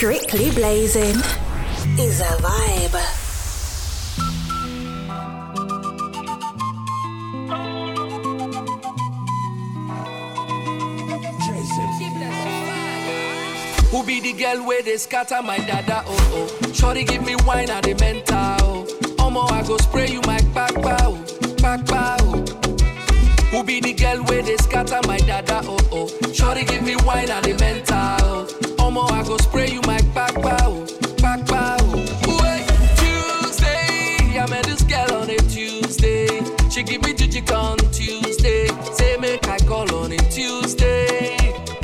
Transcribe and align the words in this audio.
Strictly 0.00 0.50
Blazing 0.52 1.16
is 2.00 2.22
a 2.22 2.32
vibe. 2.40 2.96
Who 13.90 14.02
be 14.06 14.20
the 14.20 14.32
girl 14.32 14.66
where 14.66 14.80
they 14.80 14.96
scatter 14.96 15.42
my 15.42 15.58
dada 15.58 16.02
oh 16.06 16.48
oh? 16.62 16.72
Shorty 16.72 17.04
give 17.04 17.22
me 17.26 17.36
wine 17.44 17.68
at 17.68 17.82
the 17.82 17.92
mental 17.92 18.38
oh. 18.38 18.86
Omo 19.18 19.52
I 19.52 19.62
go 19.66 19.76
spray 19.76 20.08
you 20.08 20.22
my 20.22 20.40
back 20.54 20.72
bow 20.76 21.22
back 21.60 21.84
bow 21.84 22.16
Who 23.50 23.62
be 23.64 23.80
the 23.80 23.92
girl 23.92 24.24
where 24.24 24.40
they 24.40 24.56
scatter 24.56 25.06
my 25.06 25.18
dada 25.18 25.60
oh 25.64 25.76
oh? 25.92 26.32
Shorty 26.32 26.64
give 26.64 26.84
me 26.84 26.96
wine 27.04 27.28
at 27.28 27.42
the 27.42 27.52
mental 27.52 27.98
oh 27.98 28.69
Omo 28.90 29.08
I 29.12 29.22
go 29.22 29.36
spray 29.36 29.70
you 29.70 29.80
my 29.82 30.02
back 30.16 30.34
bow 30.34 30.84
back 31.22 31.46
bow 31.46 31.76
Wait 31.94 32.66
eh, 32.66 32.96
Tuesday 32.98 34.36
I 34.36 34.46
met 34.50 34.64
this 34.64 34.82
girl 34.82 35.14
on 35.14 35.30
a 35.30 35.36
Tuesday. 35.36 36.26
She 36.70 36.82
give 36.82 37.00
me 37.02 37.12
jijik 37.14 37.52
on 37.54 37.78
Tuesday. 37.92 38.66
Say 38.92 39.16
make 39.18 39.46
I 39.46 39.58
call 39.58 39.94
on 39.94 40.10
a 40.10 40.16
Tuesday. 40.16 41.36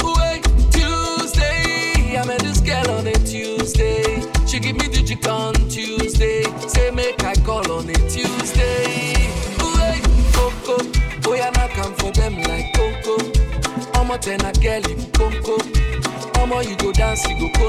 Wait 0.02 0.42
eh, 0.42 0.70
Tuesday 0.72 2.18
I 2.18 2.24
met 2.26 2.40
this 2.40 2.60
girl 2.60 2.90
on 2.90 3.06
a 3.06 3.12
Tuesday. 3.12 4.20
She 4.44 4.58
give 4.58 4.74
me 4.74 4.88
jijik 4.88 5.28
on 5.30 5.54
Tuesday. 5.68 6.42
Say 6.66 6.90
make 6.90 7.22
I 7.22 7.34
call 7.44 7.70
on 7.70 7.88
a 7.88 7.94
Tuesday. 8.10 9.14
Wait 9.62 10.02
eh, 10.02 10.32
Coco 10.34 10.82
Oh 11.28 11.34
yeah 11.34 11.50
now 11.50 11.68
come 11.68 11.94
for 11.94 12.10
them 12.10 12.34
like 12.42 12.74
Coco 12.74 13.25
Omo 14.16 14.22
ten 14.22 14.40
a 14.46 14.52
girl 14.54 14.90
if 14.90 15.12
Coco 15.12 15.58
Omo 16.40 16.66
you 16.66 16.74
go 16.76 16.90
dance 16.90 17.28
you 17.28 17.36
go 17.52 17.68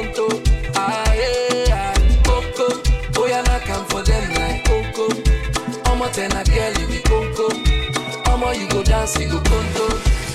yeah 1.14 1.74
ah, 1.74 1.94
Coco 2.24 2.82
Oh 3.20 3.26
yeah 3.28 3.42
now 3.42 3.60
come 3.60 3.86
for 3.88 4.02
them 4.02 4.34
like 4.36 4.64
Coco 4.64 5.10
Omo 5.92 6.10
ten 6.14 6.32
a 6.32 6.44
girl 6.46 6.74
if 6.78 7.04
Coco 7.04 7.50
Omo 8.32 8.58
you 8.58 8.70
go 8.70 8.82
dance 8.82 9.20
you 9.20 9.28
go 9.28 9.40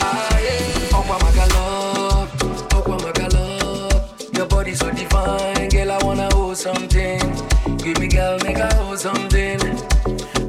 Ah 0.03 0.39
yeah 0.39 0.93
Okwa 0.93 1.19
magalo 1.19 2.29
Okwa 2.77 2.99
magalo 3.01 4.37
Your 4.37 4.47
body 4.49 4.75
so 4.75 4.91
divine 4.91 5.71
Girl 5.71 5.93
I 5.93 5.99
wanna 6.05 6.29
hold 6.35 6.59
something. 6.59 7.21
Give 7.79 7.99
me 7.99 8.09
girl 8.09 8.39
make 8.45 8.59
I 8.59 8.75
hold 8.75 8.99
something. 8.99 9.61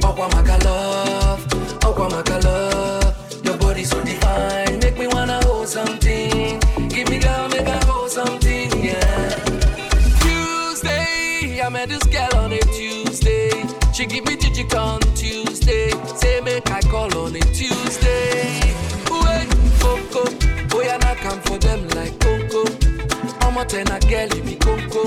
Okwa 0.04 0.30
magalo 0.30 1.38
Okwa 1.80 2.10
magalo 2.10 3.46
Your 3.46 3.58
body 3.58 3.86
so 3.86 4.04
divine 4.04 4.23
something 5.74 6.60
Give 6.88 7.10
me 7.10 7.18
girl 7.18 7.50
make 7.50 7.68
I 7.68 7.84
hold 7.86 8.12
something 8.12 8.70
yeah 8.80 9.30
Tuesday, 10.22 11.62
I 11.62 11.70
met 11.70 11.90
this 11.90 12.04
girl 12.04 12.30
on 12.36 12.54
a 12.54 12.60
Tuesday. 12.78 13.50
She 13.92 14.06
give 14.06 14.26
me 14.26 14.36
jijik 14.36 14.74
on 14.80 15.00
Tuesday. 15.16 15.90
Say 16.16 16.42
make 16.42 16.70
I 16.70 16.80
call 16.82 17.16
on 17.18 17.36
a 17.36 17.40
Tuesday. 17.40 18.62
Wait, 19.10 19.50
Coco, 19.82 20.24
oh 20.76 20.82
yeah, 20.84 20.98
now 20.98 21.16
come 21.16 21.42
for 21.42 21.58
them 21.58 21.88
like 21.90 22.20
Coco. 22.20 22.64
Ten 23.68 23.88
a 23.88 24.00
girl 24.02 24.28
you 24.36 24.44
be 24.44 24.56
Coco. 24.56 25.04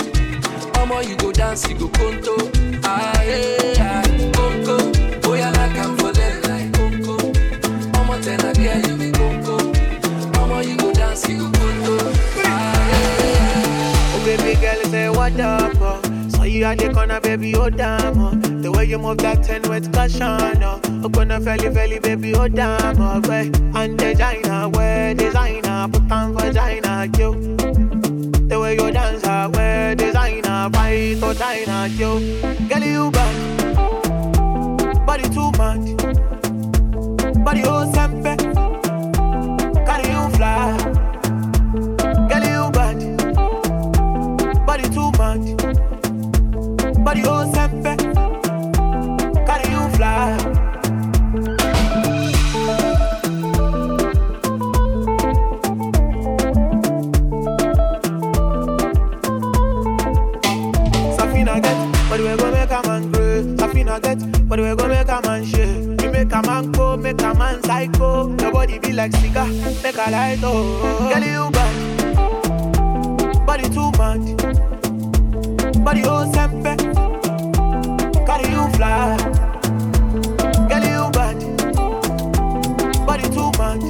I'ma 0.80 1.00
you 1.00 1.16
go 1.16 1.30
dance, 1.30 1.68
you 1.68 1.78
go 1.78 1.88
conto. 1.88 2.34
Ah 2.82 3.22
yeah, 3.22 3.74
ah, 3.78 4.02
Coco, 4.34 4.76
oh 5.28 5.34
yeah, 5.34 5.50
now 5.52 5.74
come 5.76 5.96
for 5.98 6.12
them 6.12 6.42
like 6.42 6.72
Coco. 6.74 7.32
Ten 8.22 8.40
a 8.40 8.52
girl 8.54 8.80
you 8.90 8.96
be 9.12 9.15
dance, 11.16 11.28
you. 11.28 11.50
Oh 14.08 14.22
baby 14.24 14.60
girl, 14.60 14.82
say 14.84 15.08
what 15.08 15.38
up? 15.40 15.72
Oh. 15.80 16.28
Saw 16.28 16.42
you 16.42 16.64
at 16.64 16.78
the 16.78 16.92
corner, 16.92 17.20
baby, 17.20 17.54
oh 17.54 17.70
damn. 17.70 18.18
Oh. 18.20 18.30
The 18.30 18.70
way 18.70 18.84
you 18.84 18.98
move 18.98 19.18
that 19.18 19.42
ten 19.42 19.62
with 19.62 19.92
caution. 19.92 20.22
Oh, 20.62 20.80
oh 20.84 21.08
gonna 21.08 21.40
felly 21.40 21.72
felly, 21.72 21.98
baby, 21.98 22.34
oh 22.34 22.48
damn. 22.48 23.00
Oh, 23.00 23.20
way 23.28 23.50
and 23.74 23.98
designer, 23.98 24.68
where 24.68 25.14
designer, 25.14 25.88
put 25.88 26.10
on 26.10 26.34
vagina, 26.34 27.06
you. 27.18 27.56
The 28.48 28.60
way 28.60 28.74
you 28.74 28.90
dance, 28.92 29.24
ah, 29.24 29.48
where 29.48 29.94
designer, 29.94 30.70
fight 30.72 31.22
or 31.22 31.34
China, 31.34 31.88
you. 31.88 32.40
Girl, 32.68 32.82
you 32.82 33.10
bad, 33.10 33.76
body 35.06 35.28
too 35.28 35.50
much, 35.58 35.96
body 37.44 37.62
oh 37.64 37.90
sempe, 37.92 38.36
carry 39.86 40.08
you 40.10 40.28
fly. 40.36 40.85
You 42.66 42.72
bad 42.72 42.98
body 44.66 44.88
too 44.90 45.12
much. 45.18 45.56
Body 47.04 47.22
oh 47.24 47.48
sempe, 47.54 47.94
carry 49.46 49.70
you 49.70 49.88
fly. 49.94 50.36
Safina 61.16 61.60
get, 61.62 62.08
but 62.08 62.20
we 62.20 62.36
go 62.36 62.50
make 62.50 62.70
a 62.70 62.82
man 62.88 63.10
grow. 63.12 63.42
Safina 63.56 64.00
get, 64.02 64.48
but 64.48 64.58
we 64.58 64.74
go 64.74 64.88
make 64.88 65.08
a 65.08 65.20
man 65.22 65.44
shake. 65.44 66.02
You 66.02 66.10
make 66.10 66.32
a 66.32 66.42
man 66.42 66.72
go, 66.72 66.96
make 66.96 67.20
a 67.22 67.34
man 67.34 67.62
psycho. 67.62 68.36
Your 68.40 68.52
body 68.52 68.78
be 68.78 68.92
like 68.92 69.12
cigar, 69.16 69.46
make 69.82 69.96
a 69.96 70.10
light 70.10 70.40
oh. 70.42 71.10
Girl, 71.12 71.22
you 71.22 71.50
bad, 71.50 71.85
body 73.56 73.74
too 73.74 73.90
much. 73.96 74.36
Body 75.82 76.02
oh 76.04 76.30
sempe, 76.32 76.76
carry 78.26 78.50
you 78.50 78.68
fly. 78.76 79.16
Girl, 80.68 80.84
you 80.84 81.10
bad, 81.12 81.38
body 83.06 83.28
too 83.30 83.50
much. 83.56 83.84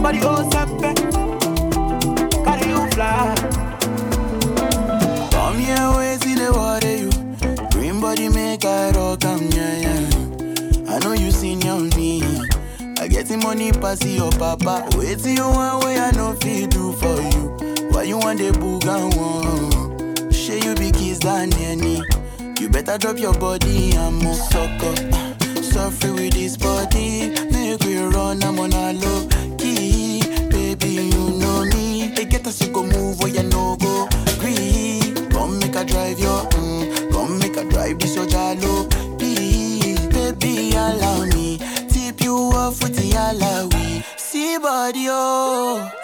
Body 0.00 0.20
oh 0.22 0.48
sempe, 0.52 0.90
carry 2.44 2.68
you 2.68 2.90
fly. 2.92 3.34
Come 5.32 5.58
here, 5.58 5.90
wait 5.96 6.20
till 6.20 6.38
the 6.38 6.52
water 6.52 6.96
you. 6.96 7.10
Green 7.70 8.00
body 8.00 8.28
make 8.28 8.64
I 8.64 8.90
rock 8.90 9.24
am, 9.24 9.42
yeah, 9.50 9.76
yeah. 9.80 10.94
I 10.94 10.98
know 11.00 11.14
you 11.14 11.32
seen 11.32 11.66
on 11.66 11.88
me. 11.90 12.22
I 13.00 13.08
get 13.08 13.26
the 13.26 13.38
money 13.42 13.72
pass 13.72 14.04
your 14.04 14.30
papa. 14.30 14.88
Wait 14.96 15.18
till 15.18 15.32
you 15.32 15.48
want 15.48 15.84
way 15.84 15.98
I 15.98 16.12
know 16.12 16.34
feel 16.34 16.68
do 16.68 16.92
for 16.92 17.20
you. 17.20 17.63
Why 18.04 18.08
you 18.08 18.18
want 18.18 18.38
the 18.38 18.50
boogan 18.50 19.16
one? 19.16 20.30
Share 20.30 20.58
you 20.58 20.74
be 20.74 20.90
kiss 20.90 21.20
than 21.20 21.54
any. 21.54 22.02
You 22.60 22.68
better 22.68 22.98
drop 22.98 23.18
your 23.18 23.32
body 23.32 23.96
and 23.96 24.16
move 24.22 24.36
sucker. 24.36 24.94
Suffer 25.62 26.12
with 26.12 26.34
this 26.34 26.58
body, 26.58 27.30
make 27.50 27.82
we 27.82 27.96
run. 27.96 28.44
I'm 28.44 28.60
on 28.60 28.74
a 28.74 28.92
low 28.92 29.26
key, 29.56 30.20
baby. 30.50 31.08
You 31.16 31.30
know 31.40 31.64
me. 31.64 32.08
They 32.14 32.26
get 32.26 32.46
us 32.46 32.58
to 32.58 32.68
go 32.68 32.84
move 32.84 33.20
where 33.20 33.32
you 33.32 33.42
no 33.44 33.76
go. 33.76 34.06
Green, 34.38 35.30
come 35.30 35.58
make 35.58 35.74
a 35.74 35.82
drive 35.82 36.18
your, 36.18 36.44
mm, 36.60 37.10
come 37.10 37.38
make 37.38 37.56
a 37.56 37.64
drive 37.64 37.98
this 38.00 38.16
your 38.16 38.26
jalo. 38.26 38.86
Please, 39.18 40.06
baby, 40.08 40.72
allow 40.76 41.24
me. 41.24 41.56
Tip 41.88 42.20
you 42.20 42.36
off 42.52 42.82
with 42.82 42.96
the 42.96 43.16
alawi. 43.16 44.04
See 44.18 44.58
body, 44.58 45.06
oh. 45.08 46.03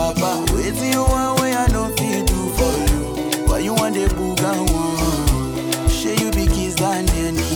Papa. 0.00 0.30
Waiting 0.54 0.92
you 0.92 1.04
one 1.04 1.36
way 1.40 1.52
I 1.54 1.66
know 1.72 1.88
feel 1.96 2.24
do 2.24 2.40
for 2.56 2.72
you. 2.88 3.00
Why 3.48 3.58
you 3.58 3.74
want 3.74 3.94
the 3.94 4.06
boogan 4.16 4.60
one? 4.72 5.88
Share 5.90 6.16
you 6.22 6.30
be 6.32 6.46
kiss 6.46 6.74
than 6.74 7.08
any. 7.24 7.48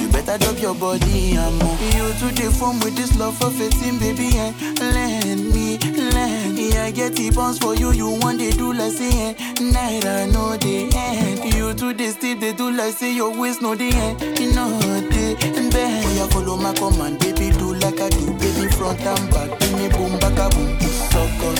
You 0.00 0.08
better 0.08 0.38
drop 0.38 0.58
your 0.62 0.74
body 0.74 1.36
and 1.36 1.54
move. 1.60 1.80
You 1.96 2.06
to 2.20 2.26
the 2.40 2.48
form 2.58 2.80
with 2.80 2.96
this 2.96 3.12
love 3.18 3.36
for 3.36 3.50
fitting, 3.50 3.98
baby, 3.98 4.30
and 4.38 4.54
let 4.96 5.38
me, 5.54 5.78
let 6.14 6.52
me. 6.56 6.72
I 6.78 6.90
get 6.90 7.16
the 7.16 7.30
bounce 7.30 7.58
for 7.58 7.74
you, 7.76 7.92
you 7.92 8.08
want 8.22 8.38
they 8.38 8.50
do 8.50 8.72
like 8.72 8.92
say, 8.92 9.12
eh. 9.12 9.32
night 9.60 10.06
I 10.06 10.26
know 10.26 10.56
the 10.56 10.88
end. 10.96 11.54
You 11.54 11.74
to 11.74 11.92
the 11.92 12.36
they 12.40 12.52
do 12.54 12.70
like 12.70 12.94
say 12.94 13.14
your 13.14 13.38
waist 13.38 13.60
no 13.60 13.74
the 13.74 13.90
end. 13.92 14.38
You 14.40 14.52
know 14.54 14.70
the 15.12 15.36
bend. 15.72 16.16
Yeah, 16.16 16.28
follow 16.28 16.56
my 16.56 16.72
command, 16.74 17.18
baby, 17.20 17.50
do 17.58 17.74
like 17.74 18.00
I 18.00 18.08
do, 18.08 18.32
baby, 18.40 18.68
front 18.72 19.00
and 19.00 19.30
back. 19.30 19.58
Give 19.60 19.72
me 19.78 19.88
boom, 19.88 20.18
back 20.18 20.38
a 20.38 20.48
boom, 20.54 20.78
talk 21.14 21.42
up. 21.46 21.58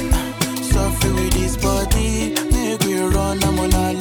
Suffer 0.62 1.12
with 1.15 1.33
this 1.35 1.56
body, 1.56 2.35
make 2.51 2.83
we 2.83 2.99
run, 3.15 3.39
a 3.43 3.51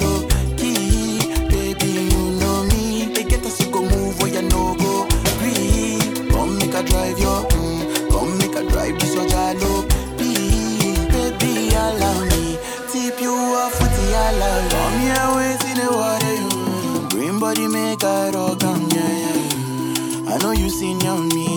low 0.02 0.28
key. 0.58 1.20
Baby, 1.52 1.90
you 2.12 2.24
know 2.42 2.64
me. 2.72 3.14
They 3.14 3.24
get 3.24 3.46
us, 3.46 3.60
you 3.62 3.70
go 3.72 3.82
move 3.82 4.20
where 4.20 4.34
you 4.34 4.42
no 4.54 4.74
go. 4.82 4.94
Breathe, 5.40 6.32
come 6.32 6.58
make 6.58 6.74
a 6.74 6.82
drive 6.84 7.20
your, 7.20 7.42
mm, 7.54 8.10
come 8.12 8.38
make 8.40 8.56
a 8.56 8.64
drive 8.72 9.00
this 9.00 9.14
your 9.14 9.28
jalo. 9.34 9.74
Baby, 10.18 11.54
allow 11.84 12.20
me, 12.32 12.58
tip 12.92 13.22
you 13.22 13.34
off 13.62 13.80
with 13.80 13.94
the 13.98 14.06
allow. 14.26 14.58
Come 14.74 15.00
here, 15.06 15.30
wait 15.36 15.64
in 15.70 15.80
water, 15.98 16.36
you. 16.42 17.10
Green 17.10 17.40
body 17.40 17.68
make 17.68 18.02
a 18.04 18.32
rock, 18.34 18.62
yeah, 18.96 19.14
yeah. 19.24 20.32
I 20.34 20.38
know 20.42 20.52
you 20.52 20.70
seen 20.70 21.06
on 21.06 21.28
me. 21.30 21.54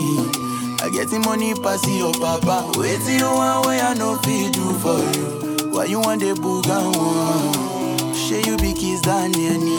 I 0.87 0.89
get 0.91 1.11
money, 1.25 1.53
pass 1.55 1.85
your 1.89 2.13
papa. 2.13 2.71
Wait 2.79 3.01
till 3.01 3.19
you 3.19 3.25
want 3.25 3.66
where 3.77 3.85
I 3.85 3.95
know 3.95 4.17
feel 4.17 4.51
do 4.51 4.73
for 4.83 4.99
you. 5.17 5.71
Why 5.71 5.85
you 5.85 6.01
want 6.01 6.21
the 6.21 6.33
booga 6.35 6.79
one? 6.97 8.15
Share 8.15 8.41
you 8.49 8.57
be 8.57 8.73
kiss 8.73 9.05
me. 9.07 9.77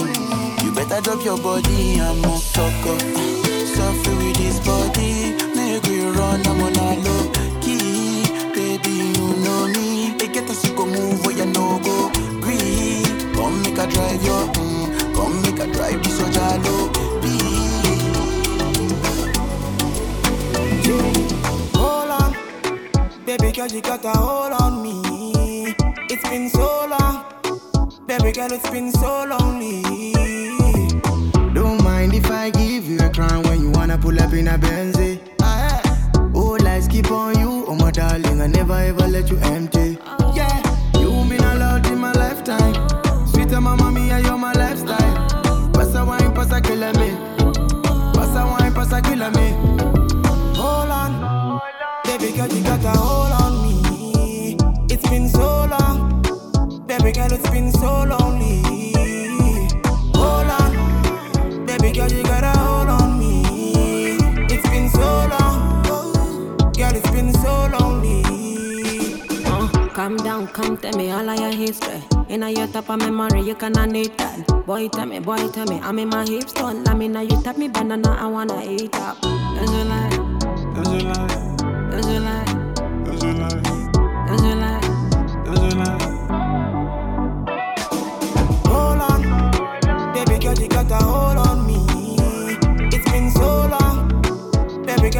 You 0.64 0.72
better 0.74 1.02
drop 1.02 1.24
your 1.26 1.38
body 1.38 2.00
move 2.22 2.44
talk 2.54 2.86
up. 2.92 3.02
Suffer 3.76 4.16
with 4.22 4.38
this 4.38 4.60
body, 4.66 5.34
make 5.56 5.84
we 5.90 6.06
run, 6.18 6.46
I'm 6.46 6.62
on 6.62 6.78
a 6.78 6.90
low 7.06 7.24
key. 7.62 8.24
Baby, 8.54 8.96
you 9.18 9.28
know 9.44 9.68
me. 9.68 10.16
They 10.18 10.28
get 10.28 10.50
us 10.50 10.62
to 10.64 10.74
go 10.76 10.86
move 10.86 11.26
where 11.26 11.36
you 11.36 11.46
no 11.46 11.80
go. 11.80 12.12
Green, 12.42 13.34
come 13.34 13.62
make 13.64 13.78
a 13.78 13.88
drive 13.88 14.24
your, 14.24 14.46
mm, 14.54 15.16
come 15.16 15.42
make 15.42 15.60
a 15.60 15.68
drive 15.74 16.04
this 16.04 16.18
so 16.18 16.26
jalo. 16.26 16.97
Girl, 23.57 23.68
you 23.71 23.81
got 23.81 24.06
a 24.06 24.09
hold 24.09 24.54
on 24.62 24.83
me. 24.83 25.74
It's 26.12 26.30
been 26.30 26.48
so 26.48 26.88
long, 26.88 27.25
baby 28.06 28.31
girl, 28.31 28.54
it's 28.54 28.69
been 28.69 28.92
so 28.92 29.25
lonely. 29.27 29.81
Don't 31.56 31.83
mind 31.83 32.13
if 32.13 32.30
I 32.30 32.51
give 32.51 32.86
you 32.86 33.00
a 33.00 33.09
crown 33.09 33.42
when 33.44 33.59
you 33.59 33.71
wanna 33.71 33.98
pull 33.98 34.19
up 34.19 34.31
in 34.33 34.48
a 34.48 34.59
Benz. 34.59 34.95
Uh-huh. 34.98 36.30
Oh, 36.36 36.51
All 36.51 36.68
eyes 36.68 36.88
keep 36.88 37.09
on 37.09 37.39
you, 37.39 37.65
oh 37.68 37.74
my 37.74 37.89
darling. 37.89 38.42
I 38.42 38.45
never 38.45 38.74
ever 38.74 39.07
let 39.07 39.27
you 39.31 39.39
empty. 39.39 39.98
Yeah, 40.36 40.56
you 41.00 41.10
been 41.27 41.44
a 41.44 41.56
lot 41.56 41.88
in 41.88 41.98
my 41.98 42.12
lifetime. 42.12 42.75
Sweeter 43.27 43.60
mama, 43.60 43.92
me, 43.92 44.07
you're 44.10 44.38
my 44.38 44.53
lifestyle. 44.53 45.71
Pasa 45.74 46.06
wine, 46.06 46.31
pasa 46.36 46.62
killer 46.62 46.94
me. 46.94 47.10
Pasa 48.13 48.45
wine, 48.45 48.71
pasa 48.71 49.01
killer 49.01 49.31
me. 49.31 49.48
Hold 50.62 50.92
on, 50.92 51.60
baby 52.03 52.38
girl, 52.38 52.48
you 52.50 52.63
got 52.63 52.86
a 52.86 53.06
so 55.38 55.50
long, 55.74 56.22
baby 56.88 57.12
girl, 57.12 57.31
it's 57.31 57.50
been 57.50 57.72
so 57.72 57.92
lonely. 58.12 58.62
Hold 60.18 60.50
on, 60.60 60.72
baby 61.66 61.92
girl, 61.98 62.12
you 62.12 62.24
gotta 62.24 62.54
hold 62.57 62.89
on 62.98 63.19
me. 63.19 64.18
It's 64.54 64.68
been 64.69 64.89
so 64.89 65.10
long, 65.34 65.57
girl, 66.80 66.95
it's 67.00 67.12
been 67.12 67.31
so 67.45 67.54
lonely. 67.75 68.24
Uh, 69.45 69.68
calm 69.94 70.18
down, 70.18 70.48
come 70.48 70.75
tell 70.78 70.98
me 70.98 71.12
all 71.12 71.30
of 71.30 71.39
your 71.39 71.54
history. 71.54 72.01
In 72.30 72.44
a 72.44 72.50
your 72.50 72.68
top 72.68 72.89
of 72.89 73.00
memory, 73.00 73.42
you 73.42 73.56
cannot 73.56 73.89
need 73.89 74.18
that. 74.18 74.66
Boy, 74.66 74.89
tell 74.89 75.06
me, 75.06 75.19
boy, 75.19 75.48
tell 75.50 75.68
me, 75.68 75.80
I'm 75.81 76.00
in 76.00 76.10
my 76.10 76.25
hips 76.25 76.54
done. 76.54 76.88
I 76.88 76.94
mean, 76.95 77.12
now 77.13 77.22
you 77.22 77.42
tap 77.44 77.57
me 77.57 77.68
banana, 77.68 78.10
I 78.19 78.28
wanna 78.28 78.63
eat 78.66 78.95
up. 78.95 79.22
That's 79.22 79.72
a 79.72 81.47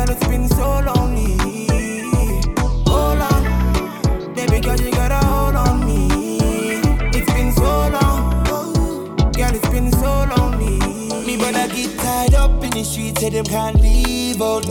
girl, 0.08 0.16
it's 0.16 0.28
been 0.28 0.48
so 0.50 0.80
lonely. 0.80 1.38
Hold 2.88 3.22
on, 3.22 4.34
baby 4.34 4.60
girl, 4.60 4.80
you 4.80 4.92
got 4.92 5.12
a 5.12 5.26
hold 5.26 5.56
on 5.56 5.86
me. 5.86 6.40
It's 7.14 7.32
been 7.34 7.52
so 7.52 7.90
long, 7.90 9.16
girl, 9.34 9.56
it's 9.56 9.70
been 9.70 9.92
so 9.92 10.28
lonely. 10.36 10.80
Me 11.26 11.38
brother 11.38 11.68
get 11.74 11.98
tied 12.00 12.36
up 12.36 12.64
in 12.64 12.72
the 12.72 12.84
streets, 12.84 13.22
say 13.22 13.30
them 13.30 13.46
can't 13.46 13.80
leave 13.82 14.42
out. 14.42 14.66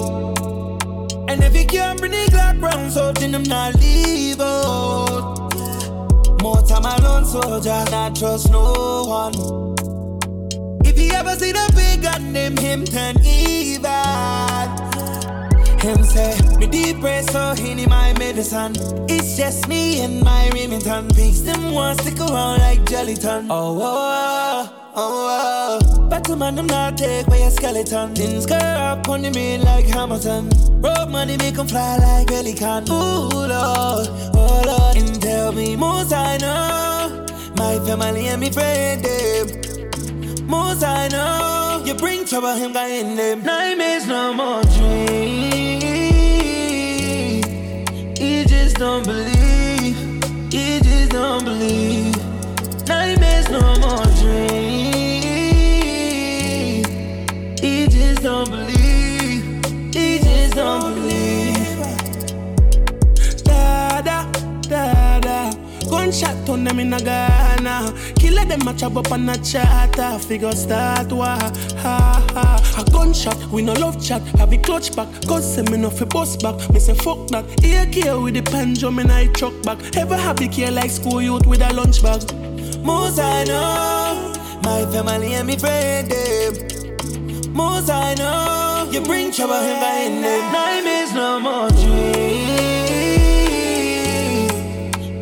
And 1.29 1.43
if 1.43 1.57
you 1.57 1.67
can't 1.67 1.99
bring 1.99 2.13
the 2.13 2.27
Glock 2.31 2.61
round, 2.63 2.93
so 2.93 3.13
then 3.13 3.33
them 3.33 3.43
not 3.43 3.75
leave 3.77 4.41
out. 4.41 5.53
More 6.43 6.63
time 6.63 6.85
alone, 6.85 7.25
soldier, 7.25 7.85
not 7.91 8.17
trust 8.17 8.51
no 8.51 9.05
one. 9.07 9.35
If 10.85 10.99
you 10.99 11.13
ever 11.13 11.35
see 11.35 11.53
the 11.53 11.73
big 11.75 12.03
gun, 12.03 12.33
name 12.33 12.57
him 12.57 12.85
turn 12.85 13.17
evil. 13.25 14.56
Him 15.87 16.03
say, 16.03 16.37
me 16.59 16.67
depressed, 16.67 17.31
so 17.31 17.55
he 17.55 17.73
need 17.73 17.89
my 17.89 18.13
medicine. 18.19 18.73
It's 19.09 19.37
just 19.37 19.69
me 19.69 20.01
and 20.01 20.21
my 20.21 20.51
Remington 20.51 21.07
piece. 21.15 21.43
Them 21.43 21.71
want 21.71 22.01
stick 22.01 22.19
around 22.19 22.59
like 22.59 22.81
Jellyton. 22.87 23.47
Oh, 23.49 23.79
oh, 23.81 23.83
oh, 23.83 24.91
oh, 24.97 25.79
oh. 25.87 25.99
oh. 26.03 26.09
Battle 26.09 26.35
man, 26.35 26.57
them 26.57 26.67
not 26.67 26.99
take 26.99 27.27
by 27.27 27.37
a 27.37 27.51
skeleton. 27.53 28.15
Then 28.15 28.41
skirt 28.41 28.63
up 28.63 29.09
on 29.09 29.23
the 29.23 29.31
main 29.31 29.63
like 29.63 29.87
Hamilton. 29.87 30.51
Road 30.83 31.09
money 31.09 31.37
make 31.37 31.57
'em 31.57 31.69
fly 31.69 31.99
like 31.99 32.27
Pelican. 32.27 32.83
Ooh, 32.91 33.29
Lord, 33.31 34.09
oh, 34.35 34.63
Lord. 34.67 34.97
And 34.97 35.23
tell 35.23 35.53
me, 35.53 35.77
most 35.77 36.13
I 36.13 36.37
know. 36.39 37.27
My 37.57 37.79
family 37.87 38.27
and 38.27 38.41
me 38.41 38.51
friend, 38.51 39.05
them. 39.05 40.49
Most 40.49 40.83
I 40.83 41.07
know, 41.07 41.85
you 41.87 41.95
bring 41.95 42.25
trouble, 42.25 42.55
him 42.55 42.73
guy 42.73 42.89
in 42.89 43.15
them. 43.15 43.45
Nightmares, 43.45 44.09
no 44.09 44.35
more 44.35 44.63
dream. 44.75 45.46
Just 48.77 48.85
don't 48.85 49.07
believe. 49.07 49.97
He 50.53 50.81
just 50.81 51.11
don't 51.11 51.45
believe. 51.45 52.15
Nightmares, 52.87 53.49
no 53.49 53.61
more 53.81 54.05
dream. 54.21 54.85
He 57.59 57.87
just 57.89 58.23
don't 58.23 58.51
believe. 58.51 59.45
He 59.95 60.19
just 60.19 60.55
don't 60.55 60.95
believe. 60.95 61.79
Da 63.45 64.03
da 64.03 64.31
da 64.69 65.21
da. 65.21 65.53
Gunshot 65.89 66.49
on 66.51 66.65
them 66.65 66.79
in 66.79 66.91
Ghana. 66.91 67.95
Killer 68.37 68.49
them 68.49 68.65
match 68.67 68.83
up 68.83 68.97
on 69.11 69.29
a 69.31 69.37
charter. 69.39 70.19
Figure 70.19 70.53
start 70.53 71.11
wa 71.11 71.39
ha 71.79 72.23
ha. 72.35 72.61
A 72.79 72.85
gunshot, 72.91 73.47
we 73.47 73.63
no 73.63 73.73
love 73.73 73.99
chat. 74.05 74.21
Have 74.39 74.53
a 74.53 74.59
clutch 74.59 74.95
back. 74.95 75.09
Cause 75.27 75.55
say 75.55 75.63
me 75.63 75.79
no 75.79 75.89
fi 75.89 76.05
bust 76.05 76.43
back. 76.43 76.55
Me 76.71 76.79
say 76.79 76.95
fuck 76.95 77.29
that. 77.29 77.47
Ear 77.65 77.87
care 77.87 78.21
with 78.21 78.35
the 78.35 78.43
pendulum 78.43 78.99
in 78.99 79.11
I 79.11 79.29
truck 79.29 79.55
back. 79.63 79.79
Ever 79.97 80.19
happy 80.19 80.49
care 80.49 80.71
like 80.71 80.91
school 80.91 81.23
youth 81.23 81.47
with 81.47 81.63
a 81.63 81.73
lunch 81.73 82.03
bag. 82.03 82.21
Most 82.85 83.19
I 83.19 83.45
know, 83.45 84.35
my 84.63 84.85
family 84.93 85.33
and 85.33 85.47
me 85.47 85.57
friend 85.57 86.11
them. 86.11 86.55
Most 87.55 87.89
I 87.89 88.13
know, 88.15 88.87
you 88.93 89.01
bring 89.01 89.33
trouble 89.33 89.55
him 89.55 89.81
by 89.81 90.01
in 90.09 90.21
them. 90.21 90.53
Nightmares 90.53 91.15
no 91.15 91.41
more 91.41 91.71
dream. 91.71 92.51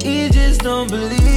He 0.02 0.28
just 0.30 0.62
don't 0.62 0.90
believe. 0.90 1.33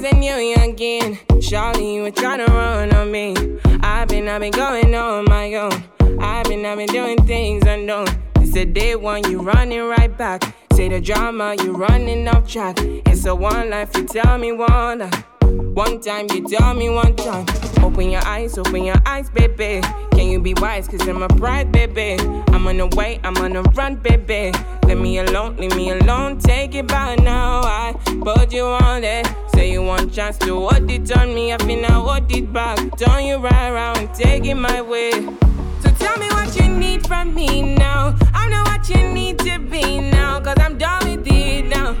Then 0.00 0.20
when 0.20 0.22
I 0.22 0.36
was 0.36 0.38
a 0.38 0.38
new 0.38 0.54
youngin', 0.54 1.40
Charlie, 1.42 1.94
you 1.94 2.02
were 2.02 2.10
tryna 2.10 2.46
run 2.48 2.94
on 2.94 3.10
me. 3.10 3.34
I've 3.80 4.08
been, 4.08 4.28
I've 4.28 4.40
been 4.40 4.52
going 4.52 4.94
on 4.94 5.24
my 5.24 5.54
own. 5.54 5.72
I've 6.20 6.46
been, 6.46 6.64
I've 6.64 6.78
been 6.78 6.88
doing 6.88 7.24
things 7.26 7.64
unknown. 7.66 8.06
It's 8.36 8.56
a 8.56 8.64
day 8.64 8.96
one, 8.96 9.28
you 9.30 9.40
running 9.40 9.82
right 9.82 10.16
back. 10.16 10.54
Say 10.72 10.88
the 10.88 11.00
drama, 11.00 11.56
you 11.62 11.72
running 11.72 12.28
off 12.28 12.48
track. 12.48 12.76
It's 12.78 13.24
a 13.26 13.34
one 13.34 13.70
life, 13.70 13.96
you 13.96 14.04
tell 14.04 14.38
me 14.38 14.52
one 14.52 15.00
life. 15.00 15.37
One 15.78 16.00
time, 16.00 16.26
you 16.34 16.42
tell 16.42 16.74
me 16.74 16.90
one 16.90 17.14
time. 17.14 17.46
Open 17.84 18.10
your 18.10 18.26
eyes, 18.26 18.58
open 18.58 18.82
your 18.82 19.00
eyes, 19.06 19.30
baby. 19.30 19.80
Can 20.10 20.26
you 20.28 20.40
be 20.40 20.52
wise? 20.54 20.88
Cause 20.88 21.06
I'm 21.06 21.22
a 21.22 21.28
bride, 21.28 21.70
baby. 21.70 22.16
I'm 22.48 22.66
on 22.66 22.78
the 22.78 22.88
way, 22.96 23.20
I'm 23.22 23.36
on 23.36 23.52
the 23.52 23.62
run, 23.62 23.94
baby. 23.94 24.50
Leave 24.86 24.98
me 24.98 25.18
alone, 25.18 25.56
leave 25.56 25.76
me 25.76 25.90
alone. 25.90 26.40
Take 26.40 26.74
it 26.74 26.88
by 26.88 27.14
now. 27.14 27.60
I 27.60 27.94
put 28.24 28.52
you 28.52 28.64
on 28.64 29.04
it. 29.04 29.28
Say 29.54 29.70
you 29.70 29.84
want 29.84 30.12
chance 30.12 30.36
to 30.38 30.68
hold 30.68 30.90
it 30.90 31.16
on 31.16 31.32
me. 31.32 31.52
I 31.52 31.58
feel 31.58 31.80
now 31.80 32.02
hold 32.02 32.28
it 32.32 32.52
back. 32.52 32.78
Turn 32.98 33.24
you 33.24 33.36
right 33.36 33.68
around, 33.68 34.12
take 34.16 34.46
it 34.46 34.56
my 34.56 34.82
way. 34.82 35.12
So 35.12 35.90
tell 36.00 36.18
me 36.18 36.26
what 36.30 36.58
you 36.58 36.66
need 36.66 37.06
from 37.06 37.36
me 37.36 37.76
now. 37.76 38.16
I 38.34 38.48
know 38.48 38.64
what 38.64 38.90
you 38.90 39.12
need 39.12 39.38
to 39.46 39.60
be 39.60 40.00
now. 40.00 40.40
Cause 40.40 40.56
I'm 40.58 40.76
done 40.76 41.08
with 41.08 41.28
it 41.28 41.66
now. 41.66 41.94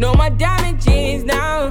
No 0.00 0.14
more 0.14 0.30
damages 0.30 1.24
now. 1.24 1.70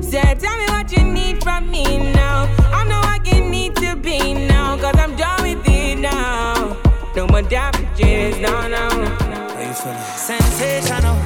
Say, 0.00 0.22
tell 0.38 0.56
me 0.58 0.66
what 0.68 0.92
you 0.92 1.02
need 1.02 1.42
from 1.42 1.68
me 1.72 2.12
now. 2.12 2.46
I 2.72 2.84
know 2.84 3.00
what 3.00 3.26
you 3.26 3.40
need 3.50 3.74
to 3.76 3.96
be 3.96 4.32
now. 4.32 4.76
Cause 4.76 4.94
I'm 4.96 5.16
done 5.16 5.42
with 5.42 5.66
it 5.66 5.98
now. 5.98 6.76
No 7.16 7.26
more 7.26 7.42
damages 7.42 8.38
now, 8.38 8.68
now. 8.68 8.90
How 8.90 9.60
you 9.60 9.72
feeling? 9.74 9.98
Sensational. 10.14 11.16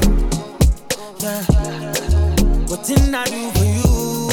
Yeah. 1.21 1.45
What 2.69 2.83
did 2.83 3.15
I 3.15 3.25
do 3.27 3.51
for 3.51 3.65
you, 3.67 4.28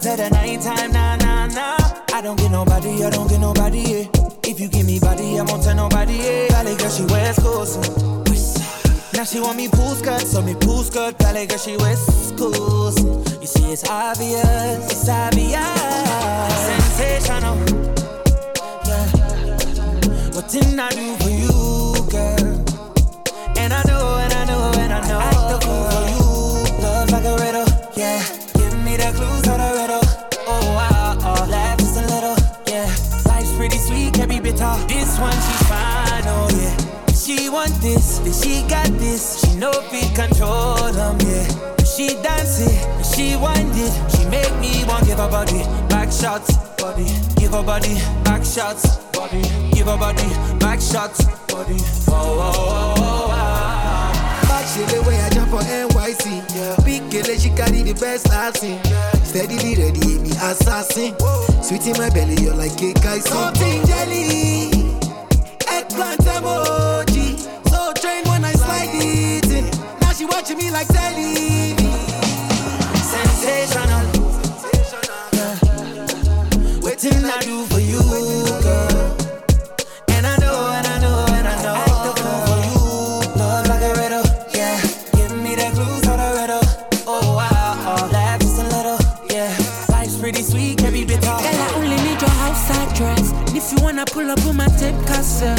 to 0.00 0.16
the 0.16 0.28
nighttime, 0.30 0.92
nah, 0.92 1.16
nah, 1.16 1.46
nah. 1.46 1.76
I 2.12 2.20
don't 2.20 2.38
get 2.38 2.50
nobody, 2.50 3.04
I 3.04 3.10
don't 3.10 3.28
get 3.28 3.40
nobody, 3.40 3.80
yeah. 3.80 4.04
If 4.44 4.60
you 4.60 4.68
give 4.68 4.86
me 4.86 5.00
body, 5.00 5.38
I 5.38 5.42
won't 5.42 5.62
tell 5.64 5.74
nobody, 5.74 6.14
yeah. 6.14 6.48
Valley 6.48 6.76
girl, 6.76 6.90
she 6.90 7.04
wears 7.04 7.38
clothes. 7.38 7.76
Now 9.14 9.24
she 9.24 9.40
want 9.40 9.56
me 9.56 9.68
pool 9.68 9.94
skirt, 9.96 10.20
so 10.20 10.40
me 10.42 10.54
pool 10.54 10.84
skirt. 10.84 11.18
Valley 11.18 11.46
girl, 11.46 11.58
she 11.58 11.76
wears 11.76 12.32
clothes. 12.36 13.02
You 13.40 13.46
see, 13.46 13.72
it's 13.72 13.88
obvious, 13.88 14.86
it's 14.86 15.08
obvious. 15.08 15.66
Sensational, 16.68 17.56
yeah. 18.86 19.06
What 20.32 20.48
did 20.48 20.78
I 20.78 20.88
do 20.90 21.17
This 35.18 35.26
one, 35.26 35.32
she's 35.32 35.68
fine, 35.68 36.22
oh, 36.26 36.48
yeah. 36.54 37.12
She 37.12 37.48
want 37.48 37.74
this, 37.80 38.18
then 38.20 38.32
she 38.32 38.62
got 38.68 38.86
this. 39.00 39.40
She 39.40 39.56
know 39.56 39.72
fit 39.90 40.14
control 40.14 40.92
them, 40.92 41.18
yeah. 41.26 41.74
She 41.82 42.14
dance 42.22 42.60
it, 42.60 43.04
she 43.04 43.34
wind 43.34 43.72
it. 43.74 43.90
She 44.14 44.24
make 44.28 44.54
me 44.60 44.84
want 44.86 45.06
give 45.06 45.18
her 45.18 45.28
body 45.28 45.64
back 45.90 46.12
shots, 46.12 46.56
body. 46.80 47.06
Give 47.34 47.50
her 47.50 47.64
body 47.64 47.94
back 48.22 48.44
shots, 48.44 48.98
body. 49.12 49.42
Give 49.72 49.86
her 49.88 49.98
body 49.98 50.28
back 50.60 50.80
shots, 50.80 51.24
body. 51.50 51.78
Oh, 52.06 52.14
oh, 52.14 52.38
oh, 52.38 52.94
oh, 52.96 52.96
oh. 52.98 53.28
Ah. 53.32 54.46
Back 54.46 54.66
shit 54.68 54.86
the 54.86 55.02
way 55.02 55.18
I 55.20 55.30
jump 55.30 55.50
for 55.50 55.58
NYC. 55.66 56.46
Yeah. 56.54 56.76
Big 56.84 57.10
girl, 57.10 57.34
she 57.36 57.50
carry 57.50 57.82
the 57.82 57.94
best 57.98 58.30
I've 58.30 58.56
seen. 58.56 58.78
Steadily 59.24 59.74
ready, 59.82 60.18
me 60.20 60.30
assassin. 60.30 61.16
Sweet 61.60 61.88
in 61.88 61.98
my 61.98 62.08
belly, 62.10 62.40
you're 62.40 62.54
like 62.54 62.78
cake 62.78 63.04
I 63.04 63.18
see. 63.18 63.28
Something 63.30 63.84
jelly, 63.84 64.70
eggplant 65.88 66.20
emoji. 66.20 67.38
So 67.68 67.92
trained 68.00 68.26
when 68.28 68.44
I 68.44 68.52
slide 68.52 68.90
it 68.92 69.50
in. 69.50 69.64
Now 70.00 70.12
she 70.12 70.24
watching 70.24 70.58
me 70.58 70.70
like 70.70 70.88
telly. 70.88 71.76
Sensational. 73.12 74.06
Yeah. 75.32 76.80
Waiting 76.82 77.24
I 77.24 77.40
do 77.42 77.64
for 77.66 77.80
you, 77.80 78.00
Wanna 93.98 94.10
pull 94.12 94.30
up 94.30 94.46
on 94.46 94.56
my 94.56 94.66
tape 94.78 94.94
cassette, 95.08 95.58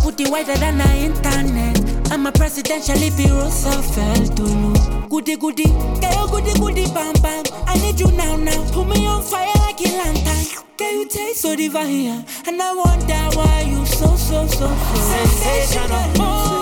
put 0.00 0.18
it 0.18 0.30
wider 0.30 0.56
than 0.56 0.78
the 0.78 0.88
internet. 0.96 2.10
I'm 2.10 2.24
a 2.24 2.32
presidential 2.32 2.96
if 2.96 3.18
Roosevelt 3.18 4.34
to 4.34 4.44
you. 4.44 5.08
Goody 5.10 5.36
goody, 5.36 5.66
girl, 6.00 6.26
goody 6.26 6.58
goody, 6.58 6.86
bam 6.94 7.12
bam. 7.20 7.44
I 7.66 7.76
need 7.76 8.00
you 8.00 8.10
now 8.12 8.34
now. 8.36 8.64
Put 8.72 8.88
me 8.88 9.06
on 9.06 9.20
fire 9.20 9.52
like 9.56 9.78
a 9.82 9.92
lantern. 9.92 10.64
Girl, 10.78 10.90
you 10.90 11.06
taste 11.06 11.42
so 11.42 11.54
divine, 11.54 11.88
here? 11.88 12.24
and 12.46 12.62
I 12.62 12.72
wonder 12.72 13.36
why 13.36 13.66
you 13.68 13.84
so 13.84 14.16
so 14.16 14.46
so 14.46 14.68
so 14.68 14.96
Sensational. 15.12 16.16
Oh. 16.16 16.56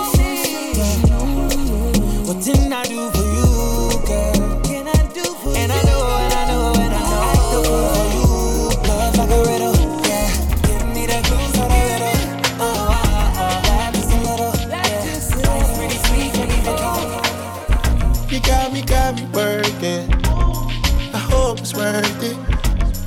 What 2.25 2.43
didn't 2.43 2.73
I 2.73 2.83
do 2.83 3.09
for 3.11 3.23
you, 3.23 3.34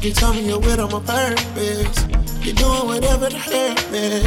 You 0.00 0.12
tell 0.12 0.32
me 0.32 0.46
you're 0.46 0.60
with 0.60 0.78
on 0.78 0.92
my 0.92 1.00
purpose. 1.00 2.06
You're 2.42 2.54
doing 2.54 2.86
whatever 2.86 3.28
to 3.28 3.36
hurt 3.36 3.90
me. 3.90 4.22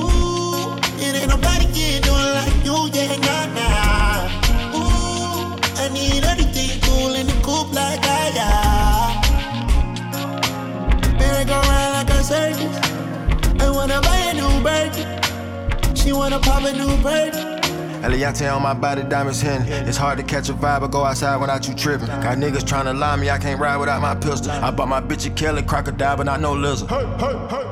Ooh, 0.00 0.74
it 0.98 1.14
ain't 1.14 1.28
nobody 1.28 1.66
can 1.66 2.00
do 2.00 2.08
it 2.08 2.32
like 2.32 2.64
you, 2.64 2.88
yeah, 2.94 3.14
nah, 3.26 3.44
nah. 3.52 4.26
Ooh, 4.74 5.54
I 5.76 5.88
need 5.92 6.24
everything 6.24 6.80
cool 6.80 7.14
in 7.14 7.26
the 7.26 7.34
coupe 7.42 7.74
like 7.74 8.00
that, 8.00 8.32
yeah. 8.34 9.20
Merry 11.18 11.44
go 11.44 11.60
round 11.60 11.92
like 11.92 12.10
a 12.18 12.22
circus. 12.24 12.78
I 13.60 13.70
wanna 13.70 14.00
buy 14.00 14.16
a 14.16 14.34
new 14.34 14.62
bird. 14.62 14.94
She 15.94 16.12
wanna 16.12 16.40
pop 16.40 16.64
a 16.64 16.72
new 16.72 16.96
bird. 17.02 17.53
Eliantte 18.04 18.54
on 18.54 18.62
my 18.62 18.74
body, 18.74 19.02
diamonds 19.02 19.40
hitting. 19.40 19.66
It's 19.88 19.96
hard 19.96 20.18
to 20.18 20.24
catch 20.24 20.50
a 20.50 20.52
vibe 20.52 20.82
or 20.82 20.88
go 20.88 21.04
outside 21.04 21.36
without 21.38 21.66
you 21.66 21.74
tripping. 21.74 22.06
Got 22.06 22.36
niggas 22.36 22.64
tryna 22.64 22.98
lie 22.98 23.16
me, 23.16 23.30
I 23.30 23.38
can't 23.38 23.58
ride 23.58 23.78
without 23.78 24.02
my 24.02 24.14
pistol. 24.14 24.50
I 24.50 24.70
bought 24.70 24.88
my 24.88 25.00
bitch 25.00 25.26
a 25.26 25.30
Kelly 25.30 25.62
crocodile, 25.62 26.18
but 26.18 26.26
not 26.26 26.40
no 26.40 26.52
lizard. 26.52 26.88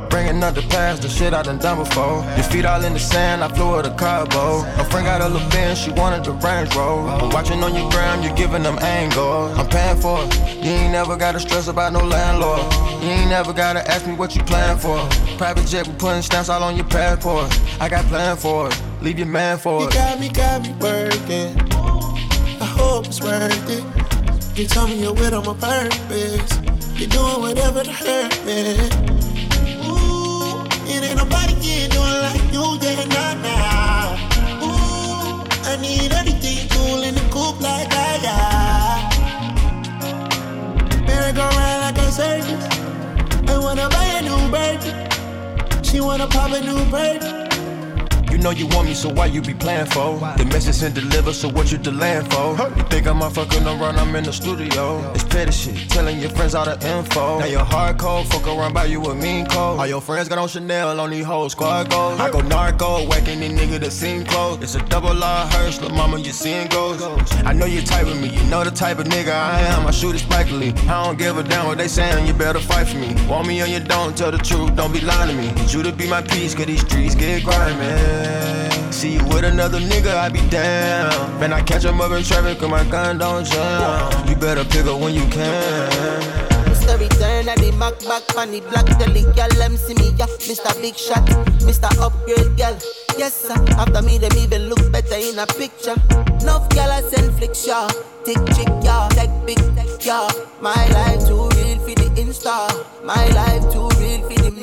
Bringing 0.08 0.42
up 0.42 0.54
the 0.54 0.62
past, 0.70 1.02
the 1.02 1.08
shit 1.08 1.34
I 1.34 1.42
done 1.42 1.58
done 1.58 1.78
before. 1.84 2.24
Your 2.36 2.44
feet 2.44 2.64
all 2.64 2.82
in 2.82 2.94
the 2.94 2.98
sand, 2.98 3.44
I 3.44 3.48
flew 3.48 3.72
her 3.74 3.82
to 3.82 3.90
Cabo. 3.94 4.62
My 4.78 4.84
friend 4.84 5.06
got 5.06 5.20
a 5.20 5.28
little 5.28 5.48
Benz, 5.50 5.78
she 5.78 5.90
wanted 5.90 6.24
the 6.24 6.32
Range 6.32 6.74
Rover. 6.74 7.08
I'm 7.08 7.30
watching 7.30 7.62
on 7.62 7.74
your 7.74 7.90
gram, 7.90 8.22
you 8.22 8.34
giving 8.34 8.62
them 8.62 8.78
angles. 8.78 9.58
I'm 9.58 9.68
paying 9.68 10.00
for 10.00 10.24
it. 10.24 10.34
You 10.64 10.70
ain't 10.70 10.92
never 10.92 11.16
gotta 11.16 11.40
stress 11.40 11.68
about 11.68 11.92
no 11.92 12.00
landlord. 12.00 12.60
You 13.02 13.10
ain't 13.10 13.28
never 13.28 13.52
gotta 13.52 13.86
ask 13.90 14.06
me 14.06 14.14
what 14.14 14.34
you 14.34 14.42
plan 14.44 14.78
for. 14.78 14.96
Private 15.36 15.66
jet, 15.66 15.86
we 15.86 15.94
putting 15.94 16.22
stamps 16.22 16.48
all 16.48 16.62
on 16.62 16.76
your 16.76 16.86
passport. 16.86 17.50
I 17.80 17.88
got 17.88 18.04
plan 18.06 18.36
for 18.36 18.68
it. 18.68 18.82
Leave 19.02 19.18
your 19.18 19.26
man 19.26 19.58
for 19.58 19.80
You 19.80 19.88
it. 19.88 19.94
got 19.94 20.20
me, 20.20 20.28
got 20.28 20.62
me 20.62 20.72
working. 20.80 21.58
I 22.60 22.64
hope 22.64 23.06
it's 23.06 23.20
worth 23.20 23.68
it. 23.68 23.84
You 24.56 24.66
tell 24.68 24.86
me 24.86 25.02
you're 25.02 25.12
with 25.12 25.34
on 25.34 25.44
my 25.44 25.54
purpose. 25.54 26.58
You're 26.94 27.08
doing 27.08 27.40
whatever 27.40 27.82
to 27.82 27.90
hurt 27.92 28.44
me. 28.46 28.78
Ooh, 29.88 30.62
it 30.86 31.02
ain't 31.02 31.16
nobody 31.16 31.54
can 31.54 31.90
do 31.90 31.98
it 31.98 32.22
like 32.28 32.52
you, 32.54 32.78
yeah, 32.80 33.04
nah, 33.14 33.34
nah. 33.42 34.14
Ooh, 34.62 35.42
I 35.64 35.76
need 35.80 36.12
everything 36.12 36.68
cool 36.70 37.02
in 37.02 37.16
the 37.16 37.22
coupe 37.32 37.60
like 37.60 37.90
that, 37.90 38.22
yeah. 38.22 39.10
Merry 41.06 41.32
go 41.32 41.42
round 41.42 41.80
like 41.82 41.98
a 41.98 42.10
circus. 42.12 42.64
I 43.50 43.58
wanna 43.58 43.88
buy 43.88 44.04
a 44.04 44.22
new 44.22 44.48
bird. 44.52 44.80
She 45.84 46.00
wanna 46.00 46.28
pop 46.28 46.52
a 46.52 46.60
new 46.60 46.84
bird. 46.88 47.51
Know 48.42 48.50
you 48.50 48.66
want 48.66 48.88
me, 48.88 48.94
so 48.94 49.08
why 49.08 49.26
you 49.26 49.40
be 49.40 49.54
playing 49.54 49.86
for? 49.86 50.18
The 50.36 50.44
message 50.46 50.82
and 50.82 50.92
deliver, 50.92 51.32
so 51.32 51.48
what 51.48 51.70
you 51.70 51.78
delaying 51.78 52.24
for? 52.24 52.56
You 52.76 52.82
think 52.90 53.06
I'm 53.06 53.20
fucking 53.30 53.62
around, 53.62 53.96
I'm 54.00 54.16
in 54.16 54.24
the 54.24 54.32
studio. 54.32 55.12
It's 55.14 55.22
petty 55.22 55.52
shit, 55.52 55.88
telling 55.88 56.18
your 56.18 56.30
friends 56.30 56.56
all 56.56 56.64
the 56.64 56.74
info. 56.84 57.38
Now 57.38 57.44
you're 57.44 57.60
hardcore, 57.64 58.26
fuck 58.26 58.48
around 58.48 58.72
by 58.74 58.86
you 58.86 59.00
a 59.04 59.14
mean 59.14 59.46
code. 59.46 59.78
All 59.78 59.86
your 59.86 60.00
friends 60.00 60.28
got 60.28 60.38
on 60.38 60.48
Chanel, 60.48 60.98
on 60.98 61.10
these 61.10 61.24
whole 61.24 61.48
squad 61.50 61.88
goals. 61.88 62.18
I 62.18 62.32
go 62.32 62.40
narco, 62.40 63.06
whacking 63.06 63.38
these 63.38 63.52
nigga 63.52 63.78
that 63.78 63.92
seem 63.92 64.24
close. 64.24 64.60
It's 64.60 64.74
a 64.74 64.82
double 64.86 65.22
R 65.22 65.46
hearse, 65.46 65.80
little 65.80 65.96
mama, 65.96 66.18
you 66.18 66.32
seeing 66.32 66.66
ghosts. 66.66 67.04
I 67.44 67.52
know 67.52 67.66
you 67.66 67.80
type 67.80 68.08
of 68.08 68.20
me, 68.20 68.30
you 68.30 68.42
know 68.50 68.64
the 68.64 68.72
type 68.72 68.98
of 68.98 69.06
nigga 69.06 69.32
I 69.32 69.60
am. 69.60 69.86
I 69.86 69.92
shoot 69.92 70.16
it 70.16 70.22
spikily. 70.22 70.76
I 70.88 71.04
don't 71.04 71.16
give 71.16 71.38
a 71.38 71.44
damn 71.44 71.68
what 71.68 71.78
they 71.78 71.86
saying, 71.86 72.26
you 72.26 72.34
better 72.34 72.58
fight 72.58 72.88
for 72.88 72.96
me. 72.96 73.14
Want 73.28 73.46
me 73.46 73.62
or 73.62 73.66
you 73.66 73.78
don't, 73.78 74.16
tell 74.16 74.32
the 74.32 74.38
truth, 74.38 74.74
don't 74.74 74.92
be 74.92 75.00
lying 75.00 75.30
to 75.30 75.36
me. 75.40 75.52
Need 75.52 75.72
you 75.72 75.84
to 75.84 75.92
be 75.92 76.08
my 76.08 76.22
peace, 76.22 76.56
cause 76.56 76.66
these 76.66 76.80
streets 76.80 77.14
get 77.14 77.44
grimy. 77.44 78.31
See 78.92 79.14
you 79.14 79.24
with 79.24 79.44
another 79.44 79.80
nigga, 79.80 80.14
I 80.14 80.28
be 80.28 80.40
down. 80.48 81.40
Man, 81.40 81.52
I 81.52 81.62
catch 81.62 81.84
him 81.84 82.00
up 82.00 82.12
in 82.12 82.22
traffic, 82.22 82.58
cause 82.58 82.70
my 82.70 82.84
gun 82.84 83.18
don't 83.18 83.44
jam. 83.44 84.28
You 84.28 84.36
better 84.36 84.64
pick 84.64 84.86
up 84.86 85.00
when 85.00 85.14
you 85.14 85.26
can. 85.28 86.52
Mr. 86.66 86.98
Return 86.98 87.48
at 87.48 87.58
the 87.58 87.72
Mac 87.78 87.98
back 88.00 88.36
on 88.36 88.50
the 88.50 88.60
black 88.60 88.86
telly, 88.98 89.22
girl, 89.22 89.48
them 89.58 89.76
see 89.76 89.94
me, 89.94 90.10
yeah. 90.18 90.26
Mr. 90.46 90.72
Big 90.82 90.96
Shot, 90.96 91.24
Mr. 91.66 91.90
Upgrade, 92.00 92.56
girl. 92.56 92.76
Yes, 93.18 93.34
sir. 93.34 93.54
After 93.78 94.02
me, 94.02 94.18
them 94.18 94.32
even 94.36 94.68
look 94.68 94.90
better 94.90 95.16
in 95.16 95.38
a 95.38 95.46
picture. 95.46 95.96
Enough 96.42 96.68
girl, 96.70 96.90
I 96.90 97.02
send 97.02 97.34
flicks, 97.36 97.66
yeah. 97.66 97.88
Tick, 98.24 98.38
chick, 98.54 98.68
yeah. 98.82 99.08
Tech, 99.12 99.30
big, 99.46 99.58
yeah. 100.00 100.28
My 100.60 100.86
life 100.94 101.26
too 101.26 101.48
real 101.54 101.78
for 101.80 101.94
the 101.94 102.10
Insta. 102.18 102.70
My 103.04 103.26
life 103.28 103.72
too 103.72 103.81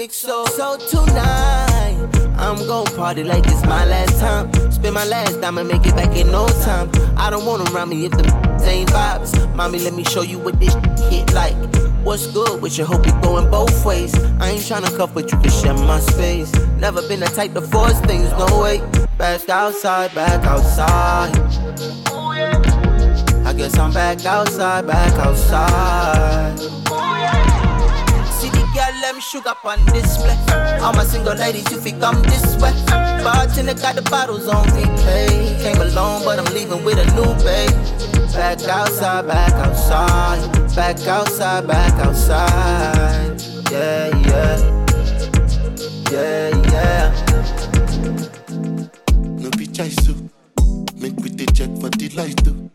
so. 0.07 0.45
Tonight, 0.87 2.09
I'm 2.37 2.55
gon' 2.67 2.85
party 2.95 3.23
like 3.23 3.45
it's 3.45 3.65
my 3.65 3.83
last 3.85 4.17
time. 4.19 4.51
Spend 4.71 4.93
my 4.93 5.03
last 5.03 5.41
dime 5.41 5.57
and 5.57 5.67
make 5.67 5.85
it 5.85 5.95
back 5.95 6.15
in 6.15 6.31
no 6.31 6.47
time. 6.63 6.89
I 7.17 7.29
don't 7.29 7.45
want 7.45 7.69
around 7.69 7.89
me 7.89 8.05
if 8.05 8.11
the 8.11 8.23
ain't 8.63 8.89
vibes. 8.91 9.55
Mommy, 9.55 9.79
let 9.79 9.93
me 9.93 10.05
show 10.05 10.21
you 10.21 10.39
what 10.39 10.57
this 10.59 10.73
hit 11.09 11.33
like. 11.33 11.55
What's 12.03 12.27
good 12.27 12.61
with 12.61 12.77
you? 12.77 12.85
Hope 12.85 13.05
you 13.05 13.11
going 13.21 13.51
both 13.51 13.85
ways. 13.85 14.15
I 14.39 14.51
ain't 14.51 14.61
tryna 14.61 14.95
cuff, 14.95 15.13
but 15.13 15.31
you 15.31 15.37
can 15.37 15.51
share 15.51 15.73
my 15.73 15.99
space. 15.99 16.53
Never 16.77 17.01
been 17.07 17.19
the 17.19 17.25
type 17.25 17.53
to 17.55 17.61
force 17.61 17.99
things, 18.01 18.29
no 18.31 18.61
way. 18.61 18.79
Back 19.17 19.49
outside, 19.49 20.15
back 20.15 20.45
outside. 20.45 21.35
I 23.45 23.53
guess 23.53 23.77
I'm 23.77 23.91
back 23.91 24.25
outside, 24.25 24.87
back 24.87 25.13
outside. 25.15 26.57
Them 29.09 29.19
sugar 29.21 29.55
on 29.63 29.83
display. 29.87 30.37
All 30.81 30.93
my 30.93 31.03
single 31.03 31.33
ladies, 31.33 31.67
you 31.71 31.81
feel 31.81 31.99
come 31.99 32.21
this 32.21 32.55
way. 32.61 32.71
Bartender 33.23 33.73
got 33.73 33.95
the 33.95 34.03
bottles 34.03 34.47
on 34.47 34.63
replay. 34.67 35.59
Came 35.63 35.81
alone, 35.81 36.23
but 36.23 36.37
I'm 36.37 36.45
leaving 36.53 36.83
with 36.83 36.99
a 36.99 37.05
new 37.15 37.33
babe. 37.43 37.71
Back 38.33 38.61
outside, 38.69 39.25
back 39.25 39.51
outside, 39.53 40.75
back 40.75 41.07
outside, 41.07 41.65
back 41.65 41.93
outside. 42.05 43.41
Yeah, 43.71 44.15
yeah, 44.29 44.57
yeah, 46.11 46.49
yeah. 46.69 47.09
No 49.41 49.49
be 49.57 49.65
choice 49.65 49.95
to 50.05 50.13
make 51.01 51.15
with 51.15 51.35
the 51.35 51.47
check 51.55 51.71
for 51.81 51.89
the 51.89 52.09
light 52.15 52.37
too. 52.45 52.69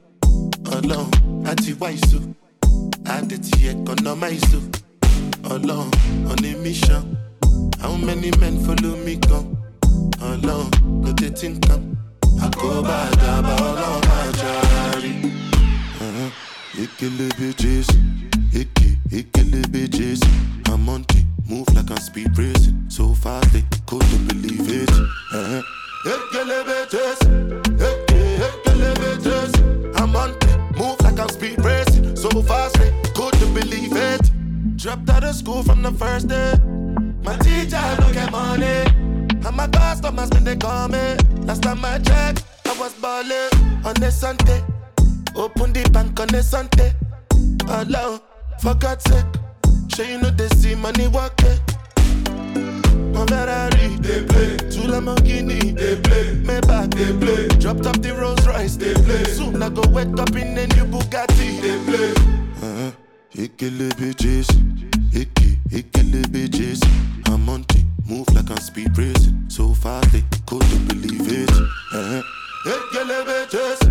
Alone, 0.73 1.47
anti 1.47 1.75
wise 1.75 2.01
too. 2.11 2.35
Add 3.07 3.31
it 3.31 3.45
to 3.45 3.71
economize 3.71 4.43
too. 4.51 4.84
Alone, 5.51 5.91
on 6.27 6.45
a 6.45 6.55
mission. 6.57 7.19
How 7.81 7.95
many 7.97 8.31
men 8.39 8.59
follow 8.65 8.97
me 8.97 9.17
come? 9.19 9.57
Alone, 10.21 10.71
no 11.03 11.13
they 11.13 11.29
think. 11.29 11.65
I 12.41 12.49
go 12.51 12.83
back 12.83 13.13
about 13.13 13.79
all 13.79 14.01
my 14.01 14.33
charity. 14.33 15.31
Uh-huh. 16.01 16.31
Ikele 16.75 17.29
bitches, 17.39 17.89
Ike, 18.55 18.99
Ikele 19.11 19.63
bitches. 19.67 20.21
I'm 20.71 20.89
on 20.89 21.03
it, 21.11 21.25
move 21.49 21.69
like 21.75 21.91
I'm 21.91 21.99
speed 21.99 22.37
racing. 22.39 22.87
So 22.89 23.15
fast 23.15 23.53
they 23.53 23.65
couldn't 23.87 24.27
believe 24.29 24.69
it. 24.69 24.91
Uh-huh. 24.91 25.63
Ikele 26.07 26.65
bitches, 26.65 27.21
Ike, 27.81 28.07
Ikele 28.41 28.95
bitches. 28.95 30.01
I'm 30.01 30.17
on 30.17 30.31
it, 30.31 30.79
move 30.79 31.01
like 31.03 31.21
I'm 31.21 31.29
speed 31.29 31.63
racing. 31.63 32.17
So 32.17 32.31
fast 32.43 32.77
they 32.79 32.93
couldn't 33.15 33.55
believe 33.55 33.93
it. 33.95 34.34
Dropped 34.85 35.09
out 35.09 35.25
of 35.25 35.35
school 35.35 35.63
from 35.63 35.81
the 35.81 35.93
first 35.93 36.29
day. 36.29 36.53
My 37.23 37.39
teacher 37.39 37.81
don't 37.99 38.13
get 38.13 38.31
money. 38.31 38.85
And 39.47 39.57
my 39.57 39.67
customers 39.67 40.29
when 40.29 40.45
they 40.45 40.57
call 40.57 40.89
me. 40.89 41.17
Last 41.47 41.63
time 41.63 41.83
I 41.83 41.97
checked, 42.01 42.45
I 42.67 42.79
was 42.79 42.93
balling 42.93 43.49
on 43.83 43.95
the 43.95 44.11
Sunday. 44.11 44.63
Open 45.35 45.73
the 45.73 45.89
bank 45.89 46.21
on 46.21 46.29
the 46.29 46.43
Sunday. 46.43 46.93
Alone, 47.67 48.21
for 48.61 48.75
God's 48.75 49.05
sake. 49.05 49.25
Sure 49.89 50.05
you 50.05 50.19
know 50.19 50.29
they 50.29 50.49
see 50.49 50.75
money 50.75 51.09
walking. 51.09 51.59
My 53.15 53.25
Ferrari, 53.25 53.97
they 54.05 54.23
play. 54.27 54.59
Two 54.69 54.85
Lamborghini, 54.85 55.75
they 55.75 55.97
play. 55.99 56.35
Maybach, 56.45 56.93
they 56.93 57.19
play. 57.25 57.49
Dropped 57.59 57.87
off 57.87 58.03
the 58.03 58.15
Rolls 58.15 58.47
Royce, 58.47 58.77
they 58.77 58.93
play. 58.93 59.25
Soon 59.25 59.63
I 59.63 59.71
go 59.71 59.81
wake 59.89 60.21
up 60.21 60.37
in 60.37 60.59
a 60.59 60.67
new 60.67 60.85
Bugatti, 60.85 61.63
they 61.63 61.79
play. 61.87 62.11
Uh-huh. 62.61 62.91
Ikele 63.35 63.89
bitches, 63.99 64.47
Icky, 65.15 65.59
Ikele 65.71 66.23
bitches. 66.25 66.83
I'm 67.29 67.49
on 67.49 67.65
it, 67.71 67.85
move 68.09 68.29
like 68.35 68.51
I'm 68.51 68.57
speed 68.59 68.97
racing. 68.99 69.45
So 69.49 69.73
fast 69.73 70.11
they 70.13 70.25
couldn't 70.47 70.89
believe 70.89 71.31
it. 71.31 71.51
Uh-huh. 71.51 72.23
Bitches, 73.25 73.84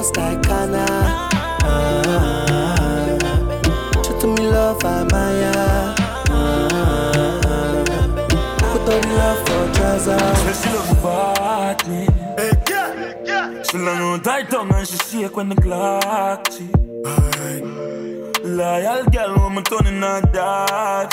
a 0.00 0.02
boss 0.02 0.16
like 0.16 0.42
Kana. 0.42 0.86
Ah, 1.62 3.18
to 4.20 4.26
me 4.26 4.48
love, 4.48 4.84
I'm 4.84 5.06
Maya. 5.08 5.94
Ah, 6.28 7.84
put 8.58 8.88
all 8.92 9.04
love 9.18 9.40
for 9.46 9.64
trousers. 9.74 10.58
She 10.60 10.68
love 10.70 10.88
my 10.88 11.00
party. 11.02 12.00
She 13.70 13.76
long 13.78 14.00
on 14.00 14.20
tight 14.22 14.50
tongue 14.50 14.72
and 14.74 14.88
she 14.88 14.96
shake 14.96 15.36
when 15.36 15.48
the 15.50 15.56
clock 15.56 16.50
see. 16.52 16.70
Loyal 18.42 19.04
girl 19.04 19.50
me 19.50 19.62
turning 19.62 20.02
her 20.02 20.20
dark. 20.32 21.12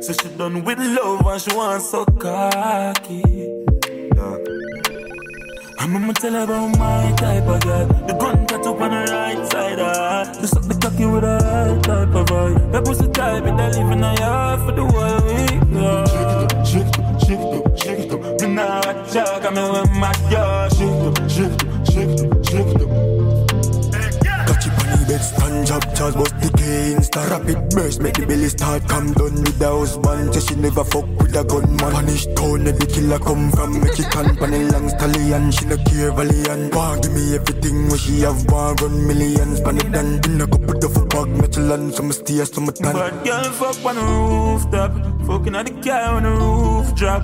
So 0.00 0.12
she 0.12 0.28
done 0.36 0.64
with 0.64 0.78
love 0.78 1.26
and 1.26 1.40
she 1.42 1.54
want 1.54 1.82
so 1.82 2.04
cocky. 2.04 3.37
I'm 5.88 5.96
I'ma 5.96 6.12
tell 6.12 6.32
her 6.34 6.42
about 6.42 6.78
my 6.78 7.12
type 7.16 7.44
of 7.44 7.60
girl. 7.62 7.86
The 7.86 8.12
gun 8.12 8.46
cut 8.46 8.66
up 8.66 8.78
on 8.78 8.90
the 8.90 9.10
right 9.10 9.52
side 9.52 9.78
ah. 9.80 10.20
of 10.20 10.26
her. 10.26 10.40
Just 10.42 10.52
suck 10.52 10.64
the 10.64 10.74
cocky 10.74 11.06
with 11.06 11.22
the 11.22 11.38
right 11.40 11.82
type 11.82 12.14
of 12.14 12.26
vibe. 12.26 12.72
The 12.72 12.82
pussy 12.82 13.08
type, 13.08 13.44
it 13.46 13.56
they 13.56 13.70
live 13.72 13.90
in 13.92 14.04
a 14.04 14.14
yard 14.20 14.60
for 14.66 14.72
the 14.72 14.84
whole 14.84 15.24
week. 15.32 15.64
Yeah. 15.72 16.04
Shake 16.68 16.84
it 16.84 16.98
up, 17.00 17.18
shake 17.24 17.40
it 17.40 17.54
up, 17.56 17.78
shake 17.78 18.00
it 18.04 18.12
up. 18.12 18.12
shake 18.12 18.12
it 18.12 18.12
up. 18.12 18.40
Me 18.42 18.46
nah 18.52 18.80
talk, 19.08 19.44
I'm 19.48 19.54
with 19.56 19.90
my 19.96 20.12
girl. 20.28 20.68
Shake 20.76 20.92
it 20.92 21.08
up, 21.08 21.30
shake 21.30 21.56
it 21.56 21.64
up, 21.64 21.86
shake 21.88 22.12
it 22.12 22.20
up, 22.20 22.44
shake 22.44 22.68
it 22.68 22.82
up. 22.84 23.08
Catch 24.44 24.66
it 24.68 24.76
on 24.76 24.88
the 24.92 25.04
bed, 25.08 25.24
stand 25.24 25.70
up, 25.72 25.84
charge 25.96 26.14
bust 26.20 26.36
the 26.36 26.50
key, 26.52 27.00
insta 27.00 27.30
rapid 27.30 27.70
burst, 27.70 28.02
make 28.02 28.16
the 28.20 28.26
belly 28.26 28.50
start, 28.50 28.86
come 28.88 29.14
done 29.14 29.40
with 29.40 29.58
the 29.58 29.68
husband, 29.72 30.34
say 30.34 30.40
she 30.40 30.54
never 30.60 30.84
fuck 30.84 31.08
with 31.08 31.17
a 31.38 31.44
gunman. 31.44 31.92
Punish 31.92 32.26
town, 32.34 32.64
the 32.64 32.86
killer 32.92 33.18
come 33.18 33.50
from. 33.52 33.80
Make 33.80 33.98
it 33.98 34.10
can 34.10 34.36
pan 34.36 34.54
a 34.54 34.60
long 34.72 34.88
stallion. 34.88 35.50
She 35.50 35.64
no 35.66 35.76
care 35.88 36.12
valiant. 36.12 36.72
Give 37.02 37.12
me 37.12 37.34
everything 37.34 37.88
when 37.88 37.98
she 37.98 38.20
have 38.20 38.44
one 38.50 38.76
run 38.76 39.06
millions. 39.06 39.60
Pan 39.60 39.78
it 39.78 39.92
done. 39.92 40.20
In 40.24 40.40
a 40.40 40.46
couple 40.46 40.84
of 40.84 40.96
a 40.96 41.04
bag, 41.06 41.28
Michelin. 41.28 41.92
Some 41.92 42.12
stairs, 42.12 42.52
some 42.52 42.66
tan. 42.66 42.92
But 42.92 43.24
girl, 43.24 43.44
fuck 43.52 43.84
on 43.84 43.94
the 43.96 44.02
rooftop. 44.02 44.92
Fucking 45.26 45.54
at 45.54 45.66
the 45.66 45.72
car 45.82 46.16
on 46.16 46.22
the 46.24 46.30
roof 46.30 46.94
drop. 46.94 47.22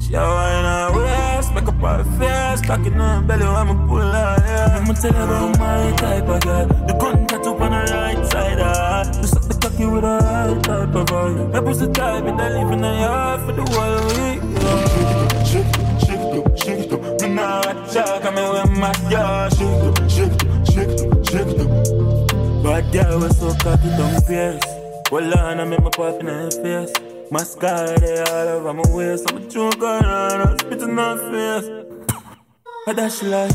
She 0.00 0.14
a 0.14 0.20
wine 0.20 0.64
her 0.64 0.92
waist, 0.96 1.54
make 1.54 1.68
up 1.68 1.74
her 1.74 2.04
face, 2.18 2.66
cocky 2.66 2.90
on 2.94 3.26
belly, 3.26 3.42
I'ma 3.42 3.74
pull 3.86 3.98
her 3.98 4.40
hair. 4.40 4.80
I'ma 4.80 4.94
tell 4.94 5.12
her 5.12 5.24
about 5.24 5.58
my 5.58 5.96
type 5.96 6.28
of 6.28 6.40
girl. 6.40 6.66
The 6.66 6.94
gun 6.94 7.26
tattoo 7.26 7.56
on 7.56 7.72
her 7.72 7.84
right 7.84 8.26
side, 8.30 8.60
ah. 8.60 9.04
Just 9.04 9.34
suck 9.34 9.42
the 9.42 9.54
cocky 9.60 9.86
with 9.86 10.04
a 10.04 10.18
right 10.22 10.62
type 10.62 10.94
of 10.94 11.06
vibe. 11.06 11.52
My 11.52 11.60
pussy 11.60 11.88
type, 11.92 12.24
and 12.24 12.40
I 12.40 12.48
live 12.48 12.72
in 12.72 12.84
a 12.84 13.00
yard 13.00 13.40
for 13.44 13.52
the 13.52 13.64
whole 13.72 14.06
week. 14.16 14.40
Yeah. 14.62 15.44
Shake 15.44 15.66
it, 15.66 16.00
shake 16.06 16.20
it 16.20 16.46
up, 16.46 16.58
shake 16.58 16.86
it 16.86 16.92
up. 16.92 17.20
Me 17.20 17.28
nah 17.28 17.62
watch 17.66 17.96
out, 17.96 18.22
come 18.22 18.36
here 18.36 18.52
with 18.52 18.70
my 18.78 18.92
girl. 19.10 19.50
Shake 19.50 19.68
it 19.68 19.98
up, 19.98 20.10
shake 20.10 20.32
it 20.32 20.48
up, 20.48 20.66
shake 20.66 20.88
it 20.88 21.00
up, 21.12 21.26
shake 21.28 21.52
it 21.52 21.60
up. 21.60 22.62
Bad 22.62 22.92
girl 22.92 23.20
was 23.20 23.38
so 23.38 23.54
cocky, 23.54 23.88
don't 23.96 24.26
pierce. 24.26 24.62
Well, 25.10 25.38
on, 25.38 25.60
I 25.60 25.64
make 25.64 25.82
my 25.82 25.90
pop 25.90 26.20
in 26.20 26.26
her 26.26 26.50
face. 26.50 27.07
Mascara 27.30 28.24
all 28.30 28.48
over 28.48 28.72
my 28.72 28.82
waist. 28.88 29.30
I'm 29.30 29.36
a 29.36 29.50
choke 29.50 29.82
on 29.82 30.02
her, 30.02 30.56
spitting 30.60 30.98
on 30.98 31.18
face. 31.30 31.68
I 32.86 32.92
dash 32.94 33.22
like, 33.22 33.52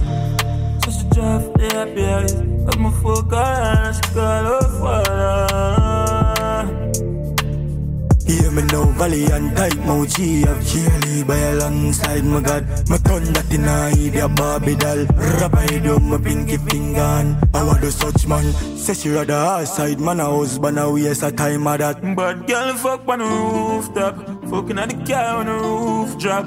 so 0.83 0.91
she 0.91 1.09
drive 1.09 1.53
the 1.53 1.69
happy 1.73 2.05
eyes. 2.05 2.33
But 2.65 2.77
my 2.77 2.91
fuck 3.01 3.33
on, 3.33 3.93
she 3.93 4.01
call 4.13 4.43
her 4.43 4.61
father. 4.79 5.52
Me 8.53 8.61
now, 8.63 8.85
Valley 8.97 9.25
and 9.25 9.55
tight 9.55 9.77
Mochi 9.85 10.41
have 10.41 10.61
Kelly 10.65 11.23
by 11.23 11.37
alongside 11.37 12.23
my 12.23 12.41
God. 12.41 12.63
My 12.89 12.97
turn 12.97 13.23
that 13.33 13.51
in 13.51 13.65
a 13.65 13.89
idiot 13.91 14.35
Barbie 14.35 14.75
doll. 14.75 15.05
Rabbi 15.39 15.79
do 15.79 15.99
my 15.99 16.17
pinky 16.17 16.57
finger 16.57 17.01
on. 17.01 17.37
I 17.53 17.63
want 17.63 17.81
the 17.81 17.91
such 17.91 18.27
man. 18.27 18.45
Say 18.77 18.93
she 18.93 19.09
rather 19.09 19.33
outside 19.33 19.99
man 19.99 20.19
a 20.19 20.25
husband 20.25 20.79
a 20.79 20.91
waste 20.91 21.23
a 21.23 21.31
time 21.31 21.67
of 21.67 21.79
that. 21.79 22.15
But 22.15 22.47
girl 22.47 22.73
fuck 22.75 23.07
on 23.07 23.19
the 23.19 23.25
rooftop. 23.25 24.15
Fucking 24.49 24.79
at 24.79 24.89
the 24.89 24.97
car 25.05 25.37
on 25.37 25.45
the 25.47 25.53
roof 25.53 26.17
drop. 26.17 26.45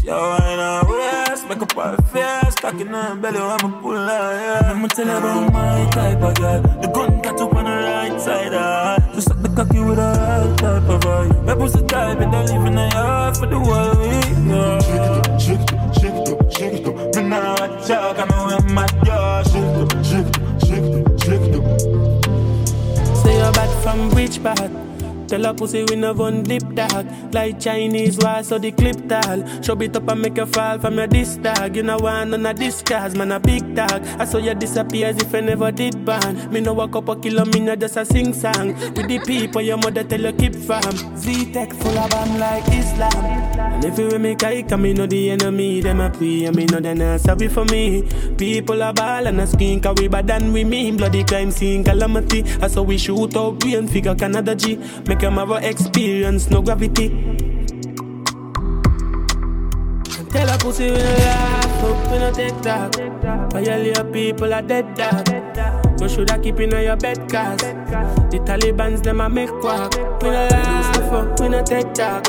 She 0.00 0.08
a 0.08 0.16
wine 0.16 0.58
her 0.58 0.82
waist, 0.88 1.48
make 1.48 1.62
up 1.62 1.72
her 1.72 1.96
face, 2.12 2.54
cocky 2.56 2.84
her 2.84 3.14
belly, 3.16 3.38
I'ma 3.38 3.80
pull 3.80 3.92
her 3.92 4.38
hair. 4.38 4.70
I'ma 4.70 4.88
tell 4.88 5.06
her 5.06 5.18
about 5.18 5.52
my 5.52 5.90
type 5.90 6.22
of 6.22 6.34
girl. 6.34 6.62
The 6.80 6.88
gun 6.88 7.22
tattoo 7.22 7.48
on 7.48 7.64
the 7.64 7.70
right 7.70 8.20
side, 8.20 8.54
ah. 8.54 9.03
Just 9.14 9.28
suck 9.28 9.40
the 9.42 9.48
cocky 9.48 9.78
with 9.78 9.98
her 9.98 10.12
right 10.12 10.58
type 10.58 10.88
of 10.88 11.00
vibe. 11.02 11.44
My 11.44 11.54
pussy 11.54 11.86
type, 11.86 12.18
and 12.18 12.34
I 12.34 12.44
live 12.46 12.66
in 12.66 12.76
a 12.76 12.88
yard 12.88 13.36
for 13.36 13.46
the 13.46 13.60
whole 13.60 13.94
week. 14.02 14.34
Yeah. 14.48 15.38
Shake 15.38 15.60
it 15.60 15.72
up, 15.72 15.94
shake 15.94 16.14
it 16.14 16.28
up, 16.28 16.52
shake 16.52 16.80
it 16.80 16.88
up. 16.88 17.14
Me 17.14 17.22
nah 17.22 17.54
watch 17.60 17.90
out, 17.90 18.16
come 18.16 18.74
my 18.74 18.88
girl. 19.04 19.44
Shake 19.44 19.62
it 19.62 19.76
up, 19.78 20.04
shake 20.04 20.26
it 20.26 20.36
up, 20.36 20.60
shake 20.66 20.82
it 20.82 21.06
up, 21.06 21.22
shake 21.22 21.46
it 21.46 21.54
up. 21.54 23.16
Say 23.22 23.38
you're 23.38 23.52
bad 23.52 23.70
from 23.84 24.10
which 24.10 24.42
part? 24.42 24.93
Tell 25.34 25.46
a 25.46 25.52
pussy 25.52 25.84
we 25.88 25.96
never 25.96 26.22
on 26.22 26.44
dip 26.44 26.62
dog. 26.76 27.34
Like 27.34 27.58
Chinese 27.58 28.18
wall 28.18 28.44
so 28.44 28.56
the 28.56 28.70
clip 28.70 29.08
tall. 29.08 29.42
Show 29.62 29.76
it 29.82 29.96
up 29.96 30.08
and 30.08 30.22
make 30.22 30.36
you 30.36 30.46
fall 30.46 30.78
from 30.78 30.94
your 30.96 31.08
disc 31.08 31.42
dog. 31.42 31.74
You 31.74 31.82
know 31.82 31.98
want 31.98 32.30
none 32.30 32.46
of 32.46 32.56
this 32.56 32.82
cause 32.82 33.16
man 33.16 33.32
a 33.32 33.40
big 33.40 33.74
dog. 33.74 34.06
I 34.20 34.26
saw 34.26 34.38
you 34.38 34.54
disappear 34.54 35.08
as 35.08 35.16
if 35.16 35.34
I 35.34 35.40
never 35.40 35.72
did 35.72 36.04
ban 36.04 36.52
Me 36.52 36.60
know 36.60 36.80
a 36.80 36.88
couple 36.88 37.16
kilo 37.16 37.44
me 37.46 37.58
not 37.58 37.80
just 37.80 37.96
a 37.96 38.04
sing 38.04 38.32
song. 38.32 38.74
With 38.94 39.08
the 39.08 39.18
people 39.26 39.60
your 39.60 39.76
mother 39.76 40.04
tell 40.04 40.20
you 40.20 40.32
keep 40.34 40.54
fam 40.54 41.16
Z-Tech 41.16 41.72
full 41.72 41.98
of 41.98 42.10
bomb 42.10 42.38
like 42.38 42.68
Islam. 42.68 43.24
And 43.56 43.84
if 43.84 43.98
you 43.98 44.16
make 44.20 44.44
I 44.44 44.62
come 44.62 44.82
me 44.82 44.92
know 44.92 45.06
the 45.06 45.30
enemy 45.30 45.80
Them 45.80 45.98
a 45.98 46.10
pray 46.10 46.44
and 46.44 46.54
me. 46.54 46.66
Know 46.66 46.78
they 46.78 46.94
not 46.94 47.20
sorry 47.22 47.48
for 47.48 47.64
me. 47.64 48.02
People 48.38 48.80
a 48.82 48.92
ball 48.92 49.26
and 49.26 49.40
a 49.40 49.48
skin 49.48 49.80
Cause 49.80 49.96
we 49.98 50.06
bad 50.06 50.28
than 50.28 50.52
we 50.52 50.62
mean. 50.62 50.96
Bloody 50.96 51.24
crime 51.24 51.50
scene 51.50 51.82
calamity. 51.82 52.44
I 52.62 52.68
saw 52.68 52.82
we 52.82 52.98
shoot 52.98 53.34
up, 53.34 53.64
we 53.64 53.74
brain 53.74 53.88
figure 53.88 54.14
Canada 54.14 54.54
G. 54.54 54.76
Make 55.08 55.23
them 55.24 55.36
have 55.36 55.50
a 55.52 55.68
experience, 55.70 56.50
no 56.50 56.60
gravity. 56.60 57.08
Tell 60.28 60.50
a 60.50 60.58
pussy 60.58 60.90
we 60.90 60.98
no 60.98 61.04
laugh, 61.04 61.84
up 61.84 62.12
we 62.12 62.18
no 62.18 62.30
take 62.30 62.60
talk. 62.60 62.94
Violate 63.50 64.12
people 64.12 64.52
are 64.52 64.60
dead 64.60 64.94
dog. 64.94 65.26
You 65.98 66.08
shoulda 66.10 66.38
keep 66.38 66.60
in 66.60 66.72
your 66.72 66.96
bed 66.96 67.16
cause 67.30 67.56
the 67.56 68.38
Taliban's 68.44 69.00
them 69.00 69.22
a 69.22 69.30
make 69.30 69.48
quack. 69.60 69.94
We 70.20 70.28
no 70.28 70.46
laugh, 70.50 71.12
up 71.12 71.40
we 71.40 71.48
no 71.48 71.62
take 71.62 71.94
talk. 71.94 72.24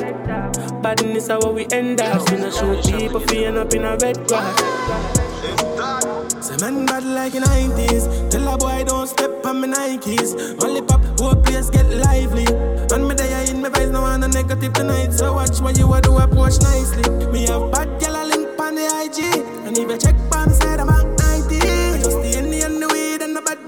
Badness 0.81 1.27
how 1.27 1.51
we 1.51 1.67
end 1.71 1.99
up. 1.99 2.31
We 2.31 2.37
no 2.37 2.49
shoot 2.49 2.97
people 2.97 3.19
feeling 3.19 3.57
up 3.57 3.73
in 3.73 3.83
a 3.83 3.97
red 3.97 4.25
grass. 4.25 5.14
Say 6.55 6.71
man 6.71 6.85
bad 6.85 7.03
like 7.03 7.35
in 7.35 7.43
90s. 7.43 8.29
Tell 8.29 8.53
a 8.53 8.57
boy 8.57 8.83
don't 8.85 9.07
step 9.07 9.45
on 9.45 9.59
my 9.59 9.67
Nikes. 9.67 10.63
Only 10.63 10.81
pop, 10.81 11.03
whole 11.19 11.35
place 11.35 11.69
get 11.69 11.85
lively. 11.85 12.45
And 12.93 13.07
me 13.07 13.15
there 13.15 13.49
in 13.49 13.61
my 13.61 13.69
vibes, 13.69 13.91
no 13.91 14.01
one 14.01 14.23
a 14.23 14.27
negative 14.27 14.71
tonight. 14.71 15.11
So 15.11 15.33
watch 15.33 15.59
what 15.59 15.77
you 15.77 15.91
a 15.93 16.01
do 16.01 16.17
approach 16.17 16.61
nicely. 16.61 17.09
Me 17.31 17.45
have 17.47 17.71
bad 17.71 17.99
gal 17.99 18.15
a 18.15 18.23
link 18.25 18.59
on 18.59 18.75
the 18.75 18.85
IG. 18.85 19.43
And 19.65 19.77
if 19.77 19.89
you 19.89 19.97
check 19.97 20.15
on 20.33 20.49
side, 20.49 20.79
I'm 20.79 20.89
at 20.89 21.05
90. 21.19 21.59
Just 21.59 22.21
the 22.21 22.63
and 22.65 22.81
the 22.81 22.87
weed 22.87 23.21
and 23.21 23.35
the 23.35 23.41
bad 23.41 23.64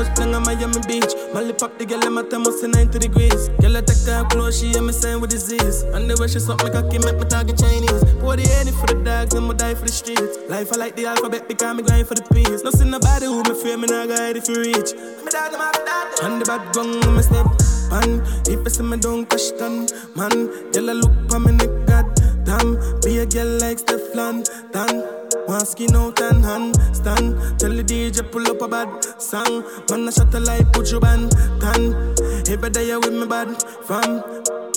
First 0.00 0.14
playing 0.14 0.34
on 0.34 0.44
Miami 0.44 0.80
Beach. 0.88 1.12
Molly 1.34 1.52
pop 1.52 1.76
the 1.76 1.84
gal 1.84 2.00
in 2.06 2.14
my 2.14 2.22
thermos 2.22 2.62
90 2.62 2.98
degrees. 2.98 3.50
Girl 3.60 3.76
I 3.76 3.82
take 3.82 4.00
her 4.08 4.24
close, 4.30 4.58
she 4.58 4.72
hear 4.72 4.80
me 4.80 4.92
saying 4.92 5.20
with 5.20 5.28
disease. 5.28 5.82
And 5.92 6.08
the 6.08 6.16
way 6.16 6.26
she 6.26 6.40
suck 6.40 6.64
me 6.64 6.70
cocky 6.70 6.96
make 7.04 7.20
me 7.20 7.28
target 7.28 7.60
Chinese. 7.60 8.00
Pour 8.16 8.32
the 8.34 8.48
Henny 8.48 8.72
for 8.72 8.88
the 8.88 8.96
dogs 9.04 9.34
and 9.34 9.46
me 9.46 9.52
die 9.52 9.74
for 9.74 9.84
the 9.84 9.92
streets. 9.92 10.38
Life 10.48 10.72
I 10.72 10.76
like 10.80 10.96
the 10.96 11.04
alphabet 11.04 11.46
because 11.48 11.76
me 11.76 11.82
grind 11.82 12.08
for 12.08 12.14
the 12.16 12.24
peace. 12.32 12.64
No 12.64 12.70
see 12.70 12.88
nobody 12.88 13.26
who 13.28 13.44
me 13.44 13.52
fear 13.52 13.76
me 13.76 13.92
not 13.92 14.08
guide 14.08 14.40
if 14.40 14.48
you 14.48 14.56
reach. 14.64 14.96
Me 14.96 15.28
dad, 15.28 15.52
my 15.52 15.68
dad. 15.84 16.08
And 16.24 16.40
the 16.40 16.48
bad 16.48 16.72
gun 16.72 16.96
me 17.12 17.20
step. 17.20 17.44
Man, 17.92 18.24
if 18.48 18.64
I 18.64 18.70
see 18.72 18.82
me 18.82 18.96
don't 18.96 19.28
question, 19.28 19.84
man, 20.16 20.48
girl 20.72 20.88
I 20.88 20.96
look 20.96 21.12
for 21.28 21.44
me 21.44 21.52
god 21.84 22.08
damn. 22.48 22.72
Be 23.04 23.20
a 23.20 23.28
girl 23.28 23.52
like 23.60 23.76
Stefflon 23.76 24.48
Don. 24.72 25.19
One 25.50 25.66
skin 25.66 25.96
out 25.96 26.20
and 26.20 26.44
hand 26.44 26.76
stand. 26.94 27.58
Tell 27.58 27.74
the 27.74 27.82
DJ 27.82 28.22
pull 28.30 28.46
up 28.46 28.62
a 28.62 28.68
bad 28.68 29.20
song. 29.20 29.64
Man, 29.90 30.06
I 30.06 30.10
shut 30.12 30.30
the 30.30 30.38
light, 30.38 30.72
put 30.72 30.92
you 30.92 31.00
band 31.00 31.32
tan. 31.58 32.14
Every 32.46 32.70
day 32.70 32.86
you 32.86 33.00
with 33.00 33.12
me 33.12 33.26
bad 33.26 33.60
fam. 33.82 34.22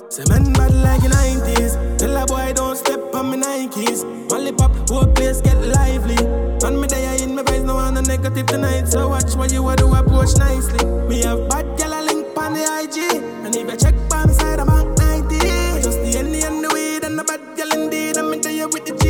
Say 0.10 0.24
man 0.30 0.52
bad 0.54 0.74
like 0.74 1.04
in 1.04 1.12
90s. 1.12 2.00
Tell 2.00 2.18
a 2.18 2.26
boy 2.26 2.54
don't 2.56 2.76
step 2.76 3.14
on 3.14 3.30
me 3.30 3.38
Nikes. 3.38 4.02
Molly 4.32 4.52
pop, 4.52 4.74
whole 4.90 5.06
place 5.14 5.42
get 5.42 5.62
lively. 5.62 6.18
And 6.66 6.82
me 6.82 6.88
there 6.88 7.22
in 7.22 7.36
my 7.36 7.44
vibes, 7.44 7.66
no 7.66 7.76
one 7.76 7.98
a 7.98 8.02
negative 8.02 8.48
tonight. 8.48 8.88
So 8.88 9.10
watch 9.10 9.36
what 9.36 9.54
you 9.54 9.70
a 9.70 9.76
do 9.76 9.94
approach 9.94 10.36
nicely. 10.38 10.84
Me 11.08 11.22
have 11.22 11.48
bad 11.50 11.78
gal 11.78 11.94
a 11.94 12.02
link 12.02 12.36
on 12.36 12.56
the 12.56 12.66
IG. 12.82 13.22
And 13.46 13.56
if 13.56 13.70
you 13.70 13.78
check 13.78 13.94
by 14.10 14.26
my 14.26 14.34
side, 14.34 14.60
I'm 14.60 14.70
at 14.70 14.98
90. 14.98 15.38
Just 15.84 16.02
the 16.02 16.12
Henny 16.18 16.42
and 16.42 16.64
the 16.64 16.70
weed 16.74 17.04
and 17.04 17.20
the 17.20 17.24
bad 17.24 17.42
gal 17.56 17.72
indeed. 17.80 18.18
I'm 18.18 18.42
there 18.42 18.68
with 18.68 18.86
the 18.88 19.03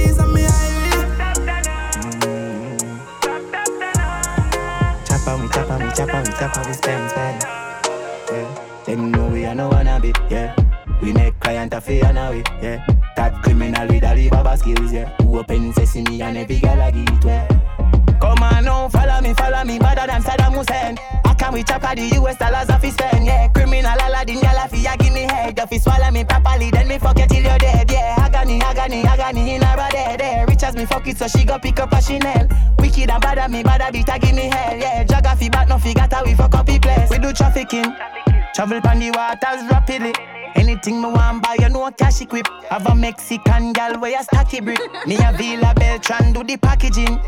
on 5.34 5.42
me, 5.42 5.50
chop 5.50 5.70
on 5.70 5.80
me, 5.80 5.92
chop 5.96 6.14
on 6.14 6.24
me, 6.24 6.32
chop 6.32 6.58
on 6.58 6.68
me, 6.68 6.74
spend, 6.74 7.10
spend. 7.10 7.44
Yeah. 7.44 8.84
Them 8.86 9.12
know 9.12 9.28
we 9.28 9.46
are 9.46 9.56
no 9.56 9.70
wanna 9.70 10.00
be, 10.00 10.14
yeah. 10.30 10.56
We 11.02 11.14
make 11.14 11.40
client 11.40 11.74
a 11.74 11.82
fee 11.82 12.02
and 12.02 12.18
way, 12.18 12.44
yeah. 12.62 12.86
That 13.16 13.42
criminal 13.44 13.88
with 13.88 14.04
a 14.04 14.30
Baba 14.30 14.58
skills, 14.58 14.92
yeah. 14.92 15.10
Who 15.22 15.40
open 15.40 15.74
sesame 15.74 16.22
and 16.22 16.38
every 16.38 16.60
girl 16.60 16.92
give 16.92 17.08
it, 17.08 17.26
yeah. 17.26 17.83
Come 18.24 18.42
on 18.42 18.64
now, 18.64 18.88
follow 18.88 19.20
me, 19.20 19.34
follow 19.34 19.66
me, 19.66 19.78
better 19.78 20.08
than 20.08 20.24
Saddam 20.24 20.54
Hussein. 20.56 20.98
I 21.26 21.34
can 21.34 21.62
chop 21.66 21.84
at 21.84 21.98
the 21.98 22.08
US 22.22 22.38
dollars 22.38 22.70
off 22.70 22.82
his 22.82 22.94
spend, 22.94 23.26
yeah. 23.26 23.50
Criminal 23.50 24.00
Aladdin, 24.00 24.40
if 24.42 24.72
you 24.72 24.98
give 24.98 25.14
me 25.14 25.24
head, 25.24 25.60
if 25.60 25.70
you 25.70 25.78
swallow 25.78 26.10
me 26.10 26.24
properly, 26.24 26.72
then 26.72 26.88
me 26.88 26.98
fuck 26.98 27.20
it 27.20 27.28
till 27.28 27.44
you're 27.44 27.58
dead, 27.58 27.92
yeah. 27.92 28.16
Agony, 28.20 28.62
agony, 28.62 29.04
agony 29.04 29.56
in 29.56 29.62
her 29.62 29.76
body, 29.76 30.16
there. 30.16 30.48
Rich 30.48 30.64
as 30.64 30.74
me 30.74 30.86
fuck 30.86 31.06
it, 31.06 31.18
so 31.18 31.28
she 31.28 31.44
go 31.44 31.60
pick 31.60 31.82
up 31.82 31.92
a 31.92 32.02
Chanel. 32.02 32.48
Wicked 32.80 33.10
and 33.10 33.22
bad 33.22 33.40
at 33.40 33.52
me, 33.52 33.62
bad 33.62 33.82
a 33.82 33.92
beat, 33.92 34.08
give 34.22 34.34
me 34.34 34.44
hell, 34.44 34.78
yeah. 34.78 35.04
Geography, 35.04 35.50
but 35.50 35.68
no 35.68 35.78
figure, 35.78 36.08
we 36.24 36.34
fuck 36.34 36.56
up 36.56 36.66
the 36.66 36.80
place. 36.80 37.10
We 37.10 37.18
do 37.18 37.34
trafficking, 37.34 37.94
travel 38.56 38.80
pan 38.80 39.00
the 39.00 39.12
waters 39.12 39.70
rapidly. 39.70 40.14
Anything 40.56 41.02
me 41.02 41.10
want 41.10 41.44
buy, 41.44 41.58
you 41.60 41.68
know 41.68 41.92
cash 41.92 42.22
equip. 42.22 42.48
Have 42.70 42.88
a 42.88 42.96
Mexican 42.96 43.74
gal 43.74 44.00
where 44.00 44.12
you 44.12 44.20
stacky 44.20 44.64
brick. 44.64 44.80
Me 45.06 45.18
a 45.18 45.34
Villa 45.36 45.74
Beltran 45.76 46.32
do 46.32 46.42
the 46.42 46.56
packaging. 46.56 47.20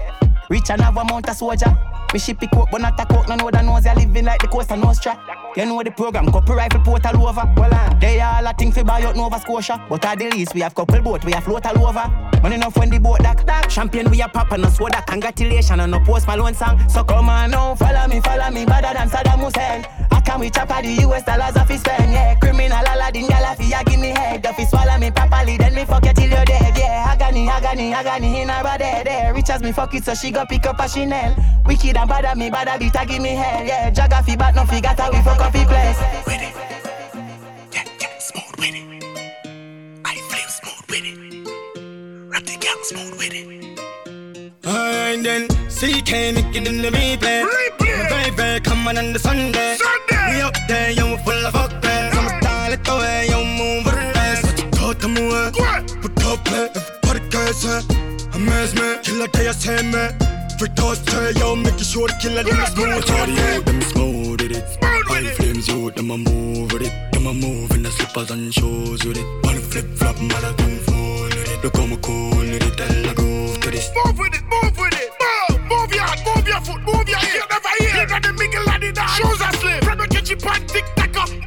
Rich 0.50 0.70
and 0.70 0.82
have 0.82 0.98
a 0.98 1.04
mount 1.04 1.30
of 1.30 1.36
soldier. 1.36 1.78
Me 2.14 2.20
ship 2.20 2.42
it 2.42 2.52
coke, 2.52 2.70
but 2.72 2.82
not 2.82 3.00
a 3.00 3.06
coke. 3.06 3.28
No 3.28 3.36
know 3.36 3.52
that 3.52 3.66
knows 3.66 3.86
you 3.86 3.94
living 3.94 4.26
like 4.26 4.42
the 4.42 4.48
coast 4.48 4.72
of 4.72 4.80
Nostra. 4.80 5.20
You 5.56 5.66
know 5.66 5.82
the 5.84 5.92
program, 5.92 6.32
couple 6.32 6.56
rifle 6.56 6.82
port 6.82 7.06
all 7.06 7.28
over. 7.28 7.44
Well, 7.58 7.74
uh, 7.74 7.94
they 8.00 8.22
all 8.22 8.46
a 8.46 8.54
thing 8.54 8.72
for 8.72 8.84
buy 8.84 9.02
out 9.02 9.16
Nova 9.16 9.40
Scotia. 9.40 9.84
But 9.90 10.06
at 10.06 10.20
the 10.20 10.30
least, 10.30 10.54
we 10.54 10.62
have 10.62 10.76
couple 10.76 11.02
boat, 11.02 11.26
we 11.26 11.32
have 11.32 11.44
float 11.44 11.66
all 11.66 11.88
over. 11.88 12.08
Money 12.42 12.56
enough 12.56 12.78
when 12.78 12.90
the 12.90 13.00
boat 13.00 13.20
dock. 13.20 13.46
dock. 13.46 13.70
Champion, 13.70 14.10
we 14.12 14.22
a 14.22 14.28
pop 14.28 14.52
and 14.52 14.64
no 14.64 14.70
soda. 14.70 15.02
Congratulations 15.08 15.80
on 15.80 15.90
no 15.92 16.00
post 16.00 16.28
Malone 16.28 16.54
song. 16.54 16.78
So 16.90 17.04
come 17.04 17.30
on 17.30 17.52
now, 17.52 17.76
follow 17.76 18.08
me, 18.08 18.22
follow 18.22 18.52
me, 18.52 18.66
better 18.66 18.94
than 18.94 19.10
Saddam 19.10 19.40
Hussein. 19.40 19.86
I 20.12 20.22
Can 20.22 20.40
we 20.40 20.50
chop 20.50 20.68
the 20.68 21.08
US 21.08 21.24
dollars 21.24 21.56
off 21.56 21.70
his 21.70 21.80
spend? 21.80 22.12
Yeah, 22.12 22.36
criminal 22.36 22.80
Aladdin, 22.80 23.28
gal 23.28 23.56
fi 23.56 23.84
give 23.84 24.00
me 24.00 24.10
head. 24.10 24.46
If 24.46 24.56
he 24.58 24.66
swallow 24.66 24.98
me 24.98 25.12
properly, 25.12 25.58
then 25.58 25.76
me 25.76 25.86
fuck 25.86 26.06
you 26.06 26.14
till 26.14 26.30
you're 26.30 26.46
dead. 26.46 26.78
Yeah, 26.78 27.06
agony, 27.08 27.48
agony, 27.48 27.94
agony 27.94 28.42
in 28.42 28.50
her 28.50 28.64
body. 28.64 29.04
There, 29.04 29.34
rich 29.34 29.50
as 29.50 29.62
me 29.62 29.72
fuck 29.72 29.94
it, 29.94 30.04
so 30.04 30.14
she 30.14 30.32
go 30.36 30.46
pick 30.46 30.66
up 30.66 30.80
a 30.80 30.88
Chanel. 30.88 31.34
Wicked 31.66 31.96
and 31.96 32.10
bad 32.10 32.26
at 32.26 32.38
me, 32.38 32.50
bad 32.50 32.80
beat, 32.80 32.94
give 33.08 33.22
me 33.22 33.30
hell. 33.30 33.66
Yeah, 33.66 33.90
jagga 33.90 34.24
fi 34.26 34.36
but 34.36 34.54
no 34.54 34.66
fi 34.66 34.82
got 34.82 35.00
we 35.14 35.22
fuck 35.22 35.40
up 35.40 35.54
the 35.54 35.64
place. 35.66 36.00
With 36.28 36.44
it. 36.48 36.54
Yeah, 37.72 37.86
yeah, 38.02 38.20
smooth 38.20 38.56
with 38.60 38.76
it. 38.76 39.04
I 40.04 40.16
feel 40.30 40.50
smooth 40.60 40.86
with 40.92 41.08
it. 41.10 41.18
Rap 42.32 42.44
the 42.44 42.58
gang 42.64 42.84
smooth 42.84 43.16
with 43.18 43.34
it. 43.34 43.80
Alright 44.68 45.24
then, 45.24 45.48
CK 45.78 46.12
make 46.36 46.56
it 46.56 46.68
in 46.68 46.82
the 46.82 46.90
replay. 46.90 47.48
replay. 47.48 48.10
My 48.12 48.30
baby 48.36 48.64
coming 48.64 48.98
on 48.98 49.14
the 49.14 49.20
Sunday. 49.20 49.78
Sunday. 49.78 50.36
We 50.36 50.42
up 50.42 50.56
there, 50.68 50.92
yo, 50.92 51.12
we 51.12 51.18
full 51.24 51.46
of 51.46 51.54
fuck 51.54 51.82
there. 51.82 52.12
I'ma 52.12 52.40
style 52.40 52.74
it 52.74 52.84
the 52.84 52.96
way 52.98 53.28
you 53.32 53.42
move 53.60 53.86
with 53.86 53.96
the 53.96 54.12
best. 54.14 54.46
What 54.46 54.60
you 54.60 54.70
thought 54.72 55.00
to 55.00 55.08
move? 55.08 55.54
Put 56.02 56.26
up 56.26 56.44
play, 56.44 56.70
everybody 56.76 57.30
curse 57.30 57.66
Amaze 57.66 58.15
me, 58.40 58.98
killer 59.04 59.28
day 59.28 59.48
I 59.48 59.52
say 59.52 59.82
me. 59.84 60.08
Free 60.58 60.70
toss 60.70 61.00
tell 61.04 61.32
yo, 61.34 61.56
make 61.56 61.80
sure 61.80 62.08
the 62.08 62.16
killer 62.22 62.44
them 62.44 62.66
smooth. 62.68 63.06
Party 63.06 63.34
out, 63.40 63.66
them 63.66 63.82
smooth 63.82 64.42
with 64.42 64.52
it. 64.52 64.64
High 64.82 65.24
flames 65.36 65.70
out, 65.70 65.96
them 65.96 66.12
a 66.12 66.18
move 66.18 66.72
with 66.72 66.84
it. 66.84 66.94
Them 67.12 67.28
a 67.28 67.34
move 67.34 67.72
in 67.72 67.84
the 67.84 67.92
slippers 67.92 68.32
and 68.32 68.54
shoes 68.54 69.04
with 69.06 69.18
it. 69.18 69.26
On 69.48 69.60
flip 69.60 69.86
flop, 69.98 70.18
man, 70.22 70.44
I 70.44 70.54
don't 70.56 70.80
fall 70.88 71.24
with 71.24 71.52
it. 71.52 71.64
Look 71.64 71.76
how 71.76 71.86
me 71.86 71.98
cool 72.02 72.30
with 72.38 72.64
it, 72.64 72.78
tell 72.78 73.10
I 73.10 73.14
groove 73.14 73.60
to 73.62 73.72
this. 73.72 73.92
Move 73.96 74.18
with 74.18 74.34
it, 74.34 74.44
move 74.44 74.78
with 74.78 74.94
it. 74.94 75.12
Move, 75.20 75.62
move 75.68 75.94
your 75.94 76.04
hand, 76.04 76.22
move 76.26 76.48
your 76.48 76.62
foot, 76.62 76.82
move 76.82 77.08
your 77.10 77.20
ear. 77.20 77.44
Never 77.50 77.74
hear. 77.80 78.02
You 78.02 78.08
got 78.08 78.24
the 78.24 78.34
mingle 78.34 78.70
and 78.70 78.84
the. 78.96 79.08
Shoes 79.16 79.42
are 79.42 79.54
slim. 79.54 79.82
From 79.84 79.98
the 79.98 80.08
kitchen 80.08 80.40
pan, 80.40 80.66
tick 80.68 80.86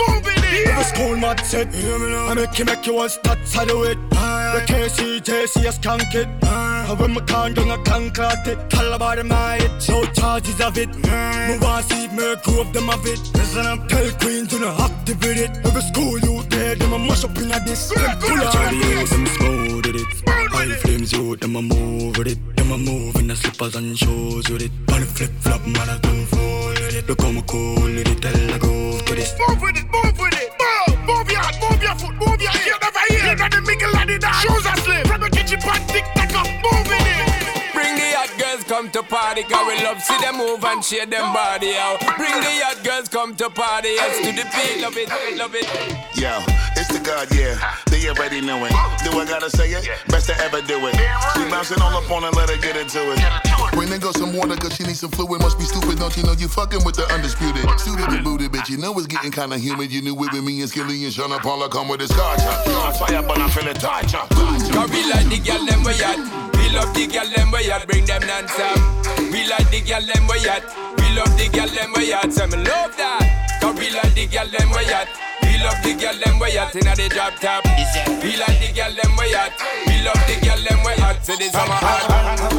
tack 0.08 0.14
up, 0.14 0.14
move 0.14 0.24
with 0.24 0.44
it. 0.44 0.68
If 0.68 0.78
a 0.78 0.84
school 0.84 1.16
mad 1.16 1.40
set, 1.40 1.68
I 1.74 2.34
make 2.34 2.58
you 2.58 2.64
make 2.64 2.86
you 2.86 2.94
want 2.94 3.12
stats, 3.12 3.56
I 3.56 3.64
do 3.64 3.84
it. 3.84 3.98
The 4.10 4.62
KC, 4.66 5.20
JC, 5.20 5.66
I 5.66 5.70
skank 5.70 6.14
it. 6.14 6.28
When 6.98 7.12
my 7.14 7.20
can 7.20 7.54
down, 7.54 7.70
I 7.70 7.76
can 7.82 8.10
cut 8.10 8.46
it. 8.46 8.70
Tell 8.70 8.92
about 8.92 9.24
my 9.26 9.56
it, 9.56 9.80
so 9.80 10.04
charges 10.06 10.60
of 10.60 10.78
it. 10.78 10.94
Me 10.96 11.58
want 11.60 11.84
see 11.86 12.08
me 12.08 12.34
grow 12.42 12.64
them 12.64 12.90
of 12.90 13.06
it. 13.06 13.20
Listen 13.34 13.66
up, 13.66 13.88
tell 13.88 14.10
queen 14.20 14.46
to 14.46 14.58
not 14.58 14.80
activate 14.90 15.38
it. 15.38 15.50
Every 15.64 15.82
school 15.82 16.18
you 16.18 16.42
there, 16.48 16.74
them 16.74 16.92
a 16.92 16.98
mash 16.98 17.24
up 17.24 17.36
in 17.38 17.52
a 17.52 17.60
this. 17.60 17.90
Them 17.90 18.18
pull 18.18 18.38
out 18.38 18.52
them 18.54 19.26
smooth 19.26 19.67
with 19.92 20.02
it. 20.02 20.28
High 20.28 20.74
flames 20.76 21.12
you, 21.12 21.36
them 21.36 21.56
a 21.56 21.62
move 21.62 22.16
with 22.16 22.26
it. 22.28 22.56
Them 22.56 22.72
a 22.72 22.78
move 22.78 23.16
in 23.16 23.28
the 23.28 23.36
slippers 23.36 23.76
and 23.76 23.96
shoes 23.96 24.48
with 24.48 24.62
it. 24.62 24.72
On 24.92 25.00
the 25.00 25.06
flip 25.06 25.30
flop, 25.40 25.64
man, 25.66 25.88
I 25.88 25.98
don't 25.98 26.26
fall 26.26 26.68
with 26.70 26.94
it. 26.94 27.08
Look 27.08 27.20
how 27.20 27.32
me 27.32 27.42
cool 27.46 27.82
with 27.82 28.08
it, 28.08 28.22
tell 28.22 28.54
I 28.54 28.58
go 28.58 28.98
to 29.00 29.14
this. 29.14 29.34
Move 29.38 29.62
with 29.62 29.76
it, 29.76 29.86
move 29.90 30.18
with 30.18 30.34
it. 30.34 30.50
Move, 30.60 30.98
move 31.06 31.30
your 31.30 31.40
hand, 31.40 31.56
move 31.62 31.82
your 31.82 31.94
foot, 31.94 32.14
move 32.14 32.40
your 32.40 32.52
ear. 32.52 32.76
Never 32.82 33.04
hear. 33.08 33.30
You 33.30 33.36
got 33.36 33.50
the 33.50 33.60
mingle 33.62 33.96
and 33.96 34.10
the. 34.22 34.32
Shoes 34.42 34.66
are 34.66 34.76
slim. 34.76 35.07
Come 38.68 38.90
to 38.90 39.02
party, 39.02 39.42
cause 39.44 39.66
we 39.66 39.82
love 39.82 40.00
see 40.02 40.16
them 40.20 40.36
move 40.36 40.62
and 40.62 40.84
share 40.84 41.06
them 41.06 41.32
body 41.32 41.72
out. 41.74 41.98
Bring 42.20 42.36
the 42.36 42.52
hot 42.60 42.84
girls 42.84 43.08
come 43.08 43.34
to 43.36 43.48
party, 43.48 43.96
yes 43.96 44.20
to 44.20 44.30
the 44.36 44.44
beat, 44.52 44.82
love 44.84 44.96
it, 44.96 45.08
love 45.40 45.54
it. 45.56 45.64
Yo, 46.12 46.36
it's 46.76 46.92
the 46.92 47.00
God, 47.00 47.32
yeah. 47.34 47.56
They 47.88 48.06
already 48.12 48.44
know 48.44 48.60
it. 48.66 48.72
Do 49.02 49.16
I 49.18 49.24
gotta 49.24 49.48
say 49.48 49.72
it? 49.72 49.88
Best 50.08 50.28
to 50.28 50.36
ever 50.44 50.60
do 50.60 50.76
it. 50.86 50.94
She 50.94 51.48
bouncing 51.48 51.80
all 51.80 51.96
up 51.96 52.10
on 52.12 52.22
her, 52.22 52.30
let 52.36 52.50
her 52.50 52.60
get 52.60 52.76
into 52.76 53.00
it. 53.00 53.18
Bring 53.72 53.88
the 53.88 53.98
girl 53.98 54.12
some 54.12 54.36
water, 54.36 54.54
cause 54.56 54.76
she 54.76 54.84
needs 54.84 55.00
some 55.00 55.10
fluid. 55.10 55.40
Must 55.40 55.58
be 55.58 55.64
stupid, 55.64 55.98
don't 55.98 56.14
you 56.16 56.22
know 56.24 56.36
you 56.36 56.48
fucking 56.48 56.84
with 56.84 56.96
the 56.96 57.08
undisputed? 57.08 57.64
Suited 57.80 58.12
and 58.12 58.22
booted, 58.22 58.52
bitch. 58.52 58.68
You 58.68 58.76
know 58.76 58.92
it's 58.98 59.06
getting 59.08 59.32
kinda 59.32 59.56
humid. 59.56 59.90
You 59.90 60.02
knew 60.02 60.12
it 60.12 60.32
with 60.32 60.44
me 60.44 60.60
and 60.60 60.68
Skilly 60.68 61.04
and 61.04 61.12
Sean 61.12 61.32
Paula 61.40 61.70
come 61.70 61.88
with 61.88 62.00
his 62.00 62.12
car 62.12 62.36
On 62.36 62.92
fire, 62.94 63.22
but 63.22 63.40
I 63.40 63.48
feel 63.48 63.66
it 63.66 63.80
torture. 63.80 64.28
Cause 64.28 64.90
we 64.92 65.08
like 65.08 65.24
the 65.32 65.40
girl 65.40 65.64
them 65.64 65.82
we 65.84 65.92
at. 66.04 66.47
We 66.68 66.74
love 66.74 66.92
the 66.92 67.06
girl 67.06 67.24
them 67.24 67.50
we 67.50 67.70
at. 67.72 67.86
Bring 67.88 68.04
them 68.04 68.20
non-stop. 68.28 68.76
We 69.32 69.48
like 69.48 69.70
the 69.72 69.80
girl 69.80 70.04
them 70.04 70.28
we 70.28 70.36
at. 70.44 70.60
We 71.00 71.16
love 71.16 71.32
the 71.40 71.48
girl 71.48 71.64
them 71.66 71.92
we 71.96 72.12
at. 72.12 72.30
So 72.30 72.46
me 72.46 72.60
love 72.60 72.92
that. 73.00 73.56
Cause 73.62 73.72
we 73.80 73.88
like 73.88 74.12
the 74.12 74.28
girl 74.28 74.44
them 74.44 74.68
we 74.76 74.84
at. 74.92 75.08
We 75.40 75.56
love 75.64 75.80
the 75.80 75.96
girl 75.96 76.12
them 76.20 76.38
we 76.38 76.58
at 76.60 76.76
inna 76.76 76.92
the 76.92 77.08
drop 77.08 77.40
top. 77.40 77.64
We 78.20 78.36
like 78.36 78.60
the 78.60 78.68
girl 78.76 78.92
them 78.92 79.16
we 79.16 79.32
at. 79.32 79.56
We 79.88 80.04
love 80.04 80.20
the 80.28 80.36
girl 80.44 80.60
them 80.60 80.84
we 80.84 80.92
at. 81.00 81.24
So 81.24 81.36
this 81.40 81.52
summer 81.52 81.72
hot. 81.72 82.04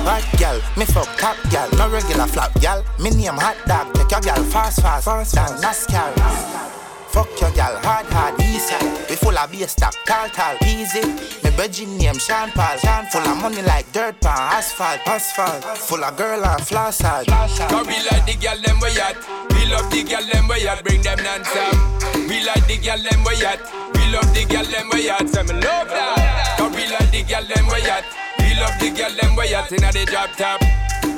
Hot 0.10 0.26
gal, 0.40 0.58
me 0.76 0.86
fuck 0.86 1.16
top 1.22 1.38
gal, 1.52 1.70
no 1.78 1.88
regular 1.94 2.26
flap 2.26 2.50
gal. 2.60 2.84
Me 2.98 3.12
name 3.12 3.38
hot 3.38 3.62
dog, 3.70 3.94
take 3.94 4.10
your 4.10 4.22
gal 4.22 4.44
fast 4.46 4.82
fast, 4.82 5.06
fast 5.06 5.36
down 5.36 5.54
NASCAR. 5.62 6.89
Fuck 7.20 7.42
your 7.42 7.52
gal, 7.52 7.76
hard 7.84 8.06
hard, 8.16 8.40
easy. 8.40 8.80
We 9.10 9.20
full 9.20 9.38
of 9.38 9.52
bass 9.52 9.76
stock, 9.76 9.92
tall 10.08 10.30
tall, 10.30 10.56
easy. 10.64 11.04
Me 11.44 11.52
virgin 11.52 11.98
name 11.98 12.16
Sean 12.16 12.48
Paul, 12.52 12.78
Sean 12.80 13.04
full 13.12 13.28
of 13.28 13.36
money 13.42 13.62
like 13.62 13.92
dirt 13.92 14.16
pan, 14.22 14.56
asphalt, 14.56 15.04
asphalt. 15.06 15.60
Full 15.78 16.02
of 16.02 16.16
girl 16.16 16.46
and 16.46 16.66
floss 16.66 17.02
hard. 17.02 17.28
We 17.28 18.00
like 18.08 18.24
the 18.24 18.40
girl 18.40 18.56
them 18.64 18.80
we 18.80 18.96
at. 19.04 19.20
We 19.52 19.68
love 19.68 19.92
the 19.92 20.08
girl 20.08 20.24
them 20.32 20.48
we 20.48 20.66
at. 20.66 20.82
Bring 20.82 21.02
them 21.02 21.20
non-stop. 21.20 21.76
We 22.16 22.40
like 22.40 22.66
the 22.72 22.80
girl 22.80 23.04
them 23.04 23.20
we 23.28 23.36
at. 23.44 23.60
We 23.68 24.04
love 24.16 24.32
the 24.32 24.46
girl 24.48 24.64
them 24.64 24.88
we 24.94 25.10
at. 25.10 25.28
So 25.28 25.44
me 25.44 25.60
love 25.60 25.92
that. 25.92 26.72
We 26.72 26.88
like 26.88 27.12
the 27.12 27.24
girl 27.28 27.44
them 27.44 27.68
we 27.68 27.84
at. 27.84 28.08
We 28.40 28.56
love 28.56 28.80
the 28.80 28.96
girl 28.96 29.12
them 29.20 29.36
we 29.36 29.54
at 29.54 29.70
inna 29.74 29.92
the 29.92 30.06
drop 30.08 30.32
top. 30.40 30.64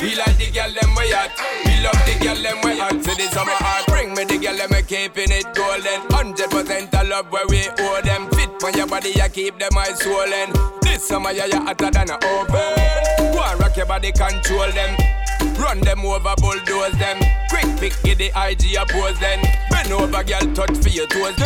We 0.01 0.15
like 0.15 0.33
the 0.41 0.49
girl 0.49 0.73
them 0.73 0.95
we 0.97 1.13
at. 1.13 1.29
We 1.63 1.77
love 1.85 2.01
the 2.09 2.17
girl 2.25 2.41
them 2.41 2.57
we 2.65 2.81
at. 2.81 3.05
So 3.05 3.13
this 3.13 3.29
summer 3.31 3.53
hot. 3.53 3.85
Bring 3.87 4.15
me 4.15 4.25
the 4.25 4.37
girl 4.41 4.57
them 4.57 4.69
we 4.73 4.81
keeping 4.81 5.29
it 5.29 5.45
golden. 5.53 6.01
Hundred 6.09 6.49
percent 6.49 6.93
of 6.95 7.07
love 7.07 7.31
where 7.31 7.45
we 7.47 7.69
owe 7.69 8.01
them. 8.01 8.25
Fit 8.31 8.49
on 8.63 8.73
your 8.73 8.87
body, 8.87 9.13
you 9.13 9.29
keep 9.29 9.59
them 9.59 9.77
eyes 9.77 10.01
swollen. 10.01 10.49
This 10.81 11.07
summer 11.07 11.31
yeah, 11.31 11.45
you 11.45 11.61
hotter 11.61 11.91
than 11.91 12.09
a 12.09 12.17
oven. 12.17 13.29
Go 13.29 13.45
and 13.45 13.59
rock 13.59 13.77
your 13.77 13.85
body, 13.85 14.11
control 14.11 14.71
them. 14.73 14.97
Run 15.61 15.81
them 15.81 16.01
over, 16.01 16.33
bulldoze 16.41 16.97
them. 16.97 17.21
Quick 17.53 17.69
pick, 17.77 17.93
get 18.01 18.17
the 18.17 18.33
IG 18.33 18.81
oppose 18.81 19.19
them. 19.19 19.37
Bend 19.69 19.93
over, 19.93 20.23
girl, 20.23 20.45
touch 20.57 20.77
for 20.81 20.89
your 20.89 21.05
toes. 21.13 21.37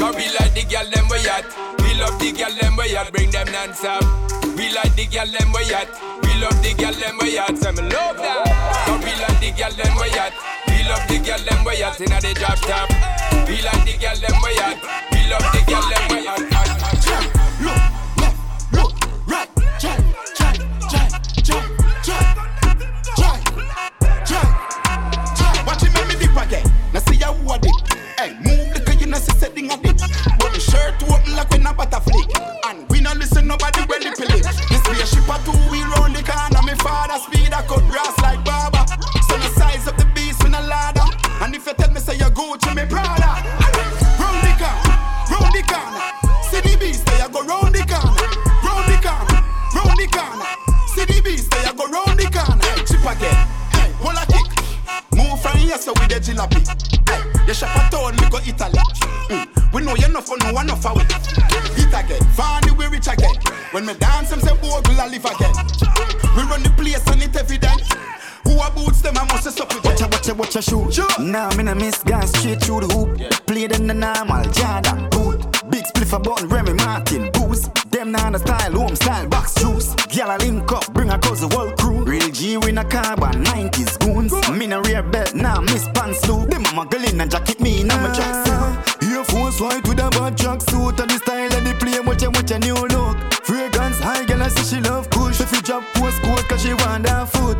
Cause 0.00 0.16
we 0.16 0.32
like 0.40 0.56
the 0.56 0.64
girl 0.64 0.88
them 0.88 1.08
we 1.12 1.20
at. 1.28 1.44
We 1.84 1.92
love 2.00 2.16
the 2.18 2.32
girl 2.32 2.56
them 2.56 2.76
we 2.76 2.96
at. 2.96 3.12
Bring 3.12 3.30
them 3.30 3.52
non-stop. 3.52 4.41
We 4.62 4.70
like 4.70 4.94
the 4.94 5.06
girl 5.06 5.26
them 5.26 5.50
way 5.50 5.66
at. 5.74 5.90
We 6.22 6.38
love 6.38 6.54
the 6.62 6.72
girl 6.78 6.94
them 6.94 7.18
way 7.18 7.36
at. 7.36 7.58
Say 7.58 7.72
me 7.72 7.82
love 7.82 8.14
that. 8.14 8.46
So 8.86 8.94
we 9.02 9.10
like 9.18 9.42
the 9.42 9.50
girl 9.58 9.74
them 9.74 9.96
way 9.98 10.14
at. 10.14 10.32
We 10.70 10.86
love 10.86 11.02
the 11.10 11.18
girl 11.18 11.42
them 11.42 11.64
way 11.64 11.82
at. 11.82 12.00
Inna 12.00 12.20
the 12.22 12.30
drop 12.38 12.62
top. 12.62 12.86
We 13.50 13.58
like 13.58 13.82
the 13.82 13.98
girl 13.98 14.14
them 14.22 14.38
way 14.38 14.54
at. 14.62 14.78
We 15.10 15.18
love 15.26 15.42
the 15.50 15.66
girl 15.66 15.82
them 15.82 16.06
way 16.14 16.30
at. 16.30 16.38
Look 17.58 17.82
look 18.70 18.94
right, 19.26 19.50
check, 19.82 19.98
check, 20.38 20.54
check, 20.88 21.10
check, 21.42 21.66
check. 22.06 22.42
again. 26.38 26.64
Now 26.94 27.00
see 27.00 27.16
how 27.16 27.34
I 27.34 27.58
did. 27.58 27.74
Hey, 28.16 28.30
move 28.46 28.78
the 28.78 28.96
you 29.00 29.06
know 29.06 29.18
see 29.18 29.36
setting 29.38 29.72
a 29.72 29.76
dip. 29.76 29.98
But 30.38 30.54
the 30.54 30.60
shirt 30.60 31.02
open 31.02 31.34
like 31.34 31.50
when 31.50 31.66
a 31.66 31.74
butterfly. 31.74 32.22
And 32.68 32.88
we 32.88 33.00
not 33.00 33.16
listen 33.16 33.48
nobody. 33.48 33.71
Father 36.82 37.18
speed 37.22 37.52
I 37.54 37.62
cut 37.62 37.84
grass 37.88 38.18
like 38.20 38.44
barber. 38.44 38.84
So 39.30 39.38
the 39.38 39.50
size 39.54 39.86
of 39.86 39.96
the 39.96 40.06
beast 40.14 40.42
with 40.42 40.52
a 40.54 40.62
ladder. 40.62 41.06
And 41.40 41.54
if 41.54 41.66
you 41.66 41.74
tell 41.74 41.90
me 41.90 42.00
say 42.00 42.16
you 42.18 42.30
Gucci, 42.34 42.74
me 42.74 42.84
Prada. 42.90 43.30
Round 44.18 44.38
the 44.42 44.52
corner, 44.58 44.94
round 45.30 45.52
the 45.54 45.62
corner. 45.70 46.02
See 46.50 46.60
the 46.60 46.76
beast, 46.78 47.06
they 47.06 47.20
a 47.22 47.28
go 47.30 47.40
round 47.46 47.74
the 47.74 47.82
corner, 47.86 48.28
round 48.66 48.86
the 48.90 48.96
corner, 49.00 49.40
round 49.74 49.96
the 49.98 50.06
corner. 50.10 50.46
See 50.94 51.06
the 51.06 51.18
beast, 51.22 51.50
they 51.50 51.64
a 51.64 51.72
go 51.72 51.86
round 51.86 52.18
the 52.18 52.26
corner. 52.28 52.70
Chip 52.84 53.06
again, 53.06 53.38
hey, 53.78 53.90
hold 54.02 54.18
a 54.18 54.24
kick. 54.26 54.48
Move 55.16 55.40
from 55.40 55.56
here 55.58 55.78
so 55.78 55.92
with 55.98 56.10
the 56.10 56.18
jalopy. 56.20 56.62
Hey, 57.08 57.22
you 57.46 57.54
shop 57.54 57.74
a 57.74 57.90
town, 57.90 58.14
we 58.18 58.28
go 58.28 58.38
Italy. 58.38 58.78
Mm, 59.30 59.51
we 59.72 59.82
know 59.82 59.94
you're 59.96 60.10
not 60.10 60.26
for 60.26 60.36
no 60.38 60.52
one 60.52 60.68
for 60.68 60.94
we. 60.94 61.02
Hit 61.74 61.92
again, 61.92 62.22
find 62.32 62.70
we 62.76 62.86
rich 62.86 63.08
again. 63.08 63.34
When 63.72 63.86
me 63.86 63.94
dance, 63.94 64.30
them 64.30 64.40
say 64.40 64.52
oh, 64.52 64.82
bogle 64.82 65.00
I 65.00 65.08
live 65.08 65.24
again. 65.24 65.54
We 66.36 66.42
run 66.44 66.62
the 66.62 66.72
place 66.76 67.06
and 67.08 67.22
it 67.22 67.34
evident. 67.36 67.82
Who 68.44 68.60
a 68.60 68.70
boots 68.70 69.00
them, 69.00 69.16
I 69.16 69.24
must 69.24 69.50
stop 69.50 69.72
with 69.72 69.84
Watch 69.84 70.00
ya, 70.00 70.08
watch 70.08 70.28
ya, 70.28 70.34
watch 70.34 70.64
shoot. 70.64 70.92
Sure. 70.92 71.24
Now 71.24 71.48
me 71.56 71.62
nah 71.62 71.74
miss 71.74 72.02
guys 72.02 72.30
straight 72.30 72.60
through 72.60 72.80
the 72.80 72.94
hoop. 72.94 73.16
Play 73.46 73.66
them 73.66 73.86
the 73.86 73.94
normal 73.94 74.44
Jordan 74.50 75.08
boot. 75.10 75.40
Big 75.70 75.84
spliff 75.84 76.12
a 76.14 76.18
button, 76.18 76.48
Remy 76.48 76.74
Martin 76.74 77.30
boost. 77.32 77.70
Them 77.90 78.12
nah 78.12 78.30
the 78.30 78.38
style, 78.38 78.72
home 78.72 78.96
style 78.96 79.28
box 79.28 79.54
juice. 79.54 79.94
Gyal 80.12 80.34
a 80.34 80.38
link 80.44 80.70
up, 80.72 80.92
bring 80.92 81.10
a 81.10 81.18
cause 81.18 81.40
the 81.40 81.48
world 81.56 81.78
crew. 81.78 82.04
Real 82.04 82.28
G 82.30 82.54
in 82.54 82.78
a 82.78 82.84
carbon, 82.84 83.44
90s 83.44 83.98
goons. 84.00 84.32
Me 84.50 84.66
no 84.66 84.82
rear 84.82 85.02
belt, 85.02 85.34
nah 85.34 85.60
miss 85.60 85.88
pants 85.94 86.26
loop. 86.28 86.50
Them 86.50 86.64
a 86.64 86.68
muggle 86.68 87.10
in 87.10 87.20
a 87.20 87.26
jacket, 87.26 87.60
me 87.60 87.80
in 87.80 87.90
a 87.90 87.96
my 87.96 88.08
tracksuit. 88.08 88.91
Air 89.12 89.24
Force 89.24 89.60
white 89.60 89.86
with 89.86 90.00
a 90.00 90.08
bad 90.10 90.38
track 90.38 90.60
suit 90.62 90.98
and 91.00 91.10
the 91.10 91.18
style 91.18 91.52
and 91.52 91.66
the 91.66 91.74
play. 91.74 92.00
Watch 92.00 92.22
your, 92.22 92.30
watch 92.30 92.50
your 92.50 92.58
new 92.60 92.74
look. 92.74 93.16
Fragrance 93.44 94.00
high, 94.00 94.24
girl, 94.24 94.42
I 94.42 94.48
see 94.48 94.76
she 94.76 94.80
love 94.80 95.10
push. 95.10 95.40
If 95.40 95.52
you 95.52 95.60
drop 95.60 95.82
postcode, 95.94 96.48
cause 96.48 96.62
she 96.62 96.72
want 96.74 97.04
that 97.04 97.28
foot. 97.28 97.58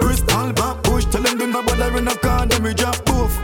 Crystal 0.00 0.52
back 0.52 0.82
push, 0.82 1.04
tell 1.06 1.22
them 1.22 1.36
do 1.36 1.46
not 1.46 1.66
bother 1.66 1.96
in 1.98 2.08
a 2.08 2.14
car, 2.16 2.46
then 2.46 2.62
we 2.62 2.72
drop 2.72 2.96
poof. 3.04 3.36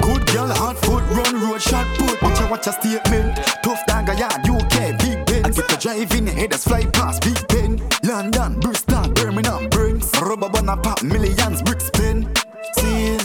Good 0.00 0.26
girl, 0.26 0.48
hot 0.48 0.76
foot, 0.78 1.04
run 1.14 1.40
road, 1.40 1.62
shot 1.62 1.86
put. 1.96 2.20
Watch 2.20 2.40
your, 2.40 2.50
watch 2.50 2.66
your 2.66 2.74
statement. 2.74 3.36
Tough 3.62 3.86
dagger, 3.86 4.14
yard, 4.14 4.48
UK, 4.48 4.98
big 4.98 5.24
Ben. 5.26 5.44
I 5.46 5.50
get 5.50 5.68
the 5.68 5.78
driving, 5.80 6.26
headers 6.26 6.64
fly 6.64 6.84
past, 6.86 7.22
big 7.22 7.38
pen. 7.48 7.80
London, 8.02 8.58
Bristol, 8.58 9.08
Birmingham, 9.10 9.68
Burns. 9.68 10.10
Rubber 10.20 10.48
banana 10.48 10.76
pop, 10.82 11.02
millions, 11.02 11.62
bricks 11.62 11.90
pen. 11.90 12.28
See, 12.74 13.16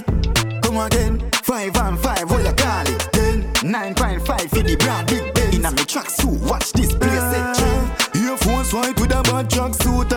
come 0.62 0.78
again, 0.78 1.30
five 1.44 1.76
and 1.76 1.98
five. 2.00 2.19
9.5 3.70 4.50
for 4.50 4.64
the 4.64 4.76
broad 4.78 5.06
big 5.06 5.32
bass. 5.36 5.56
In 5.56 5.64
a 5.64 5.70
me 5.70 5.84
tracksuit, 5.86 6.40
watch 6.50 6.74
this 6.74 6.92
place 6.96 7.22
set 7.30 7.56
true. 7.56 8.26
Air 8.26 8.36
White 8.74 9.00
with 9.00 9.12
a 9.12 9.22
bad 9.22 9.48
tracksuit 9.48 10.12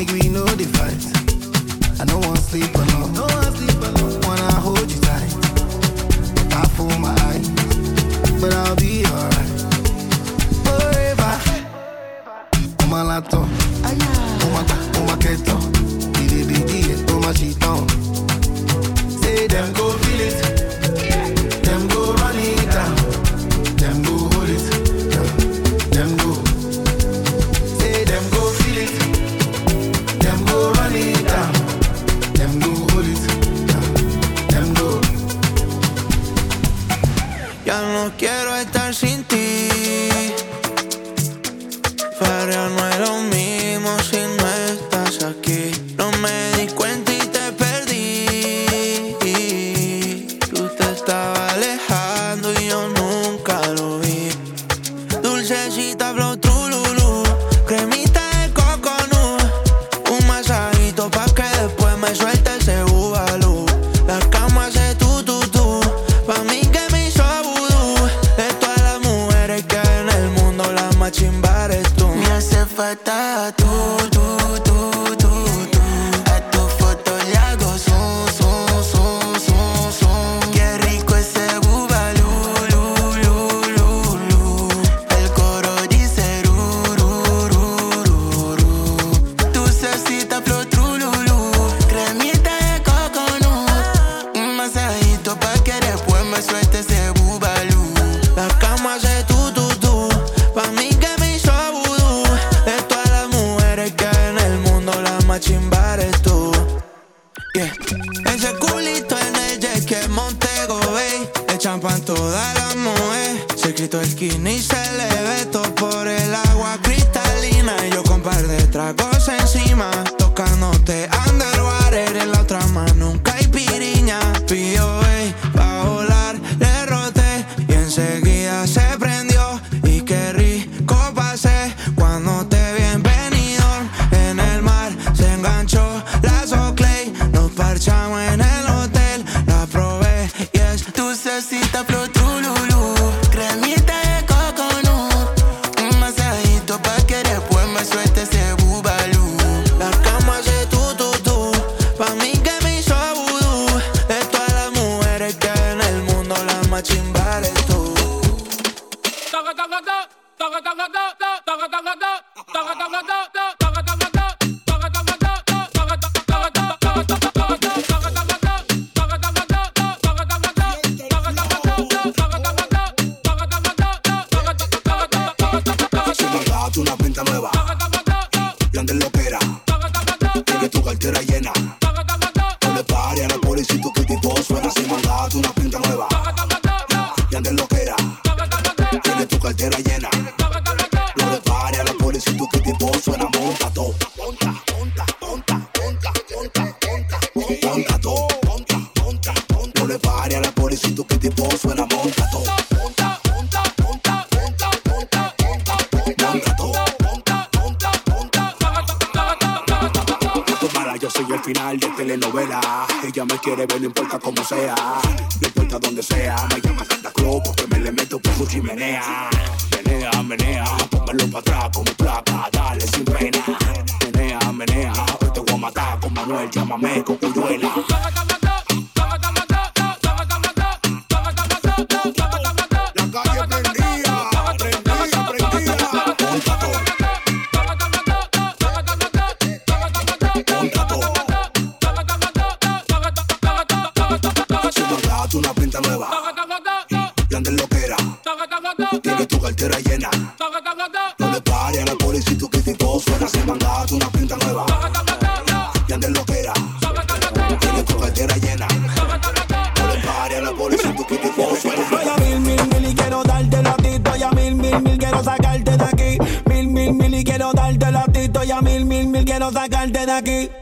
make 0.00 0.22
we 0.22 0.30
know 0.30 0.46
the 0.46 0.64
fight. 0.76 2.00
I 2.00 2.04
don't 2.06 2.24
want 2.24 2.38
sleep 2.38 2.74
alone. 2.74 3.12
No 3.12 3.24
one 3.24 3.52
sleep 3.54 3.76
alone. 3.88 4.20
Wanna 4.22 4.50
hold 4.54 4.90
you 4.90 5.00
tight. 5.00 5.30
I 6.60 6.64
fool 6.74 6.96
my 6.98 7.14
eyes, 7.28 7.46
but 8.40 8.52
I'll 8.54 8.76
be 8.76 9.04
alright. 9.04 9.50
Forever. 10.64 11.32
Forever. 11.68 13.20
Forever. 13.28 13.59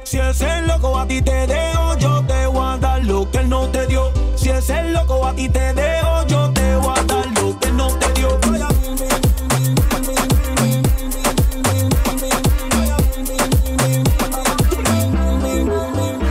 Si 0.04 0.18
ese 0.18 0.60
loco 0.66 0.98
a 0.98 1.06
ti 1.06 1.22
te 1.22 1.46
dejo, 1.46 1.96
yo 1.96 2.22
te 2.26 2.46
voy 2.48 2.66
a 2.66 2.76
dar 2.76 3.02
lo 3.02 3.30
que 3.30 3.38
él 3.38 3.48
no 3.48 3.66
te 3.70 3.86
dio. 3.86 4.12
Si 4.36 4.50
ese 4.50 4.90
loco 4.90 5.26
a 5.26 5.34
ti 5.34 5.48
te 5.48 5.72
dejo, 5.72 6.26
yo 6.26 6.52
te 6.52 6.76
voy 6.76 6.94
a 6.94 7.02
dar 7.04 7.26
lo 7.28 7.58
que 7.58 7.68
él 7.68 7.76
no 7.76 7.88
te 7.88 8.12
dio. 8.12 8.28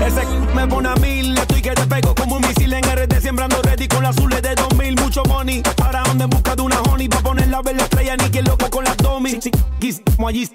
Ese 0.06 0.26
me 0.54 0.68
pone 0.68 0.88
a 0.88 0.96
mil, 0.98 1.36
estoy 1.40 1.62
que 1.64 1.72
te 1.72 1.88
pego 1.88 2.14
como 2.14 2.36
un 2.36 2.42
misil 2.48 2.72
en 2.72 2.84
RD 2.84 3.20
Sembrando 3.20 3.60
ready 3.64 3.88
con 3.88 4.04
las 4.04 4.16
azules 4.16 4.44
de 4.44 4.54
2000, 4.54 4.96
mucho 5.02 5.24
money 5.26 5.64
Para 5.76 6.04
donde 6.04 6.26
en 6.26 6.30
busca 6.30 6.56
de 6.56 6.62
una 6.62 6.80
honey 6.84 7.10
Pa' 7.10 7.22
poner 7.22 7.48
la 7.48 7.64
vela 7.64 7.84
estrella, 7.84 8.16
ni 8.16 8.30
que 8.30 8.44
loco 8.44 8.70
con 8.70 8.84
las 8.84 8.96
domi 8.98 9.40
como 10.18 10.28
allí, 10.28 10.50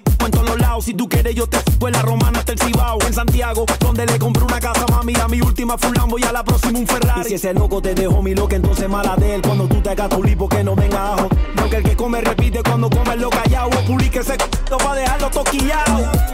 Si 0.83 0.93
tú 0.93 1.07
quieres 1.07 1.33
yo 1.33 1.47
te 1.47 1.59
fue 1.79 1.91
la 1.91 2.01
romana 2.01 2.39
hasta 2.39 2.51
el 2.51 2.59
Cibao 2.59 2.97
En 3.07 3.13
Santiago, 3.13 3.65
donde 3.79 4.05
le 4.05 4.19
compré 4.19 4.43
una 4.43 4.59
casa 4.59 4.85
mami 4.91 5.13
A 5.15 5.29
mi 5.29 5.39
última 5.39 5.77
fue 5.77 5.91
un 5.91 6.19
y 6.19 6.23
a 6.25 6.33
la 6.33 6.43
próxima 6.43 6.77
un 6.77 6.85
Ferrari. 6.85 7.23
Si 7.23 7.35
ese 7.35 7.53
loco 7.53 7.81
te 7.81 7.95
dejó 7.95 8.21
mi 8.21 8.35
loca, 8.35 8.57
entonces 8.57 8.89
mala 8.89 9.15
de 9.15 9.35
él. 9.35 9.41
Cuando 9.41 9.65
tú 9.69 9.81
te 9.81 9.91
hagas 9.91 10.09
tu 10.09 10.21
lipo 10.21 10.49
que 10.49 10.61
no 10.61 10.75
venga 10.75 11.13
ajo. 11.13 11.29
Porque 11.55 11.77
el 11.77 11.83
que 11.83 11.95
come 11.95 12.19
repite 12.19 12.61
cuando 12.63 12.89
come 12.89 13.15
lo 13.15 13.29
callado 13.29 13.69
O 13.69 13.85
publique 13.85 14.19
ese 14.19 14.33
c***o 14.33 14.77
pa' 14.77 14.95
dejarlo 14.95 15.29
toquillado 15.29 16.32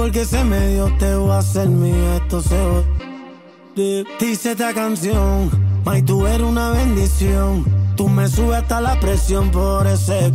porque 0.00 0.24
se 0.24 0.42
me 0.44 0.68
dio, 0.68 0.90
te 0.98 1.14
voy 1.14 1.30
a 1.30 1.38
hacer 1.40 1.68
mío, 1.68 2.14
esto 2.16 2.40
se 2.40 2.56
va- 2.56 2.82
Dice 4.18 4.52
esta 4.52 4.72
canción, 4.72 5.50
May, 5.84 6.00
tú 6.00 6.26
eres 6.26 6.40
una 6.40 6.70
bendición. 6.70 7.66
Tú 7.96 8.08
me 8.08 8.26
subes 8.26 8.62
hasta 8.62 8.80
la 8.80 8.98
presión 8.98 9.50
por 9.50 9.86
ese 9.86 10.32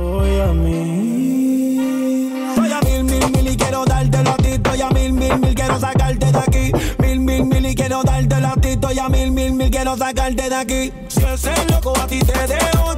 voy 0.00 0.38
a 0.38 0.52
mí. 0.52 2.30
Estoy 2.50 2.70
a 2.72 2.80
mil, 2.80 3.04
mil, 3.04 3.30
mil 3.32 3.48
y 3.48 3.56
quiero 3.56 3.84
darte 3.84 4.18
a 4.18 4.36
ti. 4.36 4.48
Estoy 4.50 4.80
a 4.82 4.90
mil, 4.90 5.12
mil, 5.12 5.36
mil, 5.40 5.54
quiero 5.54 5.80
sacarte 5.80 6.30
de 6.30 6.38
aquí. 6.38 6.72
Mil, 7.00 7.18
mil, 7.20 7.44
mil 7.44 7.66
y 7.66 7.74
quiero 7.74 8.04
darte 8.04 8.36
a 8.36 8.54
ti. 8.54 8.68
Estoy 8.68 8.98
a 9.00 9.08
mil, 9.08 9.32
mil, 9.32 9.52
mil, 9.52 9.68
quiero 9.70 9.96
sacarte 9.96 10.48
de 10.48 10.54
aquí. 10.54 10.92
Si 11.08 11.24
ese 11.24 11.52
loco 11.72 11.92
a 11.98 12.06
ti 12.06 12.20
te 12.20 12.46
dejo, 12.46 12.94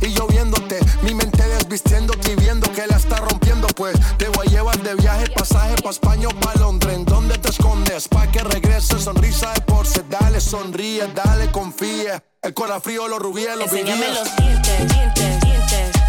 y 0.00 0.12
yo 0.12 0.26
viéndote. 0.26 0.80
Mi 1.02 1.14
mente 1.14 1.46
desvistiéndote 1.46 2.32
y 2.32 2.36
viendo 2.36 2.70
que 2.72 2.86
la 2.86 2.96
está 2.96 3.16
rompiendo. 3.16 3.66
Pues 3.68 3.96
te 4.18 4.28
voy 4.28 4.46
a 4.48 4.50
llevar 4.50 4.82
de 4.82 4.94
viaje, 4.94 5.30
pasaje 5.30 5.74
pa' 5.82 5.90
España 5.90 6.28
o 6.28 6.40
pa' 6.40 6.54
Londres. 6.58 6.94
¿En 6.94 7.04
dónde 7.04 7.38
te 7.38 7.50
escondes? 7.50 8.08
Pa' 8.08 8.26
que 8.30 8.40
regrese, 8.40 8.98
sonrisa 8.98 9.52
de 9.52 9.60
porce. 9.62 10.02
Dale, 10.08 10.40
sonríe, 10.40 11.06
dale, 11.14 11.50
confía. 11.52 12.22
El 12.42 12.54
corazón 12.54 12.82
frío, 12.82 13.08
los 13.08 13.18
rubíes, 13.18 13.56
los 13.56 13.72
Enséñame 13.72 14.08
los 14.08 14.36
dientes, 14.36 14.88
dientes, 14.88 15.40
dientes. 15.40 15.99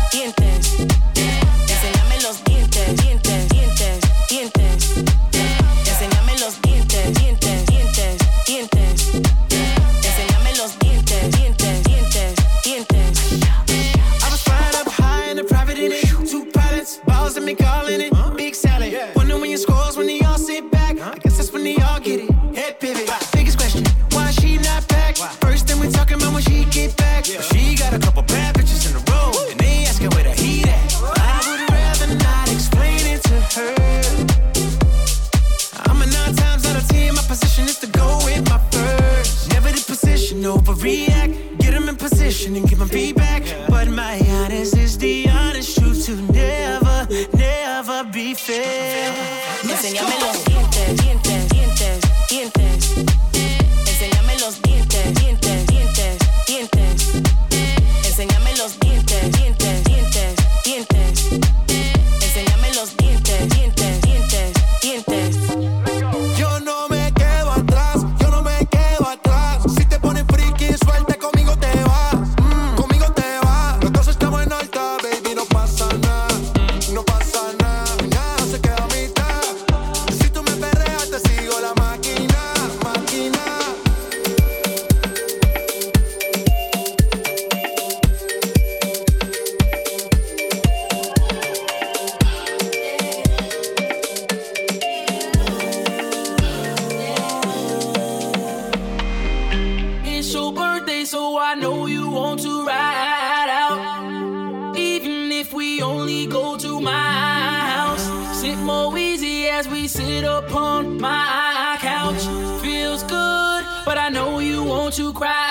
To 114.91 115.13
cry 115.13 115.50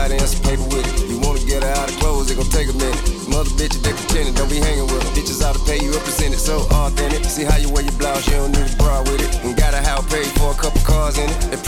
somebody 0.00 0.20
and 0.20 0.28
some 0.28 0.42
paper 0.42 0.64
with 0.72 0.86
it. 0.88 1.08
You 1.10 1.18
wanna 1.20 1.40
get 1.44 1.62
her 1.62 1.72
out 1.76 1.90
of 1.90 1.96
clothes, 1.98 2.30
it 2.30 2.36
gon' 2.36 2.48
take 2.48 2.68
a 2.68 2.76
minute. 2.76 3.28
Mother 3.28 3.50
bitches, 3.60 3.82
they 3.82 3.92
pretending, 3.92 4.34
don't 4.34 4.48
be 4.48 4.56
hanging 4.56 4.86
with 4.88 5.02
them. 5.02 5.12
Bitches 5.14 5.42
out 5.42 5.54
to 5.54 5.62
pay 5.64 5.78
you 5.82 5.92
represented, 5.92 6.38
so 6.38 6.66
authentic. 6.70 7.24
See 7.24 7.44
how 7.44 7.56
you 7.56 7.68
wear 7.70 7.82
your 7.82 7.92
blouse, 7.98 8.26
you 8.26 8.34
don't 8.34 8.52
need 8.52 8.64
a 8.64 8.76
bra 8.76 9.00
with 9.02 9.20
it. 9.20 9.44
And 9.44 9.56
got 9.56 9.74
a 9.74 9.82
house 9.82 10.06
paid 10.12 10.26
for 10.38 10.52
a 10.52 10.54
couple 10.54 10.80
cars 10.82 11.18
in 11.18 11.28
it. 11.28 11.38
They 11.50 11.60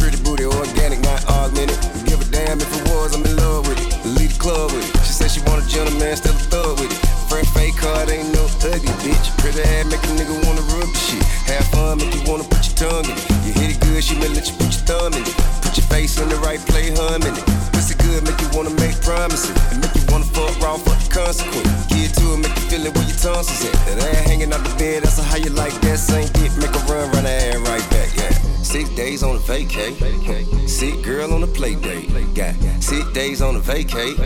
vacay. 29.53 30.69
Sick 30.69 31.03
girl 31.03 31.35
on 31.35 31.43
a 31.43 31.47
play 31.47 31.75
date. 31.75 32.09
Got 32.35 32.55
six 32.81 33.05
days 33.13 33.43
on 33.43 33.57
a 33.57 33.61
vacay. 33.61 34.17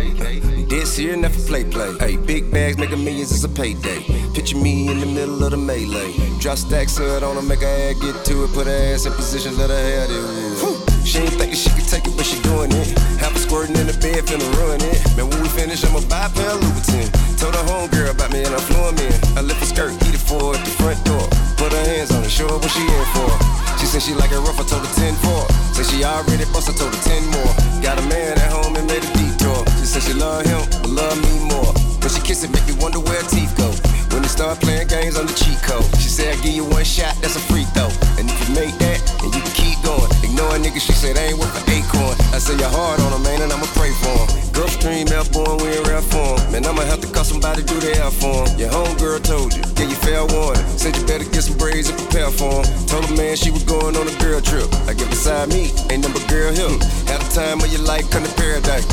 This 0.68 0.98
year, 0.98 1.16
never 1.16 1.40
play 1.46 1.64
play. 1.64 1.90
Hey, 1.98 2.16
big 2.16 2.50
bags 2.52 2.78
making 2.78 3.02
millions 3.04 3.32
is 3.32 3.42
a 3.42 3.48
payday. 3.48 4.00
Picture 4.34 4.56
me 4.56 4.88
in 4.88 5.00
the 5.00 5.06
middle 5.06 5.42
of 5.42 5.50
the 5.50 5.56
melee. 5.56 6.14
Drop 6.38 6.58
stacks 6.58 6.96
hood 6.96 7.22
on 7.22 7.34
her, 7.34 7.42
make 7.42 7.60
her 7.60 7.66
ass 7.66 7.98
get 8.00 8.24
to 8.26 8.44
it. 8.44 8.52
Put 8.52 8.66
her 8.66 8.94
ass 8.94 9.06
in 9.06 9.12
position, 9.12 9.58
let 9.58 9.70
her 9.70 9.82
have 9.90 10.10
it. 10.10 11.06
She 11.06 11.18
ain't 11.18 11.34
thinking 11.34 11.58
she 11.58 11.70
could 11.70 11.88
take 11.88 12.06
it, 12.06 12.14
but 12.16 12.26
she 12.26 12.40
doing 12.42 12.70
it. 12.70 12.98
Have 13.18 13.32
her 13.32 13.38
squirting 13.38 13.76
in 13.76 13.86
the 13.86 13.98
bed, 13.98 14.22
finna 14.26 14.46
ruin 14.58 14.80
it. 14.82 14.98
Man, 15.16 15.26
when 15.30 15.42
we 15.42 15.48
finish, 15.48 15.82
I'ma 15.84 16.00
buy 16.06 16.26
a 16.26 16.30
pair 16.30 16.50
of 16.50 16.60
Louboutin. 16.60 17.10
Told 17.38 17.54
her 17.54 17.64
homegirl 17.66 18.14
about 18.14 18.30
me 18.32 18.44
and 18.44 18.54
I 18.54 18.58
flew 18.58 18.82
him 18.90 18.98
in. 18.98 19.38
I 19.38 19.40
lift 19.40 19.58
her 19.58 19.66
skirt, 19.66 19.92
eat 20.06 20.14
it 20.14 20.22
for 20.22 20.54
at 20.54 20.62
the 20.64 20.70
front 20.78 21.02
door. 21.04 21.26
Put 21.58 21.72
her 21.72 21.84
hands 21.90 22.12
on 22.12 22.22
it, 22.22 22.30
show 22.30 22.46
her 22.46 22.58
what 22.58 22.70
she 22.70 22.82
in 22.82 23.06
for. 23.10 23.65
She 23.96 24.12
she 24.12 24.14
like 24.20 24.28
it 24.28 24.36
rough, 24.44 24.60
I 24.60 24.64
told 24.68 24.84
her 24.84 24.92
10 24.92 25.16
4. 25.24 25.72
Said 25.72 25.88
she 25.88 26.04
already 26.04 26.44
bust, 26.52 26.68
I 26.68 26.76
told 26.76 26.92
her 26.92 27.00
10 27.00 27.32
more. 27.32 27.48
Got 27.80 27.96
a 27.96 28.04
man 28.12 28.36
at 28.36 28.52
home 28.52 28.76
and 28.76 28.84
made 28.84 29.00
a 29.00 29.10
detour. 29.16 29.64
She 29.80 29.88
said 29.88 30.04
she 30.04 30.12
love 30.12 30.44
him, 30.44 30.60
but 30.84 30.92
love 30.92 31.16
me 31.16 31.32
more. 31.48 31.72
When 32.04 32.12
she 32.12 32.20
kiss 32.20 32.44
it, 32.44 32.52
make 32.52 32.68
me 32.68 32.76
wonder 32.76 33.00
where 33.00 33.16
her 33.16 33.28
teeth 33.32 33.56
go. 33.56 33.72
When 34.12 34.20
they 34.20 34.28
start 34.28 34.60
playing 34.60 34.92
games 34.92 35.16
on 35.16 35.24
the 35.24 35.32
cheat 35.32 35.56
code. 35.64 35.88
She 35.96 36.12
said, 36.12 36.28
I 36.28 36.36
give 36.44 36.52
you 36.52 36.68
one 36.68 36.84
shot, 36.84 37.16
that's 37.24 37.40
a 37.40 37.44
free 37.48 37.64
throw. 37.72 37.88
And 38.20 38.28
if 38.28 38.36
you 38.44 38.52
make 38.52 38.76
that, 38.84 39.00
and 39.24 39.32
you 39.32 39.40
can 39.40 39.54
keep 39.56 39.80
going. 39.80 40.12
Ignore 40.20 40.52
a 40.52 40.60
nigga, 40.60 40.76
she 40.76 40.92
said, 40.92 41.16
I 41.16 41.32
ain't 41.32 41.40
worth 41.40 41.56
an 41.56 41.64
acorn. 41.72 42.20
I 42.36 42.38
say, 42.38 42.52
you're 42.52 42.68
hard 42.68 43.00
on 43.00 43.16
him, 43.16 43.24
man, 43.24 43.48
and 43.48 43.50
I'ma 43.50 43.64
pray 43.72 43.96
for 43.96 44.12
him. 44.12 44.35
Girl 44.56 44.68
stream, 44.68 45.06
airborne, 45.12 45.60
we 45.60 45.76
in 45.76 45.84
rare 45.84 46.00
form. 46.00 46.40
Man, 46.50 46.64
I'ma 46.64 46.80
have 46.88 47.02
to 47.02 47.08
call 47.12 47.24
somebody 47.24 47.62
do 47.62 47.78
the 47.78 47.92
air 48.00 48.10
for 48.10 48.48
him. 48.48 48.58
Your 48.58 48.70
homegirl 48.70 49.20
told 49.22 49.52
you, 49.52 49.60
yeah, 49.76 49.84
you 49.84 49.96
fair 50.00 50.24
warning. 50.24 50.64
Said 50.80 50.96
you 50.96 51.04
better 51.04 51.28
get 51.28 51.44
some 51.44 51.58
braids 51.58 51.90
and 51.90 51.98
prepare 51.98 52.30
for 52.30 52.64
him. 52.64 52.86
Told 52.88 53.04
her, 53.04 53.16
man, 53.16 53.36
she 53.36 53.50
was 53.50 53.64
going 53.64 53.94
on 54.00 54.08
a 54.08 54.16
girl 54.16 54.40
trip. 54.40 54.64
I 54.88 54.94
get 54.94 55.10
beside 55.10 55.50
me, 55.50 55.76
ain't 55.92 56.00
number 56.00 56.24
girl 56.24 56.56
here. 56.56 56.72
Had 57.04 57.20
the 57.20 57.30
time 57.36 57.60
of 57.60 57.68
your 57.68 57.84
life, 57.84 58.08
come 58.10 58.24
to 58.24 58.32
paradise. 58.40 58.88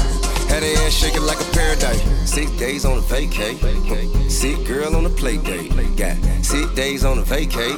Had 0.51 0.64
her 0.68 0.84
ass 0.84 0.91
shaking 0.91 1.24
like 1.24 1.39
a 1.39 1.49
paradise. 1.55 2.03
Six 2.30 2.51
days 2.59 2.84
on 2.84 2.97
a 2.97 3.01
vacay. 3.01 3.55
Sick 4.30 4.68
girl 4.68 4.97
on 4.97 5.05
a 5.05 5.09
play 5.09 5.38
date. 5.38 5.72
Got 5.95 6.20
six 6.43 6.68
days 6.76 7.05
on 7.05 7.20
a 7.20 7.24
vacay. 7.24 7.72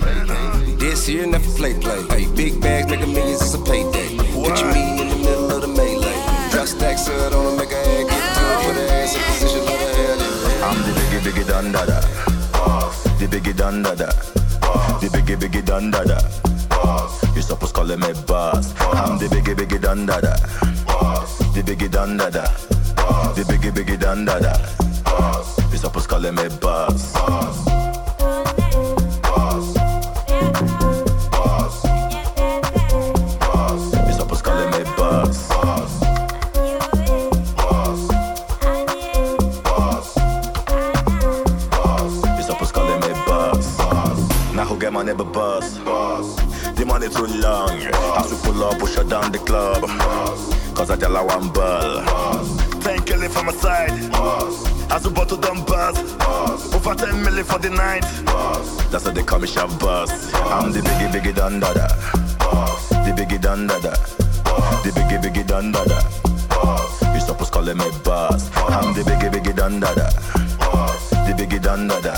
This 0.80 1.08
year, 1.08 1.28
never 1.28 1.50
play 1.54 1.78
play. 1.78 2.02
Hey, 2.10 2.26
big 2.34 2.60
bags 2.60 2.90
make 2.90 3.02
a 3.02 3.06
millions, 3.06 3.44
it's 3.44 3.54
a 3.54 3.62
payday. 3.62 4.18
Picture 4.18 4.74
me 4.74 5.02
in 5.02 5.10
the 5.10 5.16
middle 5.22 5.35
of. 6.66 6.80
Drop 6.80 6.98
stacks 6.98 7.08
hood 7.08 7.34
on 7.34 7.46
her, 7.46 7.58
make 7.58 7.70
her 7.70 7.78
ass 7.78 8.04
get 8.10 8.36
to 8.36 8.42
it. 8.42 8.66
Put 8.66 8.76
her 8.76 8.88
ass 8.96 9.16
in 9.16 9.22
position, 9.22 9.66
let 9.66 9.80
her 9.80 9.96
it. 10.14 10.64
I'm 10.64 10.78
the 10.82 10.92
biggie 11.00 11.22
biggie 11.22 11.48
dun 11.48 11.72
da 11.72 11.86
da. 11.86 12.02
The 13.20 13.28
biggie 13.28 13.56
dun 13.56 13.84
da 13.84 13.96
da. 13.96 14.08
The 15.00 15.08
biggie 15.08 15.38
biggie 15.38 15.66
dun 15.66 15.92
da 15.92 16.04
da. 16.04 16.20
You 17.36 17.42
supposed 17.42 17.74
call 17.74 17.86
me 17.86 18.14
boss. 18.26 18.74
I'm 18.80 19.18
the 19.18 19.28
biggie 19.28 19.56
biggie 19.56 19.82
dun 19.82 20.06
da 20.06 20.20
da. 20.22 20.36
The 21.54 21.62
biggie 21.64 21.92
dun 21.92 22.18
da 22.18 22.30
da. 22.30 22.46
The 23.34 23.44
biggie 23.44 23.72
biggie 23.72 24.00
dun 24.00 24.26
da 24.26 24.40
da. 24.40 24.54
You 25.72 25.78
supposed 25.78 26.10
call 26.10 26.22
me 26.22 26.50
boss. 26.62 27.65
Too 47.16 47.28
long. 47.40 47.80
As 48.20 48.32
we 48.32 48.38
pull 48.44 48.64
up, 48.64 48.78
push 48.80 48.96
her 48.96 49.04
down 49.04 49.32
the 49.32 49.40
club. 49.40 49.84
Cause 50.76 50.90
I 50.92 50.98
tell 50.98 51.16
her 51.16 51.24
one 51.26 51.50
ball. 51.50 52.04
Ten 52.82 53.02
killing 53.04 53.30
from 53.30 53.46
my 53.48 53.54
side. 53.54 53.92
As 54.92 55.08
we 55.08 55.14
bottle 55.14 55.38
down 55.38 55.64
buzz. 55.66 55.98
Over 56.76 56.94
10 56.94 57.24
million 57.24 57.46
for 57.46 57.58
the 57.60 57.70
night. 57.70 58.06
That's 58.92 59.06
what 59.06 59.16
they 59.16 59.24
call 59.24 59.40
me 59.40 59.48
shop 59.48 59.70
boss. 59.80 60.34
I'm 60.34 60.72
the 60.72 60.82
biggie 60.82 61.10
biggie 61.12 61.36
dun 61.36 61.60
da 61.60 61.74
da. 61.74 61.88
The 63.06 63.12
biggie 63.16 63.42
dun 63.42 63.68
da 63.68 63.80
da. 63.80 63.92
The 64.84 64.92
biggie 64.92 65.22
biggie 65.24 65.48
dun 65.48 65.72
da 65.72 65.84
da. 65.86 66.00
You 67.14 67.22
supposed 67.22 67.52
call 67.54 67.64
me 67.64 67.90
boss. 68.04 68.52
I'm 68.58 68.94
the 68.94 69.02
biggie 69.02 69.32
biggie 69.32 69.56
dun 69.56 69.80
da 69.80 69.94
da. 69.96 70.10
The 71.26 71.34
biggie 71.38 71.62
dun 71.62 71.88
da 71.88 72.00
da. 72.02 72.16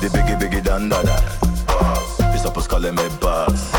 The 0.00 0.08
biggie 0.08 0.38
biggie 0.38 0.62
dun 0.62 0.88
da 0.90 1.02
da. 1.02 2.32
You 2.32 2.38
supposed 2.38 2.68
call 2.68 2.80
me 2.80 3.08
boss. 3.20 3.71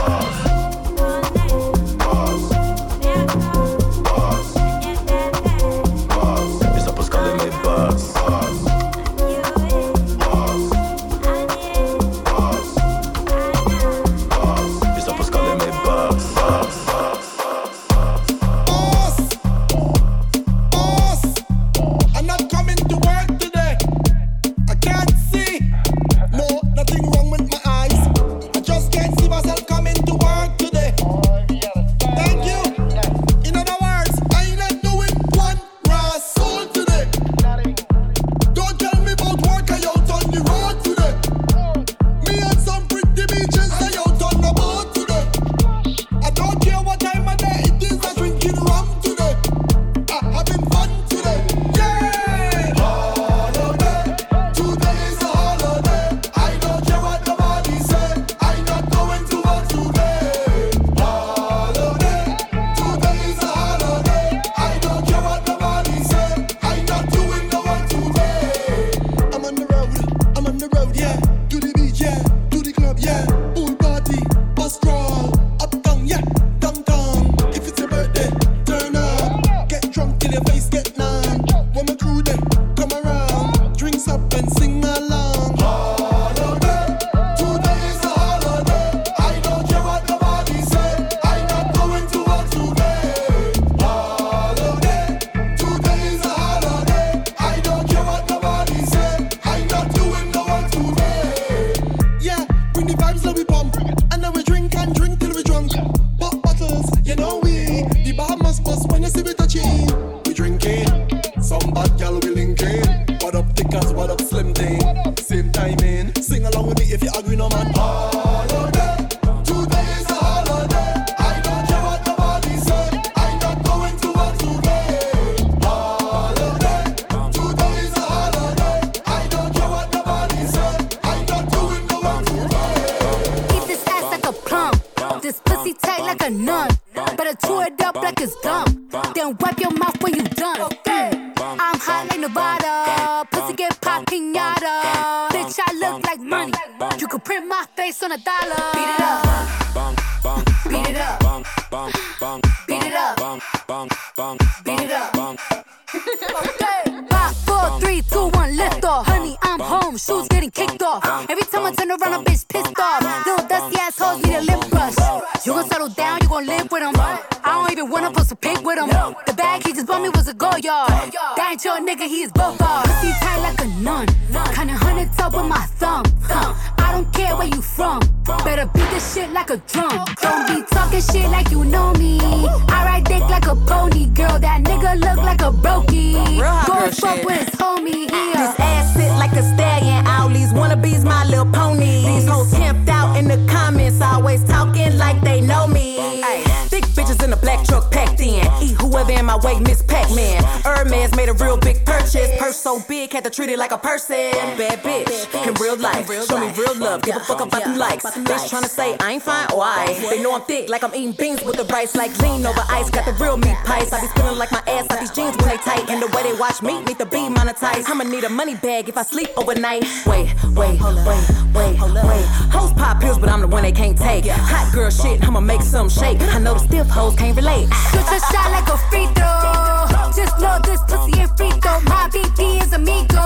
In 199.54 199.64
Miss 199.64 199.82
Pac-Man. 199.82 200.44
Hermes 200.64 201.16
made 201.16 201.30
a 201.30 201.34
real 201.34 201.58
big 201.58 201.86
purchase. 202.04 202.40
Purse 202.40 202.58
so 202.58 202.80
big, 202.88 203.14
had 203.14 203.24
to 203.24 203.30
treat 203.30 203.50
it 203.50 203.58
like 203.58 203.72
a 203.72 203.78
person. 203.78 204.32
Bad 204.58 204.80
bitch 204.84 205.48
in 205.48 205.54
real 205.56 205.78
life. 205.78 206.08
Show 206.28 206.40
me 206.40 206.52
real 206.58 206.76
love. 206.78 207.02
Give 207.02 207.16
a 207.16 207.20
fuck 207.20 207.42
about 207.42 207.64
them 207.64 207.78
likes. 207.78 208.06
Bitch 208.06 208.50
tryna 208.50 208.70
say 208.70 208.98
I 209.00 209.14
ain't 209.14 209.24
fine. 209.24 209.48
Why? 209.54 209.86
They 210.10 210.22
know 210.22 210.36
I'm 210.36 210.42
thick, 210.42 210.70
like 210.70 210.84
I'm 210.84 210.94
eating 210.94 211.14
beans 211.14 211.44
with 211.44 211.56
the 211.56 211.66
rice, 211.66 211.96
like 211.96 212.18
lean 212.20 212.46
over 212.46 212.62
ice. 212.70 212.90
Got 212.90 213.06
the 213.06 213.14
real 213.24 213.38
meat 213.38 213.58
pies. 213.66 213.92
I 213.94 214.02
be 214.02 214.08
feeling 214.16 214.38
like 214.38 214.52
my 214.52 214.64
ass 214.68 214.90
out 214.92 215.00
these 215.00 215.12
jeans 215.12 215.36
when 215.38 215.50
they 215.50 215.58
tight. 215.58 215.90
And 215.90 216.02
the 216.02 216.08
way 216.16 216.24
they 216.24 216.38
watch 216.38 216.62
me 216.62 216.82
need 216.84 217.00
to 217.00 217.06
be 217.06 217.30
monetized. 217.30 217.86
I'ma 217.88 218.04
need 218.04 218.24
a 218.24 218.30
money 218.30 218.56
bag 218.56 218.90
if 218.90 218.98
I 218.98 219.04
sleep 219.04 219.30
overnight. 219.38 219.84
Wait, 220.06 220.34
wait, 220.56 220.80
wait, 220.82 221.24
wait, 221.54 221.80
wait. 221.80 222.26
Hoes 222.54 222.74
pop 222.74 223.00
pills, 223.02 223.20
but 223.20 223.30
I'm 223.30 223.42
the 223.42 223.48
one 223.48 223.64
they 223.64 223.72
can't 223.72 223.98
take. 223.98 224.26
Hot 224.28 224.74
girl 224.74 224.90
shit, 224.90 225.24
I'ma 225.24 225.40
make 225.40 225.62
some 225.62 225.90
shake. 225.90 226.22
I 226.22 226.40
know 226.40 226.54
the 226.54 226.60
stiff 226.60 226.88
hoes 226.88 227.16
can't 227.16 227.36
relate. 227.36 227.68
Shoot 227.92 228.08
your 228.12 228.20
shot 228.32 228.52
like 228.52 228.68
a 228.68 228.78
free 228.90 229.08
throw. 229.16 230.12
Just 230.16 230.40
know 230.40 230.60
this 230.64 230.82
pussy 230.88 231.20
ain't 231.20 231.36
free 231.38 231.52
throw. 231.62 231.93
My 231.94 232.10
BD 232.10 232.62
is 232.64 232.74
amigo. 232.74 233.24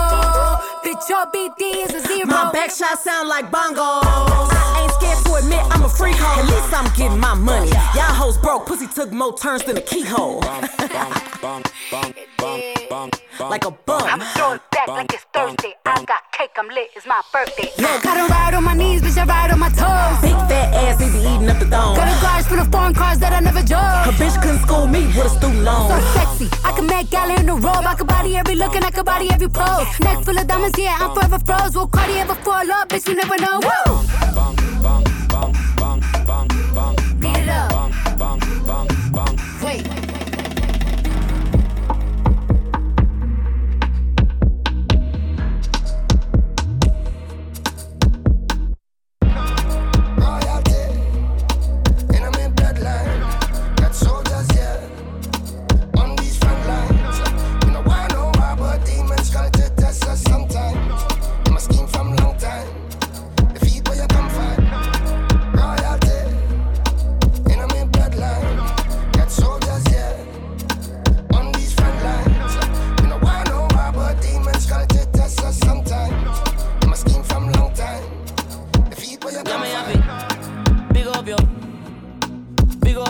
Bitch, 0.84 1.08
your 1.08 1.24
BD 1.34 1.84
is 1.84 1.94
a 1.94 2.00
zero. 2.06 2.26
My 2.26 2.52
back 2.52 2.70
shot 2.70 2.98
sound 2.98 3.28
like 3.28 3.50
bongos. 3.50 4.02
I 4.04 4.82
ain't 4.82 4.92
scared 4.92 5.24
to 5.24 5.34
admit 5.40 5.64
I'm 5.74 5.84
a 5.84 5.88
freak 5.88 6.16
hoe. 6.16 6.40
At 6.40 6.46
least 6.52 6.70
I'm 6.78 6.88
getting 6.94 7.18
my 7.18 7.34
money. 7.34 7.70
Y'all 7.96 8.14
hoes 8.20 8.36
broke, 8.38 8.66
pussy 8.66 8.86
took 8.86 9.10
more 9.10 9.36
turns 9.36 9.64
than 9.64 9.78
a 9.78 9.80
keyhole. 9.80 10.42
Like 13.40 13.64
a 13.64 13.70
bum. 13.70 14.02
I'm 14.02 14.20
throwing 14.34 14.60
back 14.72 14.88
like 14.88 15.12
it's 15.12 15.24
Thursday. 15.32 15.74
I 15.86 16.04
got 16.04 16.22
cake, 16.32 16.50
I'm 16.56 16.68
lit, 16.68 16.90
it's 16.96 17.06
my 17.06 17.20
birthday. 17.32 17.70
Look, 17.78 18.06
I 18.06 18.14
don't 18.16 18.30
ride 18.30 18.54
on 18.54 18.64
my 18.64 18.74
knees, 18.74 19.02
bitch, 19.02 19.18
I 19.18 19.24
ride 19.24 19.50
on 19.50 19.58
my 19.58 19.68
toes. 19.68 20.20
Big 20.20 20.34
fat 20.48 20.74
ass, 20.74 20.98
they 20.98 21.10
be 21.10 21.18
eating 21.18 21.48
up 21.48 21.58
the 21.58 21.66
dome. 21.66 21.96
Got 21.96 22.08
a 22.08 22.20
garage 22.20 22.46
full 22.46 22.58
of 22.58 22.70
foreign 22.70 22.94
cars 22.94 23.18
that 23.20 23.32
I 23.32 23.40
never 23.40 23.62
drove. 23.62 23.80
A 23.80 24.12
bitch 24.18 24.40
couldn't 24.42 24.60
school 24.60 24.86
me 24.86 25.06
with 25.06 25.26
a 25.26 25.30
student 25.30 25.62
loan. 25.62 25.88
So 25.90 26.00
sexy, 26.18 26.48
I 26.64 26.72
can 26.72 26.86
make 26.86 27.10
gala 27.10 27.34
in 27.34 27.46
the 27.46 27.54
robe. 27.54 27.86
I 27.86 27.94
can 27.94 28.06
body 28.06 28.36
every 28.36 28.54
look 28.54 28.74
and 28.74 28.84
I 28.84 28.90
can 28.90 29.04
body 29.04 29.30
every 29.30 29.48
pose. 29.48 29.86
Neck 30.00 30.24
full 30.24 30.38
of 30.38 30.46
diamonds, 30.46 30.78
yeah, 30.78 30.96
I'm 30.98 31.14
forever 31.14 31.38
froze. 31.44 31.74
Will 31.76 31.86
Cardi 31.86 32.14
ever 32.14 32.34
fall 32.36 32.70
up? 32.72 32.88
Bitch, 32.88 33.08
you 33.08 33.14
never 33.14 33.36
know. 33.38 33.60
Woo! 33.62 33.98
Beat 37.20 37.36
it 37.36 37.48
up. 37.48 37.72
Wait. 39.62 39.97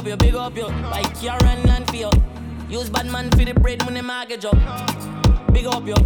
Big 0.09 0.15
up 0.15 0.23
yo, 0.23 0.31
big 0.31 0.35
up 0.37 0.57
yo. 0.57 0.89
Like 0.89 1.21
Karen 1.21 1.69
and 1.69 1.91
Fio. 1.91 2.11
Use 2.71 2.89
bad 2.89 3.13
man 3.13 3.31
for 3.31 3.45
the 3.45 3.53
bread 3.53 3.83
when 3.83 3.93
the 3.93 4.03
mortgage 4.03 4.47
up. 4.47 4.57
Big 5.53 5.67
up 5.67 5.87
yo. 5.87 5.97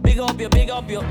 Big 0.00 0.18
up 0.18 0.40
yo, 0.40 0.48
big 0.48 0.70
up 0.70 0.88
yo. 0.88 1.02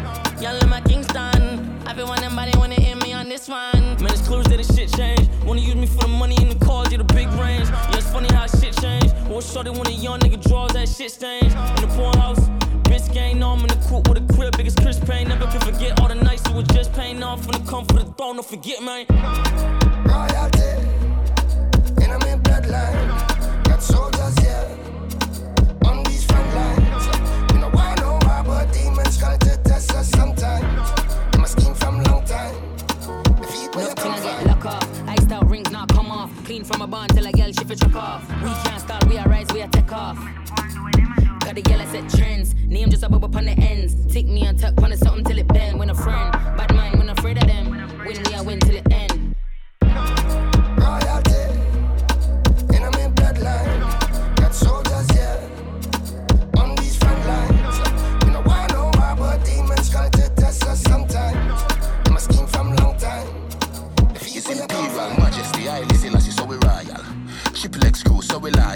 Y'all 0.42 0.58
in 0.58 0.70
my 0.70 0.82
Kingston. 0.82 1.80
Everyone 1.88 2.24
and 2.24 2.36
body 2.36 2.52
wanna 2.58 2.82
hear 2.82 2.96
me 2.96 3.14
on 3.14 3.30
this 3.30 3.48
one. 3.48 3.80
Man, 4.02 4.06
it's 4.06 4.28
close 4.28 4.46
that 4.46 4.58
the 4.58 4.74
shit 4.74 4.92
change. 4.94 5.30
Wanna 5.46 5.62
use 5.62 5.76
me 5.76 5.86
for 5.86 6.02
the 6.02 6.08
money 6.08 6.36
in 6.42 6.50
the 6.50 6.66
cars, 6.66 6.88
get 6.88 7.00
a 7.00 7.04
big 7.04 7.28
range. 7.34 7.70
Yeah, 7.70 7.98
it's 7.98 8.12
funny 8.12 8.34
how 8.34 8.48
shit 8.48 8.76
change. 8.82 9.12
Or 9.30 9.40
shorty 9.44 9.70
when 9.70 9.86
a 9.86 9.92
young 9.92 10.18
nigga 10.18 10.42
draws 10.42 10.72
that 10.72 10.90
shit 10.90 11.12
stains. 11.12 11.54
In 11.54 11.88
the 11.88 11.94
porn 11.96 12.18
house. 12.18 12.40
Bitch 12.90 13.14
gang, 13.14 13.44
I'm 13.44 13.60
in 13.60 13.68
the 13.68 13.86
court 13.88 14.10
with 14.10 14.18
a 14.18 14.34
crib, 14.34 14.58
biggest 14.58 14.82
Chris 14.82 15.00
Payne. 15.00 15.28
Never 15.28 15.46
can 15.46 15.62
forget 15.62 16.00
all 16.00 16.08
the 16.08 16.16
nights 16.16 16.42
it 16.48 16.56
was 16.56 16.66
just 16.70 16.92
paying 16.94 17.22
off. 17.22 17.48
It 17.48 17.68
come 17.68 17.86
for 17.86 18.00
the 18.00 18.06
throne, 18.18 18.38
don't 18.38 18.46
forget, 18.48 18.82
man. 18.82 19.06
royalty. 20.10 20.61
Come 36.62 36.74
from 36.74 36.82
a 36.82 36.88
bond 36.88 37.10
till 37.14 37.26
a 37.26 37.32
girl 37.32 37.52
shift 37.52 37.72
it 37.72 37.80
truck 37.80 37.96
off. 37.96 38.30
We 38.44 38.50
can't 38.64 38.80
stall, 38.80 39.00
we 39.10 39.18
are 39.18 39.28
rise, 39.28 39.48
we 39.54 39.62
are 39.62 39.68
take 39.68 39.92
off. 39.92 40.18
Got 41.40 41.56
the 41.56 41.64
yellow 41.68 41.86
set 41.86 42.08
trends. 42.10 42.54
Name 42.68 42.90
just 42.90 43.04
a 43.04 43.10
bubble 43.10 43.30
upon 43.30 43.46
the 43.46 43.54
ends. 43.54 43.96
Tick 44.14 44.28
me 44.28 44.46
and 44.46 44.60
tuck 44.60 44.80
on 44.82 44.96
something 44.96 45.24
till 45.24 45.40
it 45.40 45.48
bend. 45.48 45.80
When 45.80 45.90
a 45.90 45.96
friend, 45.96 46.31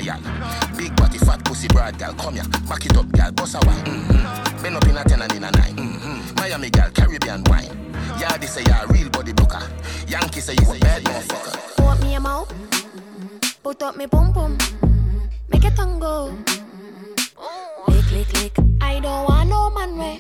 so 0.05 0.11
loyal. 0.11 0.77
Big 0.77 0.95
body, 0.95 1.17
fat 1.17 1.43
pussy, 1.43 1.67
broad 1.67 1.97
gal, 1.97 2.13
come 2.13 2.35
here. 2.35 2.43
Back 2.67 2.85
it 2.85 2.97
up, 2.97 3.11
gal, 3.11 3.31
boss 3.31 3.55
a 3.55 3.59
wine. 3.65 3.83
Mm-hmm. 3.85 4.63
Bend 4.63 4.75
up 4.75 4.87
in 4.87 4.97
a 4.97 5.03
ten 5.03 5.21
and 5.21 5.31
in 5.33 5.43
a 5.43 5.51
nine. 5.51 5.75
Mm-hmm. 5.75 6.35
Miami 6.35 6.69
gal, 6.69 6.89
Caribbean 6.91 7.43
wine. 7.47 7.93
Yeah, 8.19 8.37
this 8.37 8.53
say 8.53 8.61
you 8.61 8.73
a 8.73 8.87
real 8.87 9.09
body 9.09 9.33
blocker. 9.33 9.61
Yankee 10.07 10.39
say 10.41 10.53
you 10.53 10.71
a 10.71 10.79
bad 10.79 11.03
motherfucker. 11.03 11.83
Want 11.83 12.01
me 12.01 12.15
a 12.15 12.19
mouth? 12.19 12.53
Put 13.63 13.81
up 13.81 13.97
me 13.97 14.07
pum 14.07 14.33
pum. 14.33 14.57
Make 15.49 15.65
a 15.65 15.71
tango. 15.71 16.37
Lick, 17.87 18.11
lick, 18.11 18.33
lick. 18.41 18.57
I 18.81 18.99
don't 18.99 19.25
want 19.27 19.49
no 19.49 19.69
man 19.71 19.97
way. 19.97 20.19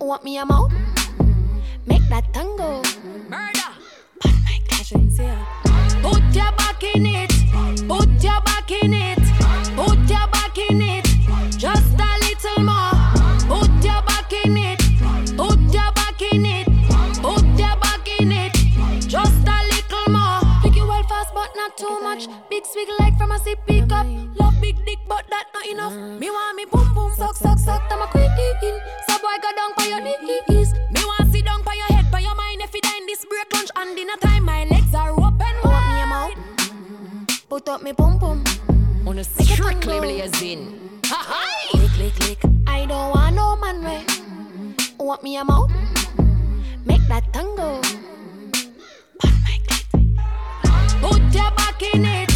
Want 0.00 0.24
me 0.24 0.38
a 0.38 0.44
mouth? 0.46 0.72
Make 1.86 2.08
that 2.08 2.32
tango. 2.32 2.82
Murder. 3.28 3.72
But 4.22 4.32
my 4.44 4.60
cousin's 4.68 5.18
here. 5.18 5.61
Put 6.02 6.34
your 6.34 6.52
back 6.52 6.82
in 6.82 7.06
it. 7.06 7.30
Put 7.88 8.22
your 8.22 8.40
back 8.42 8.70
in 8.70 8.92
it. 8.92 9.18
Put 9.76 9.98
your 10.10 10.26
back 10.28 10.58
in 10.58 10.82
it. 10.82 11.04
Just 11.56 11.94
a 11.98 12.10
little 12.24 12.64
more. 12.64 12.92
Put 13.48 13.84
your 13.84 14.02
back 14.02 14.32
in 14.32 14.56
it. 14.56 14.80
Put 15.36 15.60
your 15.72 15.92
back 15.92 16.20
in 16.20 16.44
it. 16.44 16.66
Put 17.22 17.44
your 17.58 17.76
back 17.84 18.08
in 18.20 18.32
it. 18.32 18.52
Just 19.06 19.46
a 19.46 19.58
little 19.70 20.08
more. 20.10 20.40
Pick 20.62 20.76
you 20.76 20.86
well 20.86 21.04
fast, 21.04 21.32
but 21.34 21.50
not 21.56 21.76
too 21.76 22.00
much. 22.00 22.26
Big 22.50 22.66
swig 22.66 22.88
like 22.98 23.16
from 23.16 23.32
a 23.32 23.38
sip 23.38 23.58
pick. 23.66 23.90
Love 23.90 24.54
big 24.60 24.76
dick, 24.84 24.98
but 25.08 25.24
that 25.30 25.46
not 25.54 25.66
enough. 25.66 25.94
Me 26.20 26.30
want 26.30 26.56
me 26.56 26.64
boom 26.64 26.92
boom 26.94 27.12
suck 27.16 27.36
suck 27.36 27.58
suck. 27.58 27.82
I'm 27.90 28.02
a 28.02 28.06
queen. 28.08 28.30
So 29.08 29.18
boy 29.18 29.36
go 29.42 29.50
down 29.56 29.72
your 29.92 30.00
knees. 30.48 30.72
Me 30.72 31.04
want 31.04 31.30
sit 31.32 31.44
down 31.44 31.62
by 31.62 31.74
your 31.74 31.96
head, 31.96 32.10
by 32.10 32.20
your 32.20 32.34
mind. 32.34 32.62
If 32.62 32.74
you 32.74 32.80
die 32.80 32.96
in 32.96 33.06
this 33.06 33.24
break 33.26 33.52
lunch 33.52 33.70
and 33.76 33.94
dinner 33.94 34.16
time, 34.20 34.31
Put 37.52 37.68
up 37.68 37.82
me 37.82 37.92
boom 37.92 38.18
boom. 38.18 38.42
On 39.06 39.18
a 39.18 39.22
strictly 39.22 40.00
blazing. 40.00 41.00
Lick 41.74 41.98
lick 41.98 42.18
lick. 42.20 42.38
I 42.66 42.86
don't 42.86 43.10
want 43.10 43.36
no 43.36 43.56
man 43.56 43.84
way. 43.84 44.06
Want 44.98 45.22
me 45.22 45.36
a 45.36 45.44
mouth? 45.44 45.70
Make 46.86 47.06
that 47.08 47.30
tango. 47.30 47.78
Put 51.02 51.20
your 51.34 51.50
back 51.50 51.82
in 51.92 52.06
it. 52.06 52.30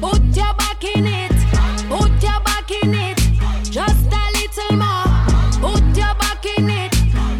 Put 0.00 0.24
your 0.34 0.52
back 0.54 0.82
in 0.82 1.06
it. 1.06 1.30
Put 1.88 2.20
your 2.20 2.40
back 2.40 2.68
in 2.72 2.92
it. 2.92 3.18
Just 3.70 4.10
a 4.10 4.24
little 4.34 4.78
more. 4.82 5.06
Put 5.62 5.96
your 5.96 6.12
back 6.18 6.44
in 6.58 6.68
it. 6.68 6.90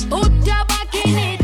Put 0.08 0.30
your 0.46 0.64
back 0.66 0.94
in 0.94 1.16
it. 1.16 1.40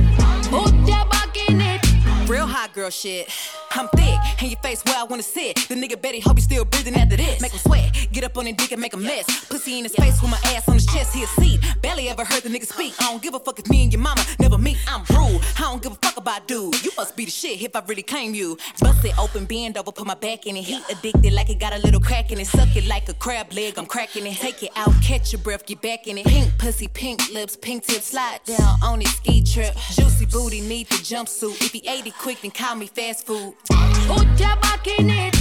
Put 0.48 0.74
your 0.86 1.04
back 1.06 1.36
in 1.48 1.60
it. 1.60 2.28
Real 2.28 2.46
hot 2.46 2.72
girl 2.72 2.88
shit. 2.88 3.28
I'm 3.74 3.88
thick, 3.88 4.18
and 4.42 4.50
your 4.50 4.60
face 4.60 4.84
where 4.84 4.96
I 4.96 5.04
wanna 5.04 5.22
sit. 5.22 5.56
The 5.68 5.74
nigga 5.74 6.00
Betty 6.00 6.20
hope 6.20 6.36
he 6.36 6.42
still 6.42 6.64
breathing 6.64 6.94
after 6.94 7.16
this. 7.16 7.40
Make 7.40 7.52
him 7.52 7.58
sweat, 7.58 8.08
get 8.12 8.24
up 8.24 8.36
on 8.36 8.46
his 8.46 8.56
dick 8.56 8.72
and 8.72 8.80
make 8.80 8.92
a 8.92 8.96
mess. 8.96 9.24
Pussy 9.46 9.78
in 9.78 9.84
his 9.84 9.94
face 9.94 10.20
with 10.20 10.30
my 10.30 10.38
ass 10.54 10.68
on 10.68 10.74
his 10.74 10.86
chest, 10.86 11.14
he 11.14 11.22
a 11.22 11.26
seat. 11.26 11.60
Barely 11.80 12.08
ever 12.08 12.24
heard 12.24 12.42
the 12.42 12.50
nigga 12.50 12.66
speak. 12.66 12.94
I 13.00 13.10
don't 13.10 13.22
give 13.22 13.34
a 13.34 13.38
fuck 13.38 13.58
if 13.58 13.68
me 13.70 13.84
and 13.84 13.92
your 13.92 14.02
mama 14.02 14.22
never 14.38 14.58
meet. 14.58 14.76
I'm 14.86 15.02
rude, 15.16 15.40
I 15.56 15.62
don't 15.62 15.82
give 15.82 15.92
a 15.92 15.94
fuck 15.96 16.16
about 16.16 16.46
dude. 16.46 16.84
You 16.84 16.90
must 16.96 17.16
be 17.16 17.24
the 17.24 17.30
shit 17.30 17.62
if 17.62 17.74
I 17.74 17.82
really 17.86 18.02
claim 18.02 18.34
you. 18.34 18.58
Bust 18.80 19.04
it 19.04 19.18
open, 19.18 19.46
bend 19.46 19.78
over, 19.78 19.90
put 19.90 20.06
my 20.06 20.14
back 20.14 20.46
in 20.46 20.56
it. 20.56 20.64
He 20.64 20.78
addicted 20.90 21.32
like 21.32 21.48
it 21.48 21.58
got 21.58 21.72
a 21.72 21.78
little 21.78 22.00
crack 22.00 22.30
in 22.30 22.40
it. 22.40 22.46
Suck 22.46 22.76
it 22.76 22.86
like 22.86 23.08
a 23.08 23.14
crab 23.14 23.52
leg, 23.52 23.78
I'm 23.78 23.86
cracking 23.86 24.26
it. 24.26 24.36
Take 24.36 24.62
it 24.62 24.70
out, 24.76 24.92
catch 25.02 25.32
your 25.32 25.40
breath, 25.40 25.64
get 25.64 25.80
back 25.80 26.06
in 26.06 26.18
it. 26.18 26.26
Pink 26.26 26.58
pussy, 26.58 26.88
pink 26.88 27.20
lips, 27.32 27.56
pink 27.56 27.84
tips, 27.84 28.06
slide 28.06 28.40
down 28.44 28.78
on 28.82 29.00
his 29.00 29.14
ski 29.16 29.42
trip. 29.42 29.74
Juicy 29.92 30.26
booty, 30.26 30.60
need 30.60 30.88
the 30.88 30.96
jumpsuit. 30.96 31.60
If 31.62 31.72
he 31.72 31.88
ate 31.88 32.06
it 32.06 32.14
quick, 32.18 32.42
then 32.42 32.50
call 32.50 32.76
me 32.76 32.86
fast 32.86 33.26
food. 33.26 33.54
Put 33.68 34.40
your 34.40 34.56
back 34.56 34.86
in 34.86 35.10
it. 35.10 35.34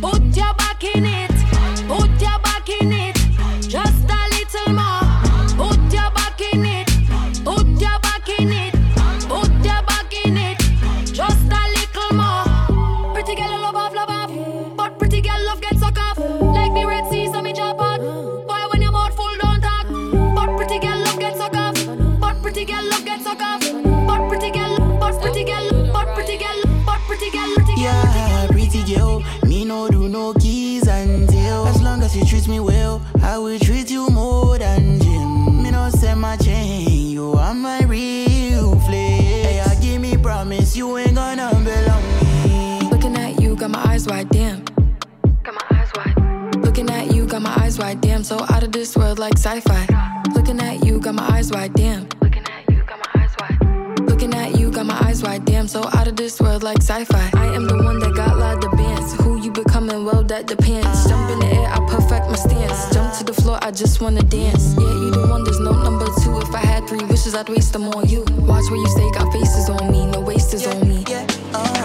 Put 0.00 0.36
your 0.36 0.54
back 0.54 0.84
in 0.84 1.04
it. 1.04 1.30
Put 1.88 2.20
your 2.20 2.38
back 2.40 2.68
in 2.68 2.91
it. 2.91 2.91
Promise 40.72 40.76
you 40.76 40.98
ain't 40.98 41.14
gonna 41.14 41.50
belong 41.64 42.02
me. 42.44 42.80
Looking 42.90 43.16
at 43.16 43.40
you, 43.40 43.56
got 43.56 43.70
my 43.70 43.82
eyes 43.86 44.06
wide, 44.06 44.28
damn. 44.30 44.64
Got 45.42 45.54
my 45.54 45.78
eyes 45.78 45.90
wide. 45.96 46.14
Looking 46.64 46.90
at 46.90 47.14
you, 47.14 47.26
got 47.26 47.42
my 47.42 47.54
eyes 47.62 47.78
wide, 47.78 48.00
damn. 48.00 48.24
So 48.24 48.38
out 48.50 48.62
of 48.62 48.72
this 48.72 48.96
world 48.96 49.18
like 49.18 49.34
sci-fi. 49.34 49.86
Looking 50.34 50.60
at 50.60 50.84
you, 50.84 51.00
got 51.00 51.14
my 51.14 51.28
eyes 51.30 51.50
wide, 51.50 51.74
damn. 51.74 52.08
Looking 52.20 52.44
at 52.48 52.68
you, 52.68 52.82
got 54.70 54.86
my 54.86 54.98
eyes 55.04 55.22
wide, 55.22 55.44
damn. 55.44 55.68
So 55.68 55.82
out 55.94 56.06
of 56.06 56.16
this 56.16 56.40
world 56.40 56.62
like 56.62 56.78
sci-fi. 56.78 57.30
I 57.34 57.46
am 57.54 57.66
the 57.66 57.76
one 57.76 57.98
that 58.00 58.14
got 58.14 58.38
lot 58.38 58.64
of 58.64 58.70
bands. 58.72 59.14
Who 59.22 59.42
you 59.42 59.50
becoming? 59.50 60.04
Well, 60.04 60.22
that 60.24 60.46
depends. 60.46 61.08
Jump 61.08 61.30
in 61.30 61.40
the 61.40 61.46
air, 61.46 61.68
I 61.68 61.78
perfect 61.88 62.28
my 62.28 62.36
stance. 62.36 62.94
Jump 62.94 63.12
to 63.18 63.24
the 63.24 63.34
floor, 63.34 63.58
I 63.62 63.72
just 63.72 64.00
wanna 64.00 64.22
dance. 64.22 64.74
Yeah, 64.74 64.94
you 65.02 65.10
the 65.10 65.26
one, 65.28 65.44
there's 65.44 65.60
no 65.60 65.72
number 65.72 66.06
two. 66.22 66.38
If 66.38 66.54
I 66.54 66.60
had 66.60 66.71
three 66.92 67.06
wishes, 67.06 67.34
I'd 67.34 67.48
waste 67.48 67.72
them 67.72 67.88
on 67.88 68.08
you. 68.08 68.24
Watch 68.46 68.70
where 68.70 68.80
you 68.80 68.88
stay, 68.88 69.10
got 69.12 69.32
faces 69.32 69.68
on 69.70 69.90
me, 69.90 70.06
no 70.06 70.20
wasters 70.20 70.66
on 70.66 70.88
me. 70.88 71.04
Yeah, 71.08 71.26
uh. 71.54 71.81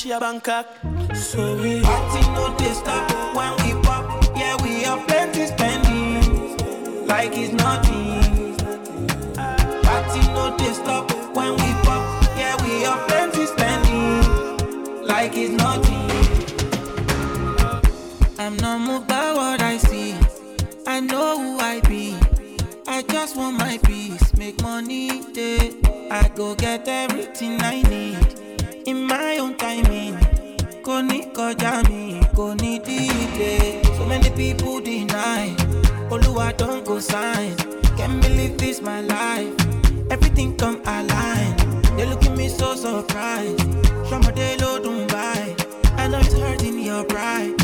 She 0.00 0.12
a 0.12 0.18
Bangkok. 0.18 0.66
So 1.14 1.56
we 1.56 1.82
Party 1.82 2.20
no 2.30 2.56
stop 2.72 3.04
when 3.36 3.52
we 3.62 3.82
pop. 3.82 4.24
Yeah, 4.34 4.56
we 4.62 4.82
have 4.84 5.06
plenty 5.06 5.46
spending, 5.46 7.06
like 7.06 7.32
it's 7.34 7.52
nothing. 7.52 8.56
Party 9.84 10.20
no 10.32 10.56
stop 10.72 11.12
when 11.36 11.52
we 11.52 11.68
pop. 11.84 12.02
Yeah, 12.38 12.56
we 12.64 12.80
have 12.84 13.06
plenty 13.08 13.44
spending, 13.44 15.06
like 15.06 15.32
it's 15.34 15.52
nothing. 15.52 16.08
I'm 18.38 18.56
not 18.56 18.80
moved 18.80 19.06
by 19.06 19.34
what 19.34 19.60
I 19.60 19.76
see. 19.76 20.14
I 20.86 21.00
know 21.00 21.38
who 21.38 21.58
I 21.58 21.80
be. 21.80 22.16
I 22.86 23.02
just 23.02 23.36
want 23.36 23.58
my 23.58 23.78
peace, 23.84 24.32
make 24.38 24.62
money 24.62 25.22
day. 25.32 25.74
I 26.10 26.28
go 26.34 26.54
get 26.54 26.88
everything 26.88 27.60
I 27.60 27.82
need 27.82 28.39
in 28.90 29.06
my 29.06 29.38
own 29.38 29.54
kọjá 31.36 31.72
mi 31.88 32.20
kò 32.36 32.46
ní 32.62 32.72
díje. 32.86 33.52
So 33.96 34.04
many 34.10 34.30
people 34.30 34.80
deny. 34.80 35.46
Oluwa 36.10 36.46
don't 36.58 36.84
go 36.84 36.98
sign. 37.00 37.54
Can't 37.96 38.20
believe 38.22 38.56
this 38.58 38.80
my 38.82 39.00
life. 39.00 39.52
Everything 40.10 40.56
come 40.56 40.78
align. 40.96 41.54
They 41.96 42.06
look 42.06 42.24
at 42.24 42.36
me 42.36 42.48
so 42.48 42.74
surprised. 42.74 43.60
Low 44.62 44.78
don't 44.78 45.06
buy. 45.08 45.42
I 45.96 46.08
know 46.08 46.18
it's 46.18 46.34
hurting 46.34 46.78
your 46.88 47.04
pride. 47.04 47.54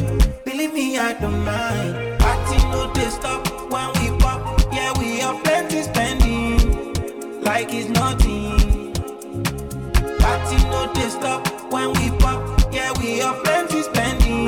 Believe 0.45 0.73
me, 0.73 0.99
I 0.99 1.13
don't 1.21 1.45
mind. 1.45 2.19
Party 2.21 2.57
no 2.73 2.81
they 2.95 3.11
stop 3.11 3.41
when 3.73 3.89
we 3.99 4.07
pop. 4.19 4.41
Yeah, 4.73 4.93
we 4.99 5.19
have 5.21 5.43
plenty 5.45 5.83
spending. 5.83 6.59
Like 7.43 7.69
it's 7.73 7.89
They 11.07 11.13
stop 11.13 11.47
when 11.73 11.93
we 11.93 12.11
pop. 12.19 12.43
Yeah, 12.73 12.91
we 12.99 13.19
have 13.19 13.41
plenty 13.45 13.81
spending. 13.81 14.47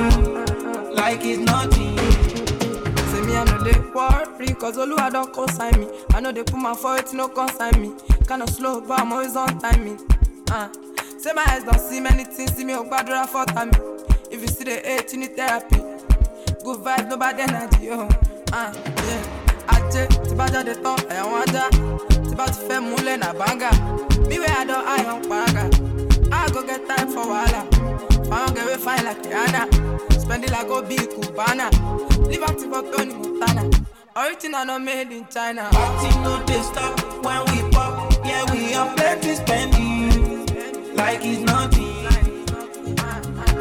Like 0.92 1.20
it's 1.22 1.38
nothing. 1.38 1.96
Say 1.96 3.20
me, 3.20 3.36
I 3.36 3.44
know 3.44 3.62
they 3.62 3.78
worry, 3.94 4.54
cause 4.54 4.76
Oluwa 4.76 5.08
don't 5.12 5.32
consign 5.32 5.78
me. 5.78 5.86
I 6.14 6.18
know 6.18 6.32
they 6.32 6.42
put 6.42 6.56
my 6.56 6.74
foot, 6.74 7.12
no 7.14 7.28
consign 7.28 7.80
me. 7.80 7.92
Kinda 8.26 8.50
slow, 8.50 8.80
but 8.80 8.98
I'm 8.98 9.12
always 9.12 9.36
on 9.36 9.56
timing. 9.60 10.00
Uh. 10.50 10.68
Say 11.18 11.30
my 11.32 11.44
eyes 11.46 11.62
don't 11.62 11.78
see 11.78 12.00
many 12.00 12.24
things, 12.24 12.56
see 12.56 12.64
me 12.64 12.72
up 12.72 12.90
bad 12.90 13.06
for 13.28 13.44
time. 13.44 13.70
If 14.28 14.40
you 14.42 14.48
see 14.48 14.64
the 14.64 14.80
hate, 14.84 15.12
you 15.12 15.20
need 15.20 15.36
therapy. 15.36 15.76
Good 15.76 16.80
vibes, 16.80 17.08
no 17.08 17.16
bad 17.18 17.38
energy, 17.38 17.90
oh. 17.92 18.08
Uh, 18.52 18.74
yeah. 19.06 19.68
Ajé, 19.68 20.08
tí 20.26 20.34
bá 20.34 20.48
jáde 20.48 20.74
tán, 20.82 20.96
wọn 21.22 21.40
ajá. 21.46 21.68
Tí 22.28 22.34
bá 22.34 22.46
ti 22.46 22.58
fẹ́ 22.66 22.80
múlẹ̀ 22.80 23.16
nà 23.16 23.28
I 24.50 24.64
don't 24.64 24.86
eye 24.88 25.06
on 25.06 25.22
paraga. 25.22 25.70
I 25.72 25.87
go 26.60 26.66
get 26.66 26.88
time 26.88 27.08
for 27.08 27.24
wahala. 27.24 27.62
Found 28.28 28.54
get 28.54 28.66
way 28.66 28.76
fine 28.76 29.04
like 29.04 29.22
Rihanna. 29.22 30.20
Spend 30.20 30.44
it 30.44 30.50
like 30.50 30.66
go 30.66 30.82
be 30.82 30.96
Cubana. 30.96 31.70
Live 32.26 32.42
up 32.42 32.56
to 32.58 32.68
for 32.70 32.82
Tony 32.92 33.14
Montana. 33.14 33.70
Original 34.16 34.64
not 34.64 34.82
made 34.82 35.10
in 35.12 35.26
China. 35.28 35.68
Party 35.70 36.08
no 36.20 36.42
they 36.46 36.60
stop 36.62 36.98
when 37.24 37.40
we 37.50 37.70
pop. 37.70 38.12
Yeah, 38.24 38.50
we 38.52 38.72
have 38.72 38.96
plenty 38.96 39.34
spending. 39.34 40.46
Like 40.96 41.20
it's 41.22 41.42
nothing. 41.42 41.94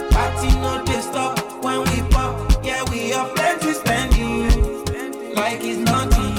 Party 0.10 0.50
no 0.62 0.84
they 0.86 1.02
stop 1.02 1.64
when 1.64 1.80
we 1.82 2.02
pop. 2.10 2.66
Yeah, 2.66 2.84
we 2.90 3.10
have 3.10 3.34
plenty 3.36 3.74
spending. 3.74 5.36
Like 5.36 5.60
it's 5.62 5.80
nothing. 5.80 6.34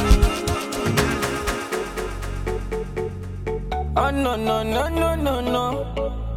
Oh 3.96 4.10
no 4.10 4.36
no 4.36 4.62
no 4.62 4.88
no 4.88 5.14
no 5.14 5.40
no 5.40 6.27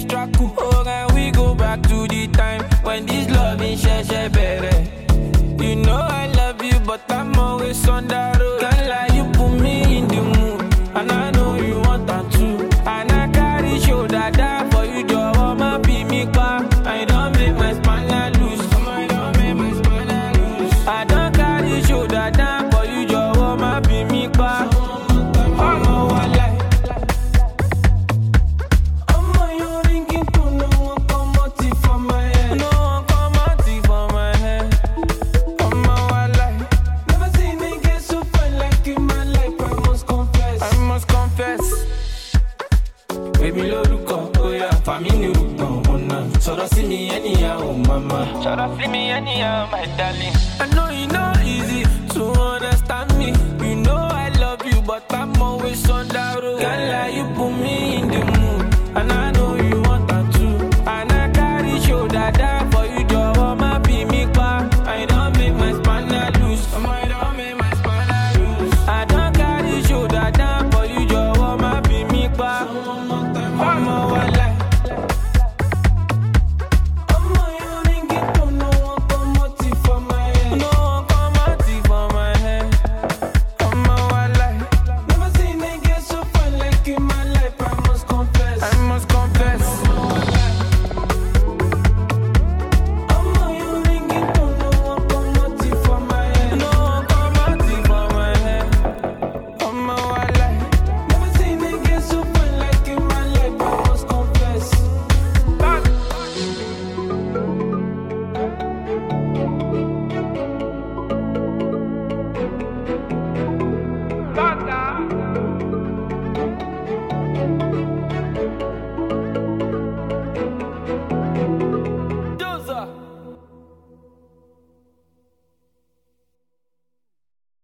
extra 0.00 0.28
cool. 0.36 0.59